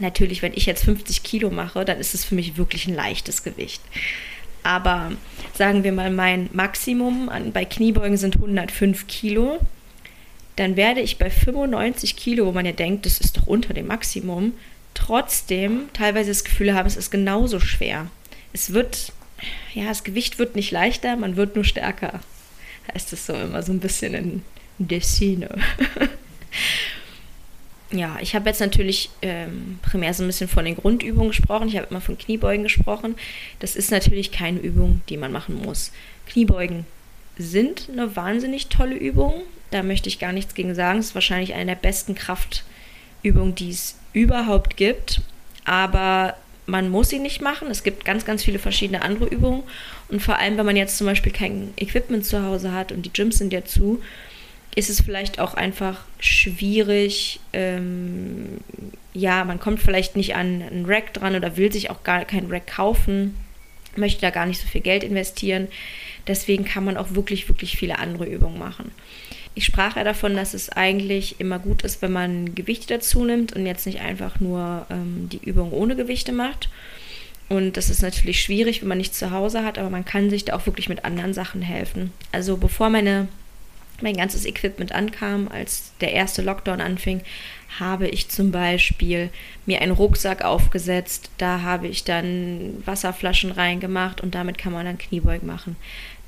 Natürlich, 0.00 0.42
wenn 0.42 0.52
ich 0.52 0.66
jetzt 0.66 0.84
50 0.84 1.22
Kilo 1.22 1.50
mache, 1.50 1.84
dann 1.84 2.00
ist 2.00 2.12
es 2.12 2.24
für 2.24 2.34
mich 2.34 2.56
wirklich 2.56 2.88
ein 2.88 2.94
leichtes 2.94 3.44
Gewicht. 3.44 3.80
Aber 4.64 5.12
sagen 5.54 5.84
wir 5.84 5.92
mal, 5.92 6.10
mein 6.10 6.50
Maximum 6.52 7.28
an, 7.28 7.52
bei 7.52 7.64
Kniebeugen 7.64 8.16
sind 8.16 8.34
105 8.34 9.06
Kilo. 9.06 9.60
Dann 10.56 10.74
werde 10.74 11.02
ich 11.02 11.18
bei 11.18 11.30
95 11.30 12.16
Kilo, 12.16 12.46
wo 12.46 12.52
man 12.52 12.66
ja 12.66 12.72
denkt, 12.72 13.06
das 13.06 13.18
ist 13.18 13.36
doch 13.36 13.46
unter 13.46 13.74
dem 13.74 13.86
Maximum, 13.86 14.54
trotzdem 14.96 15.88
teilweise 15.92 16.30
das 16.30 16.44
Gefühl 16.44 16.74
haben, 16.74 16.86
es 16.86 16.96
ist 16.96 17.10
genauso 17.10 17.60
schwer. 17.60 18.10
Es 18.52 18.72
wird, 18.72 19.12
ja, 19.74 19.84
das 19.84 20.04
Gewicht 20.04 20.38
wird 20.38 20.56
nicht 20.56 20.70
leichter, 20.70 21.16
man 21.16 21.36
wird 21.36 21.54
nur 21.54 21.64
stärker. 21.64 22.20
Heißt 22.92 23.12
es 23.12 23.26
so 23.26 23.34
immer 23.34 23.62
so 23.62 23.72
ein 23.72 23.80
bisschen 23.80 24.14
in 24.14 24.42
der 24.78 25.00
Szene. 25.02 25.50
ja, 27.90 28.16
ich 28.20 28.34
habe 28.34 28.48
jetzt 28.48 28.60
natürlich 28.60 29.10
ähm, 29.22 29.78
primär 29.82 30.14
so 30.14 30.22
ein 30.22 30.28
bisschen 30.28 30.48
von 30.48 30.64
den 30.64 30.76
Grundübungen 30.76 31.28
gesprochen. 31.28 31.68
Ich 31.68 31.76
habe 31.76 31.88
immer 31.90 32.00
von 32.00 32.16
Kniebeugen 32.16 32.62
gesprochen. 32.62 33.16
Das 33.58 33.76
ist 33.76 33.90
natürlich 33.90 34.32
keine 34.32 34.60
Übung, 34.60 35.02
die 35.08 35.16
man 35.16 35.32
machen 35.32 35.56
muss. 35.62 35.92
Kniebeugen 36.26 36.86
sind 37.36 37.88
eine 37.92 38.16
wahnsinnig 38.16 38.68
tolle 38.68 38.96
Übung. 38.96 39.42
Da 39.70 39.82
möchte 39.82 40.08
ich 40.08 40.18
gar 40.18 40.32
nichts 40.32 40.54
gegen 40.54 40.74
sagen. 40.74 41.00
Es 41.00 41.08
ist 41.08 41.14
wahrscheinlich 41.14 41.54
eine 41.54 41.72
der 41.72 41.80
besten 41.80 42.14
Kraftübungen, 43.26 43.54
die 43.54 43.70
es 43.70 43.96
überhaupt 44.12 44.76
gibt. 44.76 45.20
Aber 45.64 46.36
man 46.66 46.88
muss 46.88 47.08
sie 47.08 47.18
nicht 47.18 47.42
machen. 47.42 47.68
Es 47.70 47.82
gibt 47.82 48.04
ganz, 48.04 48.24
ganz 48.24 48.44
viele 48.44 48.58
verschiedene 48.58 49.02
andere 49.02 49.26
Übungen. 49.26 49.62
Und 50.08 50.20
vor 50.22 50.38
allem, 50.38 50.56
wenn 50.56 50.66
man 50.66 50.76
jetzt 50.76 50.98
zum 50.98 51.06
Beispiel 51.06 51.32
kein 51.32 51.72
Equipment 51.76 52.24
zu 52.24 52.42
Hause 52.44 52.72
hat 52.72 52.92
und 52.92 53.02
die 53.02 53.12
Gyms 53.12 53.38
sind 53.38 53.52
ja 53.52 53.64
zu, 53.64 54.00
ist 54.74 54.90
es 54.90 55.00
vielleicht 55.00 55.40
auch 55.40 55.54
einfach 55.54 56.04
schwierig. 56.20 57.40
Ähm, 57.52 58.58
ja, 59.12 59.44
man 59.44 59.58
kommt 59.58 59.80
vielleicht 59.80 60.16
nicht 60.16 60.34
an 60.34 60.62
einen 60.62 60.86
Rack 60.86 61.14
dran 61.14 61.34
oder 61.34 61.56
will 61.56 61.72
sich 61.72 61.90
auch 61.90 62.04
gar 62.04 62.24
keinen 62.24 62.50
Rack 62.50 62.66
kaufen, 62.66 63.34
möchte 63.96 64.20
da 64.20 64.30
gar 64.30 64.46
nicht 64.46 64.60
so 64.60 64.68
viel 64.68 64.82
Geld 64.82 65.02
investieren. 65.02 65.68
Deswegen 66.26 66.64
kann 66.64 66.84
man 66.84 66.96
auch 66.96 67.14
wirklich, 67.14 67.48
wirklich 67.48 67.76
viele 67.76 67.98
andere 67.98 68.26
Übungen 68.26 68.58
machen. 68.58 68.92
Ich 69.56 69.64
sprach 69.64 69.96
ja 69.96 70.04
davon, 70.04 70.36
dass 70.36 70.52
es 70.52 70.68
eigentlich 70.68 71.40
immer 71.40 71.58
gut 71.58 71.80
ist, 71.80 72.02
wenn 72.02 72.12
man 72.12 72.54
Gewichte 72.54 72.92
dazu 72.92 73.24
nimmt 73.24 73.54
und 73.54 73.64
jetzt 73.64 73.86
nicht 73.86 74.02
einfach 74.02 74.38
nur 74.38 74.86
ähm, 74.90 75.30
die 75.32 75.42
Übung 75.42 75.72
ohne 75.72 75.96
Gewichte 75.96 76.30
macht. 76.30 76.68
Und 77.48 77.78
das 77.78 77.88
ist 77.88 78.02
natürlich 78.02 78.42
schwierig, 78.42 78.82
wenn 78.82 78.88
man 78.88 78.98
nichts 78.98 79.18
zu 79.18 79.30
Hause 79.30 79.64
hat, 79.64 79.78
aber 79.78 79.88
man 79.88 80.04
kann 80.04 80.28
sich 80.28 80.44
da 80.44 80.54
auch 80.54 80.66
wirklich 80.66 80.90
mit 80.90 81.06
anderen 81.06 81.32
Sachen 81.32 81.62
helfen. 81.62 82.12
Also 82.32 82.58
bevor 82.58 82.90
meine, 82.90 83.28
mein 84.02 84.16
ganzes 84.16 84.44
Equipment 84.44 84.92
ankam, 84.92 85.48
als 85.48 85.92
der 86.02 86.12
erste 86.12 86.42
Lockdown 86.42 86.82
anfing, 86.82 87.22
habe 87.80 88.08
ich 88.08 88.28
zum 88.28 88.50
Beispiel 88.50 89.30
mir 89.64 89.80
einen 89.80 89.92
Rucksack 89.92 90.44
aufgesetzt. 90.44 91.30
Da 91.38 91.62
habe 91.62 91.86
ich 91.88 92.04
dann 92.04 92.82
Wasserflaschen 92.84 93.52
reingemacht 93.52 94.20
und 94.20 94.34
damit 94.34 94.58
kann 94.58 94.74
man 94.74 94.84
dann 94.84 94.98
Kniebeug 94.98 95.44
machen. 95.44 95.76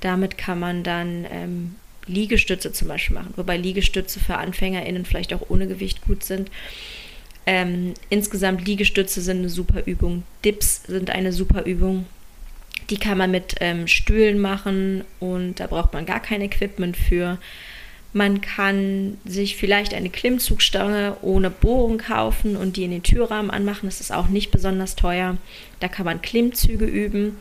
Damit 0.00 0.38
kann 0.38 0.58
man 0.60 0.82
dann 0.82 1.26
ähm, 1.30 1.74
Liegestütze 2.08 2.72
zum 2.72 2.88
Beispiel 2.88 3.14
machen, 3.14 3.34
wobei 3.36 3.56
Liegestütze 3.56 4.20
für 4.20 4.36
AnfängerInnen 4.36 5.04
vielleicht 5.04 5.32
auch 5.34 5.48
ohne 5.48 5.66
Gewicht 5.66 6.02
gut 6.02 6.24
sind. 6.24 6.50
Ähm, 7.46 7.94
insgesamt 8.10 8.66
Liegestütze 8.66 9.20
sind 9.20 9.38
eine 9.38 9.48
super 9.48 9.86
Übung, 9.86 10.22
Dips 10.44 10.82
sind 10.86 11.10
eine 11.10 11.32
super 11.32 11.64
Übung. 11.64 12.06
Die 12.90 12.98
kann 12.98 13.18
man 13.18 13.30
mit 13.30 13.56
ähm, 13.60 13.86
Stühlen 13.86 14.38
machen 14.38 15.04
und 15.20 15.60
da 15.60 15.66
braucht 15.66 15.92
man 15.92 16.06
gar 16.06 16.20
kein 16.20 16.40
Equipment 16.40 16.96
für. 16.96 17.38
Man 18.14 18.40
kann 18.40 19.18
sich 19.26 19.56
vielleicht 19.56 19.92
eine 19.92 20.08
Klimmzugstange 20.08 21.18
ohne 21.20 21.50
Bohrung 21.50 21.98
kaufen 21.98 22.56
und 22.56 22.76
die 22.76 22.84
in 22.84 22.90
den 22.90 23.02
Türrahmen 23.02 23.50
anmachen. 23.50 23.86
Das 23.86 24.00
ist 24.00 24.12
auch 24.12 24.28
nicht 24.28 24.50
besonders 24.50 24.96
teuer. 24.96 25.36
Da 25.80 25.88
kann 25.88 26.06
man 26.06 26.22
Klimmzüge 26.22 26.86
üben. 26.86 27.36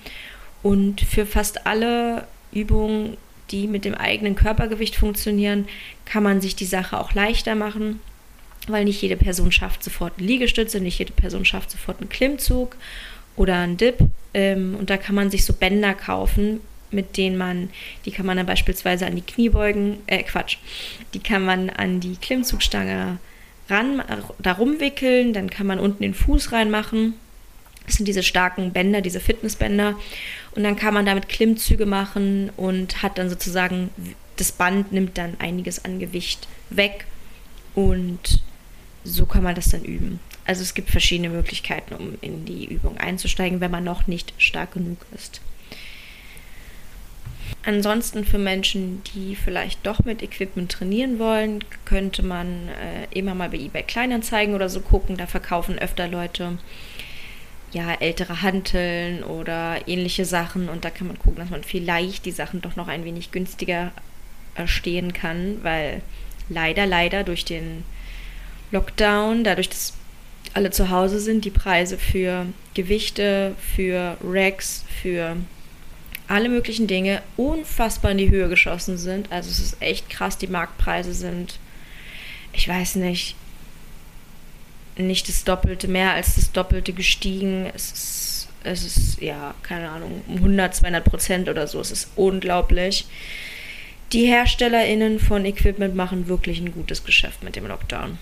Und 0.64 1.02
für 1.02 1.26
fast 1.26 1.66
alle 1.66 2.28
Übungen 2.52 3.16
die 3.52 3.68
mit 3.68 3.86
dem 3.86 3.96
eigenen 3.96 4.36
Körpergewicht 4.36 4.96
funktionieren, 4.96 5.68
kann 6.06 6.24
man 6.24 6.42
sich 6.42 6.56
die 6.56 6.66
Sache 6.66 7.00
auch 7.00 7.14
leichter 7.14 7.56
machen, 7.56 8.00
weil 8.68 8.86
nicht 8.86 9.02
jede 9.02 9.18
Person 9.18 9.52
schafft 9.52 9.84
sofort 9.84 10.14
eine 10.18 10.28
Liegestütze, 10.28 10.80
nicht 10.80 11.00
jede 11.00 11.14
Person 11.14 11.46
schafft 11.46 11.72
sofort 11.72 12.00
einen 12.00 12.10
Klimmzug 12.10 12.76
oder 13.36 13.56
einen 13.56 13.78
Dip. 13.78 14.00
Ähm, 14.34 14.76
und 14.78 14.90
da 14.90 14.98
kann 14.98 15.16
man 15.16 15.32
sich 15.32 15.46
so 15.46 15.54
Bänder 15.54 15.94
kaufen, 15.94 16.60
mit 16.92 17.18
denen 17.18 17.38
man, 17.38 17.70
die 18.06 18.12
kann 18.12 18.26
man 18.26 18.38
dann 18.38 18.46
beispielsweise 18.46 19.06
an 19.06 19.16
die 19.16 19.22
Kniebeugen, 19.22 19.98
äh 20.08 20.24
Quatsch, 20.24 20.58
die 21.14 21.20
kann 21.20 21.44
man 21.44 21.70
an 21.70 22.00
die 22.00 22.16
Klimmzugstange 22.16 23.18
ran, 23.70 24.02
darum 24.40 24.80
wickeln, 24.80 25.34
dann 25.34 25.50
kann 25.50 25.68
man 25.68 25.80
unten 25.80 26.04
den 26.04 26.14
Fuß 26.14 26.52
reinmachen. 26.52 27.16
Das 27.86 27.96
sind 27.96 28.08
diese 28.08 28.24
starken 28.24 28.74
Bänder, 28.74 29.02
diese 29.02 29.20
Fitnessbänder. 29.20 29.96
Und 30.58 30.64
dann 30.64 30.76
kann 30.76 30.96
man 30.96 31.06
damit 31.06 31.30
Klimmzüge 31.30 31.86
machen 31.86 32.50
und 32.58 33.04
hat 33.04 33.20
dann 33.20 33.30
sozusagen, 33.30 33.92
das 34.38 34.52
Band 34.52 34.92
nimmt 34.92 35.16
dann 35.20 35.36
einiges 35.38 35.86
an 35.86 36.00
Gewicht 36.00 36.48
weg 36.72 37.06
und 37.76 38.42
so 39.04 39.28
kann 39.28 39.44
man 39.44 39.54
das 39.54 39.70
dann 39.70 39.84
üben. 39.84 40.20
Also 40.46 40.64
es 40.64 40.74
gibt 40.74 40.90
verschiedene 40.90 41.30
Möglichkeiten, 41.30 41.94
um 41.94 42.18
in 42.22 42.46
die 42.46 42.66
Übung 42.66 42.98
einzusteigen, 42.98 43.62
wenn 43.62 43.70
man 43.70 43.84
noch 43.84 44.08
nicht 44.08 44.34
stark 44.40 44.72
genug 44.72 44.98
ist. 45.14 45.42
Ansonsten 47.64 48.26
für 48.26 48.40
Menschen, 48.40 49.04
die 49.14 49.36
vielleicht 49.36 49.86
doch 49.86 50.06
mit 50.06 50.24
Equipment 50.24 50.72
trainieren 50.72 51.20
wollen, 51.20 51.64
könnte 51.86 52.24
man 52.24 52.70
äh, 52.70 53.06
immer 53.12 53.36
mal 53.36 53.50
bei 53.50 53.58
eBay 53.58 53.84
Kleinanzeigen 53.84 54.56
oder 54.56 54.70
so 54.70 54.82
gucken. 54.82 55.18
Da 55.18 55.28
verkaufen 55.28 55.78
öfter 55.78 56.08
Leute 56.08 56.58
ja, 57.72 57.94
ältere 57.94 58.42
Hanteln 58.42 59.24
oder 59.24 59.88
ähnliche 59.88 60.26
Sachen. 60.26 60.70
Und 60.70 60.86
da 60.86 60.90
kann 60.90 61.08
man 61.08 61.20
gucken, 61.20 61.40
dass 61.40 61.50
man 61.50 61.64
vielleicht 61.64 62.26
die 62.26 62.32
Sachen 62.32 62.62
doch 62.62 62.76
noch 62.76 62.88
ein 62.88 63.06
wenig 63.06 63.32
günstiger 63.32 63.92
erstehen 64.56 65.14
kann, 65.14 65.64
weil 65.64 66.02
leider, 66.50 66.86
leider 66.86 67.24
durch 67.24 67.46
den 67.46 67.84
Lockdown, 68.72 69.44
dadurch, 69.44 69.70
dass 69.70 69.94
alle 70.54 70.72
zu 70.72 70.90
Hause 70.90 71.20
sind, 71.20 71.46
die 71.46 71.52
Preise 71.52 71.98
für 71.98 72.46
Gewichte, 72.74 73.56
für 73.76 74.18
Racks, 74.24 74.84
für 75.02 75.38
alle 76.28 76.50
möglichen 76.50 76.88
Dinge 76.88 77.22
unfassbar 77.38 78.12
in 78.12 78.18
die 78.18 78.30
Höhe 78.30 78.50
geschossen 78.50 78.98
sind. 78.98 79.32
Also 79.32 79.50
es 79.50 79.60
ist 79.60 79.82
echt 79.82 80.10
krass, 80.10 80.38
die 80.38 80.48
Marktpreise 80.48 81.14
sind, 81.14 81.60
ich 82.54 82.68
weiß 82.68 82.96
nicht, 82.96 83.36
nicht 84.98 85.28
das 85.28 85.44
Doppelte, 85.44 85.88
mehr 85.88 86.14
als 86.14 86.36
das 86.36 86.52
Doppelte 86.52 86.94
gestiegen. 86.94 87.70
Es 87.74 87.92
ist, 87.92 88.48
es 88.64 88.86
ist 88.86 89.22
ja, 89.22 89.54
keine 89.64 89.90
Ahnung, 89.90 90.24
um 90.28 90.36
100, 90.38 90.76
200 90.76 91.04
Prozent 91.04 91.50
oder 91.50 91.68
so. 91.68 91.80
Es 91.80 91.92
ist 91.92 92.10
unglaublich. 92.16 93.06
Die 94.14 94.28
HerstellerInnen 94.28 95.20
von 95.20 95.46
Equipment 95.46 95.96
machen 95.96 96.28
wirklich 96.28 96.60
ein 96.60 96.72
gutes 96.72 97.04
Geschäft 97.04 97.44
mit 97.44 97.56
dem 97.56 97.68
Lockdown. 97.68 98.18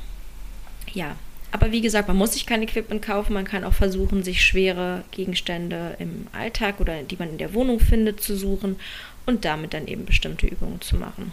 Ja, 0.93 1.15
aber 1.51 1.71
wie 1.71 1.81
gesagt, 1.81 2.07
man 2.07 2.17
muss 2.17 2.33
sich 2.33 2.45
kein 2.45 2.63
Equipment 2.63 3.01
kaufen. 3.01 3.33
Man 3.33 3.45
kann 3.45 3.63
auch 3.63 3.73
versuchen, 3.73 4.23
sich 4.23 4.43
schwere 4.43 5.03
Gegenstände 5.11 5.95
im 5.99 6.27
Alltag 6.31 6.79
oder 6.79 7.03
die 7.03 7.15
man 7.17 7.29
in 7.29 7.37
der 7.37 7.53
Wohnung 7.53 7.79
findet, 7.79 8.21
zu 8.21 8.35
suchen 8.35 8.77
und 9.25 9.45
damit 9.45 9.73
dann 9.73 9.87
eben 9.87 10.05
bestimmte 10.05 10.47
Übungen 10.47 10.81
zu 10.81 10.97
machen. 10.97 11.31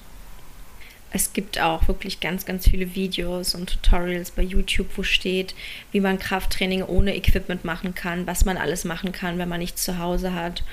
Es 1.13 1.33
gibt 1.33 1.61
auch 1.61 1.89
wirklich 1.89 2.21
ganz, 2.21 2.47
ganz 2.47 2.69
viele 2.69 2.95
Videos 2.95 3.55
und 3.55 3.69
Tutorials 3.69 4.31
bei 4.31 4.43
YouTube, 4.43 4.89
wo 4.97 5.03
steht, 5.03 5.55
wie 5.93 6.01
man 6.01 6.19
Krafttraining 6.19 6.83
ohne 6.83 7.15
Equipment 7.15 7.65
machen 7.65 7.95
kann, 7.95 8.27
was 8.27 8.45
man 8.45 8.57
alles 8.57 8.85
machen 8.85 9.13
kann, 9.13 9.39
wenn 9.39 9.49
man 9.49 9.61
nichts 9.61 9.85
zu 9.85 9.99
Hause 9.99 10.35
hat. 10.35 10.65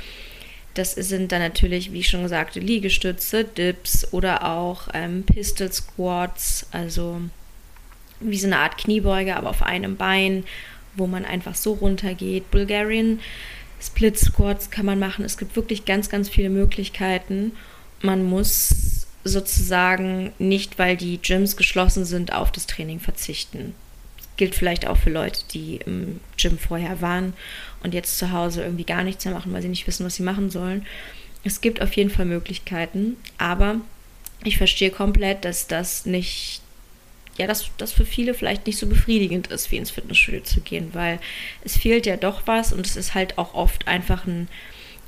Das 0.76 0.94
sind 0.94 1.32
dann 1.32 1.42
natürlich, 1.42 1.92
wie 1.92 2.04
schon 2.04 2.24
gesagt, 2.24 2.56
Liegestütze, 2.56 3.44
Dips 3.44 4.14
oder 4.14 4.46
auch 4.46 4.88
ähm, 4.94 5.24
Pistol 5.24 5.72
Squats, 5.72 6.68
also 6.72 7.20
wie 8.22 8.38
so 8.38 8.48
eine 8.48 8.60
Art 8.60 8.78
Kniebeuge, 8.78 9.36
aber 9.36 9.50
auf 9.50 9.64
einem 9.64 9.98
Bein, 9.98 10.46
wo 10.96 11.08
man 11.08 11.26
einfach 11.26 11.56
so 11.56 11.74
runtergeht. 11.74 12.50
Bulgarian 12.52 13.20
Split 13.82 14.18
Squats 14.18 14.72
kann 14.72 14.86
man 14.86 15.00
machen. 15.00 15.26
Es 15.26 15.38
gibt 15.38 15.56
wirklich 15.56 15.86
ganz, 15.86 16.10
ganz 16.10 16.30
viele 16.30 16.50
Möglichkeiten. 16.50 17.54
Man 18.02 18.24
muss 18.24 18.99
sozusagen 19.30 20.34
nicht, 20.40 20.78
weil 20.80 20.98
die 20.98 21.20
Gyms 21.22 21.58
geschlossen 21.58 22.06
sind, 22.06 22.34
auf 22.34 22.52
das 22.52 22.68
Training 22.68 23.00
verzichten. 23.00 23.74
Das 24.18 24.28
gilt 24.38 24.56
vielleicht 24.56 24.88
auch 24.88 24.98
für 24.98 25.10
Leute, 25.10 25.42
die 25.54 25.78
im 25.78 26.20
Gym 26.38 26.58
vorher 26.58 27.02
waren 27.02 27.34
und 27.84 27.94
jetzt 27.94 28.18
zu 28.18 28.32
Hause 28.32 28.64
irgendwie 28.64 28.86
gar 28.86 29.04
nichts 29.04 29.26
mehr 29.26 29.34
machen, 29.34 29.54
weil 29.54 29.62
sie 29.62 29.70
nicht 29.70 29.88
wissen, 29.88 30.06
was 30.06 30.16
sie 30.16 30.24
machen 30.24 30.50
sollen. 30.50 30.86
Es 31.44 31.62
gibt 31.62 31.82
auf 31.82 31.94
jeden 31.94 32.10
Fall 32.10 32.26
Möglichkeiten, 32.26 33.16
aber 33.38 33.80
ich 34.44 34.58
verstehe 34.58 34.92
komplett, 34.92 35.46
dass 35.46 35.68
das 35.68 36.06
nicht, 36.06 36.62
ja, 37.38 37.48
dass 37.48 37.70
das 37.78 37.92
für 37.92 38.06
viele 38.06 38.34
vielleicht 38.34 38.68
nicht 38.68 38.78
so 38.78 38.88
befriedigend 38.88 39.48
ist, 39.48 39.72
wie 39.72 39.78
ins 39.78 39.92
Fitnessstudio 39.92 40.42
zu 40.42 40.62
gehen, 40.62 40.90
weil 40.94 41.20
es 41.64 41.78
fehlt 41.78 42.06
ja 42.06 42.18
doch 42.18 42.42
was 42.46 42.74
und 42.74 42.86
es 42.86 42.96
ist 42.96 43.16
halt 43.16 43.38
auch 43.38 43.54
oft 43.54 43.88
einfach 43.88 44.26
ein 44.26 44.48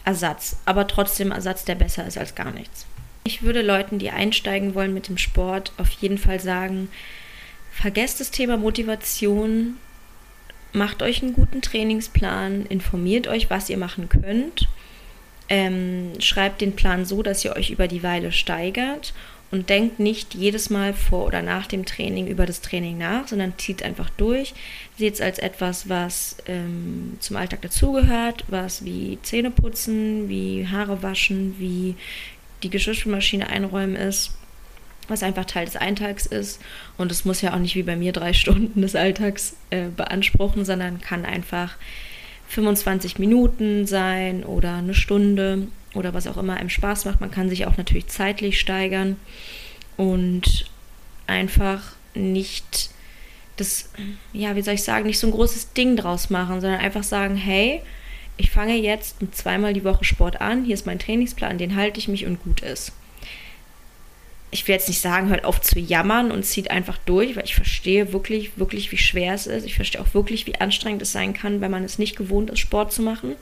Ersatz, 0.04 0.58
aber 0.66 0.88
trotzdem 0.88 1.32
Ersatz, 1.32 1.66
der 1.66 1.76
besser 1.76 2.06
ist 2.08 2.18
als 2.18 2.36
gar 2.36 2.52
nichts. 2.52 2.86
Ich 3.24 3.44
würde 3.44 3.62
Leuten, 3.62 4.00
die 4.00 4.10
einsteigen 4.10 4.74
wollen 4.74 4.94
mit 4.94 5.08
dem 5.08 5.18
Sport, 5.18 5.74
auf 5.78 5.92
jeden 5.92 6.18
Fall 6.18 6.40
sagen, 6.40 6.90
vergesst 7.72 8.20
das 8.20 8.32
Thema 8.32 8.58
Motivation, 8.58 9.78
macht 10.74 11.04
euch 11.04 11.22
einen 11.22 11.34
guten 11.34 11.62
Trainingsplan, 11.62 12.66
informiert 12.66 13.28
euch, 13.28 13.50
was 13.50 13.70
ihr 13.70 13.78
machen 13.78 14.10
könnt, 14.10 14.68
ähm, 15.50 16.14
schreibt 16.20 16.62
den 16.62 16.76
Plan 16.76 17.06
so, 17.06 17.22
dass 17.22 17.44
ihr 17.44 17.56
euch 17.56 17.70
über 17.72 17.88
die 17.88 18.04
Weile 18.04 18.32
steigert. 18.32 19.14
Und 19.52 19.70
denkt 19.70 20.00
nicht 20.00 20.34
jedes 20.34 20.70
Mal 20.70 20.94
vor 20.94 21.26
oder 21.26 21.42
nach 21.42 21.68
dem 21.68 21.84
Training 21.84 22.28
über 22.28 22.46
das 22.46 22.62
Training 22.62 22.98
nach, 22.98 23.28
sondern 23.28 23.58
zieht 23.58 23.84
einfach 23.84 24.10
durch. 24.12 24.54
Seht 24.98 25.16
es 25.16 25.20
als 25.20 25.40
etwas, 25.40 25.90
was 25.90 26.38
ähm, 26.48 27.18
zum 27.20 27.36
Alltag 27.36 27.62
dazugehört, 27.62 28.46
was 28.48 28.86
wie 28.86 29.20
Zähne 29.24 29.52
putzen, 29.52 30.30
wie 30.30 30.66
Haare 30.70 31.04
waschen, 31.04 31.56
wie 31.60 31.96
die 32.64 32.70
Geschirrspülmaschine 32.70 33.50
einräumen 33.50 33.96
ist, 33.96 34.38
was 35.08 35.24
einfach 35.24 35.46
Teil 35.46 35.66
des 35.66 35.76
Alltags 35.76 36.26
ist. 36.26 36.62
Und 36.98 37.12
es 37.12 37.26
muss 37.26 37.42
ja 37.42 37.54
auch 37.54 37.60
nicht 37.60 37.76
wie 37.76 37.84
bei 37.84 37.96
mir 37.96 38.14
drei 38.14 38.34
Stunden 38.42 38.82
des 38.82 38.96
Alltags 38.96 39.56
äh, 39.70 39.88
beanspruchen, 39.96 40.66
sondern 40.66 41.02
kann 41.02 41.26
einfach 41.26 41.76
25 42.50 43.20
Minuten 43.20 43.88
sein 43.88 44.44
oder 44.44 44.76
eine 44.76 44.94
Stunde 44.94 45.68
oder 45.94 46.14
was 46.14 46.28
auch 46.28 46.38
immer 46.38 46.58
einem 46.58 46.70
Spaß 46.70 47.06
macht. 47.06 47.22
Man 47.22 47.32
kann 47.32 47.50
sich 47.50 47.66
auch 47.66 47.78
natürlich 47.78 48.08
zeitlich 48.08 48.60
steigern 48.60 49.18
und 49.98 50.66
einfach 51.28 51.82
nicht 52.14 52.90
das, 53.58 53.90
ja, 54.34 54.56
wie 54.56 54.62
soll 54.62 54.74
ich 54.74 54.84
sagen, 54.84 55.06
nicht 55.06 55.20
so 55.20 55.28
ein 55.28 55.32
großes 55.32 55.74
Ding 55.74 55.96
draus 55.96 56.30
machen, 56.30 56.62
sondern 56.62 56.80
einfach 56.80 57.04
sagen, 57.04 57.36
hey, 57.36 57.82
ich 58.38 58.50
fange 58.50 58.76
jetzt 58.76 59.18
zweimal 59.32 59.74
die 59.74 59.84
Woche 59.84 60.04
Sport 60.04 60.42
an, 60.42 60.64
hier 60.64 60.74
ist 60.74 60.86
mein 60.86 61.00
Trainingsplan, 61.00 61.58
den 61.58 61.76
halte 61.76 62.00
ich 62.00 62.08
mich 62.08 62.26
und 62.26 62.42
gut 62.44 62.62
ist. 62.62 62.92
Ich 64.54 64.68
will 64.68 64.76
jetzt 64.76 64.90
nicht 64.90 65.00
sagen, 65.00 65.30
hört 65.30 65.46
auf 65.46 65.62
zu 65.62 65.80
jammern 65.80 66.32
und 66.32 66.44
zieht 66.44 66.72
einfach 66.72 66.98
durch, 67.06 67.36
weil 67.36 67.46
ich 67.46 67.56
verstehe 67.56 68.12
wirklich, 68.12 68.58
wirklich, 68.58 68.92
wie 68.92 68.98
schwer 68.98 69.34
es 69.34 69.48
ist. 69.48 69.66
Ich 69.66 69.76
verstehe 69.76 70.02
auch 70.02 70.14
wirklich, 70.14 70.46
wie 70.46 70.60
anstrengend 70.60 71.02
es 71.02 71.14
sein 71.14 71.34
kann, 71.34 71.62
wenn 71.62 71.72
man 71.72 71.86
es 71.86 72.00
nicht 72.00 72.18
gewohnt 72.18 72.50
ist, 72.50 72.60
Sport 72.60 72.92
zu 72.92 73.02
machen. 73.02 73.36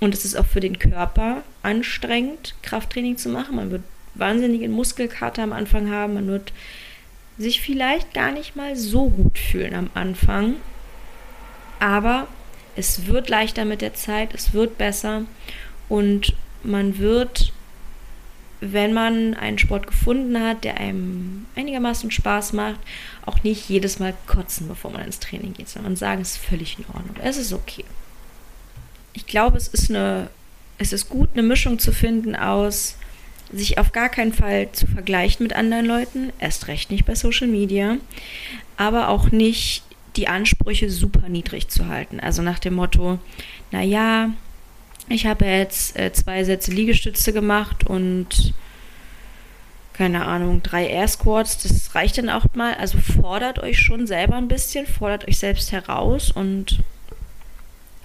Und 0.00 0.14
es 0.14 0.24
ist 0.24 0.36
auch 0.36 0.46
für 0.46 0.60
den 0.60 0.78
Körper 0.78 1.42
anstrengend, 1.62 2.54
Krafttraining 2.62 3.18
zu 3.18 3.28
machen. 3.28 3.56
Man 3.56 3.70
wird 3.70 3.82
wahnsinnigen 4.14 4.72
Muskelkater 4.72 5.42
am 5.42 5.52
Anfang 5.52 5.90
haben. 5.90 6.14
Man 6.14 6.28
wird 6.28 6.52
sich 7.38 7.60
vielleicht 7.60 8.14
gar 8.14 8.32
nicht 8.32 8.56
mal 8.56 8.74
so 8.74 9.08
gut 9.08 9.38
fühlen 9.38 9.74
am 9.74 9.90
Anfang. 9.94 10.54
Aber 11.78 12.26
es 12.76 13.06
wird 13.06 13.28
leichter 13.28 13.64
mit 13.64 13.80
der 13.80 13.94
Zeit, 13.94 14.34
es 14.34 14.52
wird 14.52 14.78
besser 14.78 15.22
und 15.88 16.34
man 16.62 16.98
wird, 16.98 17.52
wenn 18.60 18.92
man 18.92 19.34
einen 19.34 19.58
Sport 19.58 19.86
gefunden 19.86 20.40
hat, 20.40 20.64
der 20.64 20.78
einem 20.78 21.46
einigermaßen 21.56 22.10
Spaß 22.10 22.52
macht, 22.52 22.80
auch 23.26 23.42
nicht 23.42 23.68
jedes 23.68 23.98
Mal 23.98 24.14
kotzen, 24.26 24.68
bevor 24.68 24.90
man 24.90 25.04
ins 25.04 25.18
Training 25.18 25.52
geht, 25.54 25.68
sondern 25.68 25.96
sagen, 25.96 26.22
es 26.22 26.32
ist 26.32 26.44
völlig 26.44 26.78
in 26.78 26.86
Ordnung, 26.86 27.16
es 27.22 27.36
ist 27.36 27.52
okay. 27.52 27.84
Ich 29.12 29.26
glaube, 29.26 29.58
es 29.58 29.68
ist 29.68 29.90
eine, 29.90 30.30
es 30.78 30.92
ist 30.92 31.08
gut, 31.08 31.30
eine 31.34 31.42
Mischung 31.42 31.78
zu 31.78 31.92
finden 31.92 32.34
aus 32.34 32.96
sich 33.52 33.78
auf 33.78 33.92
gar 33.92 34.08
keinen 34.08 34.32
Fall 34.32 34.72
zu 34.72 34.86
vergleichen 34.86 35.44
mit 35.44 35.54
anderen 35.54 35.84
Leuten, 35.84 36.32
erst 36.38 36.68
recht 36.68 36.90
nicht 36.90 37.04
bei 37.04 37.14
Social 37.14 37.48
Media, 37.48 37.98
aber 38.76 39.08
auch 39.08 39.30
nicht 39.30 39.84
die 40.16 40.28
Ansprüche 40.28 40.90
super 40.90 41.28
niedrig 41.28 41.68
zu 41.68 41.88
halten. 41.88 42.20
Also 42.20 42.42
nach 42.42 42.58
dem 42.58 42.74
Motto, 42.74 43.18
naja, 43.70 44.30
ich 45.08 45.26
habe 45.26 45.44
jetzt 45.44 45.98
äh, 45.98 46.12
zwei 46.12 46.44
Sätze 46.44 46.70
Liegestütze 46.70 47.32
gemacht 47.32 47.86
und 47.86 48.54
keine 49.92 50.24
Ahnung, 50.24 50.62
drei 50.62 50.86
Air 50.86 51.06
Squats, 51.06 51.58
das 51.62 51.94
reicht 51.94 52.18
dann 52.18 52.30
auch 52.30 52.46
mal. 52.54 52.74
Also 52.74 52.98
fordert 52.98 53.58
euch 53.58 53.78
schon 53.78 54.06
selber 54.06 54.36
ein 54.36 54.48
bisschen, 54.48 54.86
fordert 54.86 55.28
euch 55.28 55.38
selbst 55.38 55.72
heraus 55.72 56.30
und 56.30 56.80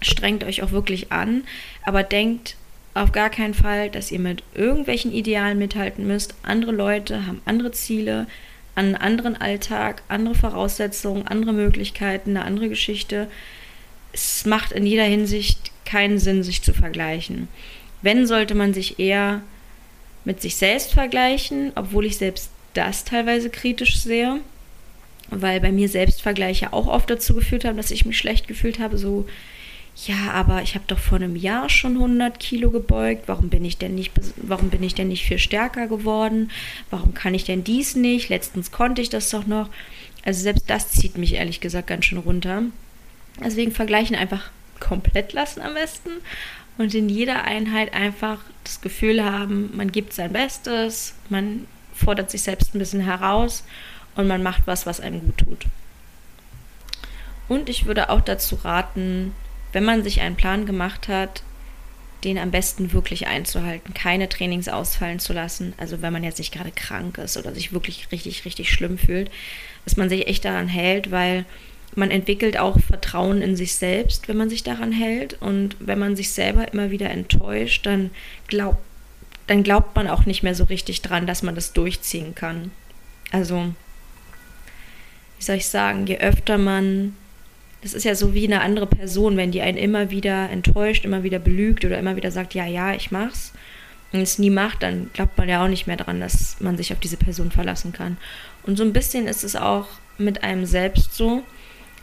strengt 0.02 0.44
euch 0.44 0.64
auch 0.64 0.72
wirklich 0.72 1.12
an, 1.12 1.44
aber 1.84 2.04
denkt 2.04 2.56
auf 2.94 3.12
gar 3.12 3.30
keinen 3.30 3.54
Fall, 3.54 3.90
dass 3.90 4.12
ihr 4.12 4.20
mit 4.20 4.44
irgendwelchen 4.54 5.14
Idealen 5.14 5.58
mithalten 5.58 6.08
müsst. 6.08 6.36
Andere 6.44 6.72
Leute 6.72 7.28
haben 7.28 7.42
andere 7.46 7.72
Ziele, 7.72 8.28
einen 8.78 8.96
anderen 8.96 9.36
Alltag, 9.36 10.04
andere 10.08 10.36
Voraussetzungen, 10.36 11.28
andere 11.28 11.54
Möglichkeiten, 11.54 12.32
eine 12.32 12.46
andere 12.46 12.70
Geschichte. 12.70 13.28
Es 14.14 14.46
macht 14.46 14.72
in 14.72 14.86
jeder 14.86 15.04
Hinsicht 15.04 15.72
keinen 15.86 16.20
Sinn, 16.20 16.44
sich 16.44 16.62
zu 16.62 16.74
vergleichen. 16.74 17.48
Wenn, 18.02 18.28
sollte 18.28 18.56
man 18.56 18.74
sich 18.74 19.00
eher 19.00 19.42
mit 20.26 20.42
sich 20.42 20.56
selbst 20.56 20.94
vergleichen, 20.94 21.72
obwohl 21.76 22.06
ich 22.06 22.18
selbst 22.18 22.52
das 22.74 23.04
teilweise 23.04 23.50
kritisch 23.50 23.98
sehe, 24.00 24.42
weil 25.30 25.60
bei 25.60 25.72
mir 25.72 25.90
Selbstvergleiche 25.90 26.74
auch 26.74 26.88
oft 26.88 27.10
dazu 27.10 27.34
geführt 27.34 27.66
haben, 27.66 27.78
dass 27.78 27.92
ich 27.92 28.06
mich 28.06 28.18
schlecht 28.18 28.48
gefühlt 28.48 28.80
habe, 28.80 28.98
so 28.98 29.26
ja, 30.06 30.32
aber 30.32 30.62
ich 30.62 30.76
habe 30.76 30.86
doch 30.88 31.00
vor 31.00 31.18
einem 31.18 31.36
Jahr 31.36 31.70
schon 31.70 31.94
100 31.94 32.40
Kilo 32.40 32.70
gebeugt. 32.70 33.24
Warum 33.28 33.50
bin 33.50 33.66
ich 33.66 33.78
denn 33.78 33.96
nicht, 33.96 34.12
warum 34.36 34.70
bin 34.70 34.84
ich 34.84 34.94
denn 34.94 35.08
nicht 35.08 35.26
viel 35.26 35.40
stärker 35.40 35.88
geworden? 35.88 36.52
Warum 36.92 37.16
kann 37.16 37.34
ich 37.34 37.46
denn 37.46 37.64
dies 37.64 37.96
nicht? 37.96 38.30
Letztens 38.30 38.72
konnte 38.72 39.02
ich 39.02 39.10
das 39.10 39.32
doch 39.32 39.48
noch. 39.48 39.70
Also 40.24 40.42
selbst 40.42 40.70
das 40.70 40.92
zieht 40.92 41.18
mich 41.18 41.34
ehrlich 41.34 41.62
gesagt 41.62 41.88
ganz 41.88 42.06
schön 42.06 42.20
runter. 42.20 42.64
Deswegen 43.44 43.72
vergleichen 43.72 44.16
einfach 44.16 44.52
komplett 44.80 45.34
lassen 45.34 45.62
am 45.62 45.74
besten 45.74 46.10
und 46.78 46.94
in 46.94 47.10
jeder 47.10 47.44
Einheit 47.44 47.94
einfach 47.94 48.40
das 48.64 48.82
Gefühl 48.82 49.24
haben, 49.24 49.76
man 49.76 49.92
gibt 49.92 50.14
sein 50.14 50.34
Bestes, 50.34 51.16
man 51.30 51.66
fordert 51.94 52.30
sich 52.30 52.44
selbst 52.44 52.76
ein 52.76 52.80
bisschen 52.80 53.02
heraus 53.02 53.64
und 54.16 54.28
man 54.28 54.44
macht 54.44 54.64
was, 54.66 54.86
was 54.86 55.00
einem 55.00 55.22
gut 55.22 55.38
tut. 55.40 55.66
Und 57.48 57.70
ich 57.70 57.86
würde 57.86 58.10
auch 58.10 58.22
dazu 58.22 58.56
raten, 58.64 59.34
wenn 59.74 59.86
man 59.86 60.04
sich 60.04 60.22
einen 60.22 60.36
Plan 60.36 60.66
gemacht 60.66 61.08
hat, 61.08 61.44
den 62.24 62.38
am 62.38 62.52
besten 62.52 62.94
wirklich 62.94 63.28
einzuhalten, 63.28 63.94
keine 63.94 64.28
Trainings 64.28 64.68
ausfallen 64.68 65.20
zu 65.20 65.34
lassen. 65.34 65.74
Also 65.78 66.02
wenn 66.02 66.14
man 66.14 66.24
jetzt 66.24 66.40
nicht 66.40 66.54
gerade 66.54 66.72
krank 66.72 67.18
ist 67.20 67.38
oder 67.38 67.54
sich 67.54 67.74
wirklich 67.74 68.12
richtig, 68.12 68.44
richtig 68.46 68.72
schlimm 68.72 68.98
fühlt, 68.98 69.30
dass 69.86 69.98
man 69.98 70.10
sich 70.10 70.28
echt 70.28 70.44
daran 70.46 70.68
hält, 70.68 71.12
weil 71.12 71.46
man 71.96 72.12
entwickelt 72.12 72.58
auch 72.58 72.80
Vertrauen 72.80 73.42
in 73.42 73.56
sich 73.56 73.76
selbst, 73.76 74.28
wenn 74.28 74.38
man 74.38 74.50
sich 74.50 74.64
daran 74.64 74.92
hält. 74.92 75.42
Und 75.42 75.76
wenn 75.80 76.00
man 76.00 76.16
sich 76.16 76.32
selber 76.32 76.72
immer 76.74 76.92
wieder 76.92 77.10
enttäuscht, 77.10 77.86
dann 77.86 78.12
glaubt, 78.48 78.80
dann 79.48 79.64
glaubt 79.64 79.96
man 79.96 80.08
auch 80.08 80.26
nicht 80.26 80.44
mehr 80.44 80.56
so 80.56 80.66
richtig 80.66 81.02
dran, 81.02 81.28
dass 81.28 81.44
man 81.44 81.56
das 81.56 81.74
durchziehen 81.74 82.36
kann. 82.36 82.72
Also, 83.32 83.74
wie 85.38 85.44
soll 85.44 85.56
ich 85.56 85.68
sagen, 85.68 86.08
je 86.08 86.18
öfter 86.18 86.58
man 86.58 87.16
das 87.82 87.94
ist 87.94 88.04
ja 88.04 88.16
so 88.16 88.34
wie 88.34 88.46
eine 88.46 88.62
andere 88.62 88.88
Person, 88.88 89.38
wenn 89.38 89.52
die 89.52 89.62
einen 89.62 89.78
immer 89.78 90.10
wieder 90.10 90.50
enttäuscht, 90.50 91.06
immer 91.06 91.24
wieder 91.24 91.40
belügt 91.40 91.86
oder 91.86 91.98
immer 91.98 92.16
wieder 92.16 92.32
sagt, 92.32 92.54
ja, 92.54 92.66
ja, 92.66 92.94
ich 92.94 93.12
mach's 93.12 93.54
und 94.12 94.22
es 94.22 94.40
nie 94.40 94.50
macht, 94.50 94.84
dann 94.84 95.10
glaubt 95.14 95.38
man 95.38 95.50
ja 95.50 95.64
auch 95.64 95.68
nicht 95.68 95.88
mehr 95.88 95.98
dran, 95.98 96.20
dass 96.20 96.60
man 96.60 96.78
sich 96.78 96.94
auf 96.94 97.00
diese 97.00 97.18
Person 97.18 97.52
verlassen 97.52 97.92
kann. 97.92 98.18
Und 98.64 98.78
so 98.78 98.84
ein 98.84 98.94
bisschen 98.94 99.28
ist 99.28 99.44
es 99.44 99.56
auch 99.56 99.88
mit 100.18 100.44
einem 100.44 100.66
selbst 100.66 101.14
so. 101.14 101.44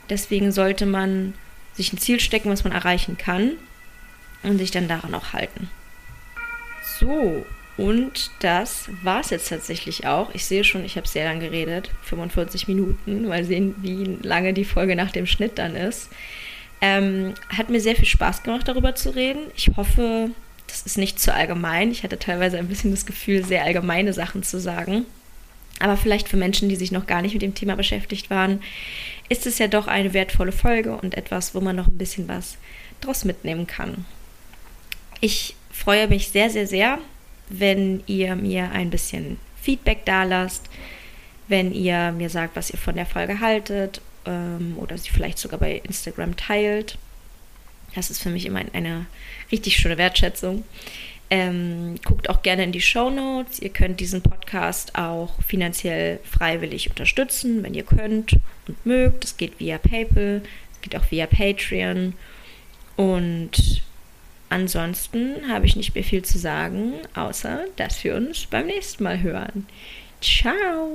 Deswegen 0.09 0.51
sollte 0.51 0.85
man 0.85 1.33
sich 1.73 1.91
ein 1.91 1.97
Ziel 1.97 2.19
stecken, 2.19 2.49
was 2.49 2.63
man 2.63 2.73
erreichen 2.73 3.17
kann 3.17 3.53
und 4.43 4.59
sich 4.59 4.71
dann 4.71 4.87
daran 4.87 5.15
auch 5.15 5.33
halten. 5.33 5.69
So, 6.99 7.45
und 7.77 8.31
das 8.39 8.89
war 9.03 9.19
es 9.19 9.31
jetzt 9.31 9.49
tatsächlich 9.49 10.07
auch. 10.07 10.33
Ich 10.33 10.45
sehe 10.45 10.63
schon, 10.63 10.85
ich 10.85 10.95
habe 10.95 11.07
sehr 11.07 11.25
lange 11.25 11.41
geredet, 11.41 11.91
45 12.03 12.67
Minuten. 12.67 13.27
Mal 13.27 13.43
sehen, 13.43 13.75
wie 13.79 14.17
lange 14.25 14.53
die 14.53 14.65
Folge 14.65 14.95
nach 14.95 15.11
dem 15.11 15.25
Schnitt 15.25 15.57
dann 15.57 15.75
ist. 15.75 16.09
Ähm, 16.79 17.33
hat 17.49 17.69
mir 17.69 17.81
sehr 17.81 17.95
viel 17.95 18.05
Spaß 18.05 18.43
gemacht, 18.43 18.67
darüber 18.67 18.95
zu 18.95 19.13
reden. 19.13 19.47
Ich 19.57 19.71
hoffe, 19.75 20.29
das 20.67 20.83
ist 20.83 20.97
nicht 20.97 21.19
zu 21.19 21.33
allgemein. 21.33 21.91
Ich 21.91 22.03
hatte 22.03 22.17
teilweise 22.17 22.57
ein 22.57 22.67
bisschen 22.67 22.91
das 22.91 23.05
Gefühl, 23.05 23.43
sehr 23.43 23.63
allgemeine 23.63 24.13
Sachen 24.13 24.43
zu 24.43 24.59
sagen. 24.59 25.05
Aber 25.79 25.97
vielleicht 25.97 26.29
für 26.29 26.37
Menschen, 26.37 26.69
die 26.69 26.77
sich 26.77 26.93
noch 26.93 27.07
gar 27.07 27.21
nicht 27.21 27.33
mit 27.33 27.41
dem 27.41 27.55
Thema 27.55 27.75
beschäftigt 27.75 28.29
waren, 28.29 28.61
ist 29.27 29.45
es 29.45 29.57
ja 29.57 29.67
doch 29.67 29.87
eine 29.87 30.13
wertvolle 30.13 30.53
Folge 30.53 30.95
und 30.95 31.15
etwas, 31.15 31.53
wo 31.53 31.59
man 31.59 31.75
noch 31.75 31.87
ein 31.87 31.97
bisschen 31.97 32.29
was 32.29 32.57
draus 33.01 33.25
mitnehmen 33.25 33.67
kann. 33.67 34.05
Ich 35.19 35.55
freue 35.71 36.07
mich 36.07 36.29
sehr, 36.29 36.49
sehr, 36.49 36.67
sehr, 36.67 36.99
wenn 37.49 38.03
ihr 38.07 38.35
mir 38.35 38.71
ein 38.71 38.89
bisschen 38.89 39.37
Feedback 39.61 40.05
da 40.05 40.23
lasst, 40.23 40.69
wenn 41.47 41.73
ihr 41.73 42.11
mir 42.11 42.29
sagt, 42.29 42.55
was 42.55 42.69
ihr 42.69 42.79
von 42.79 42.95
der 42.95 43.05
Folge 43.05 43.39
haltet 43.39 44.01
ähm, 44.25 44.75
oder 44.77 44.97
sie 44.97 45.09
vielleicht 45.09 45.37
sogar 45.37 45.59
bei 45.59 45.81
Instagram 45.83 46.35
teilt. 46.35 46.97
Das 47.93 48.09
ist 48.09 48.21
für 48.21 48.29
mich 48.29 48.45
immer 48.45 48.61
eine 48.73 49.05
richtig 49.51 49.77
schöne 49.77 49.97
Wertschätzung. 49.97 50.63
Ähm, 51.29 51.95
guckt 52.03 52.29
auch 52.29 52.43
gerne 52.43 52.63
in 52.63 52.71
die 52.71 52.81
Show 52.81 53.09
Notes. 53.09 53.59
Ihr 53.59 53.69
könnt 53.69 53.99
diesen 53.99 54.21
Podcast 54.21 54.95
auch 54.95 55.41
finanziell 55.41 56.19
freiwillig 56.23 56.89
unterstützen, 56.89 57.63
wenn 57.63 57.73
ihr 57.73 57.83
könnt 57.83 58.33
und 58.67 58.85
mögt. 58.85 59.23
Das 59.23 59.37
geht 59.37 59.59
via 59.59 59.77
PayPal, 59.77 60.43
es 60.73 60.81
geht 60.81 60.95
auch 60.95 61.09
via 61.09 61.25
Patreon. 61.25 62.13
Und 62.95 63.83
ansonsten 64.49 65.47
habe 65.49 65.65
ich 65.65 65.75
nicht 65.75 65.95
mehr 65.95 66.03
viel 66.03 66.23
zu 66.23 66.37
sagen, 66.37 66.93
außer 67.13 67.65
dass 67.75 68.03
wir 68.03 68.15
uns 68.15 68.45
beim 68.45 68.67
nächsten 68.67 69.03
Mal 69.03 69.21
hören. 69.21 69.67
Ciao! 70.21 70.89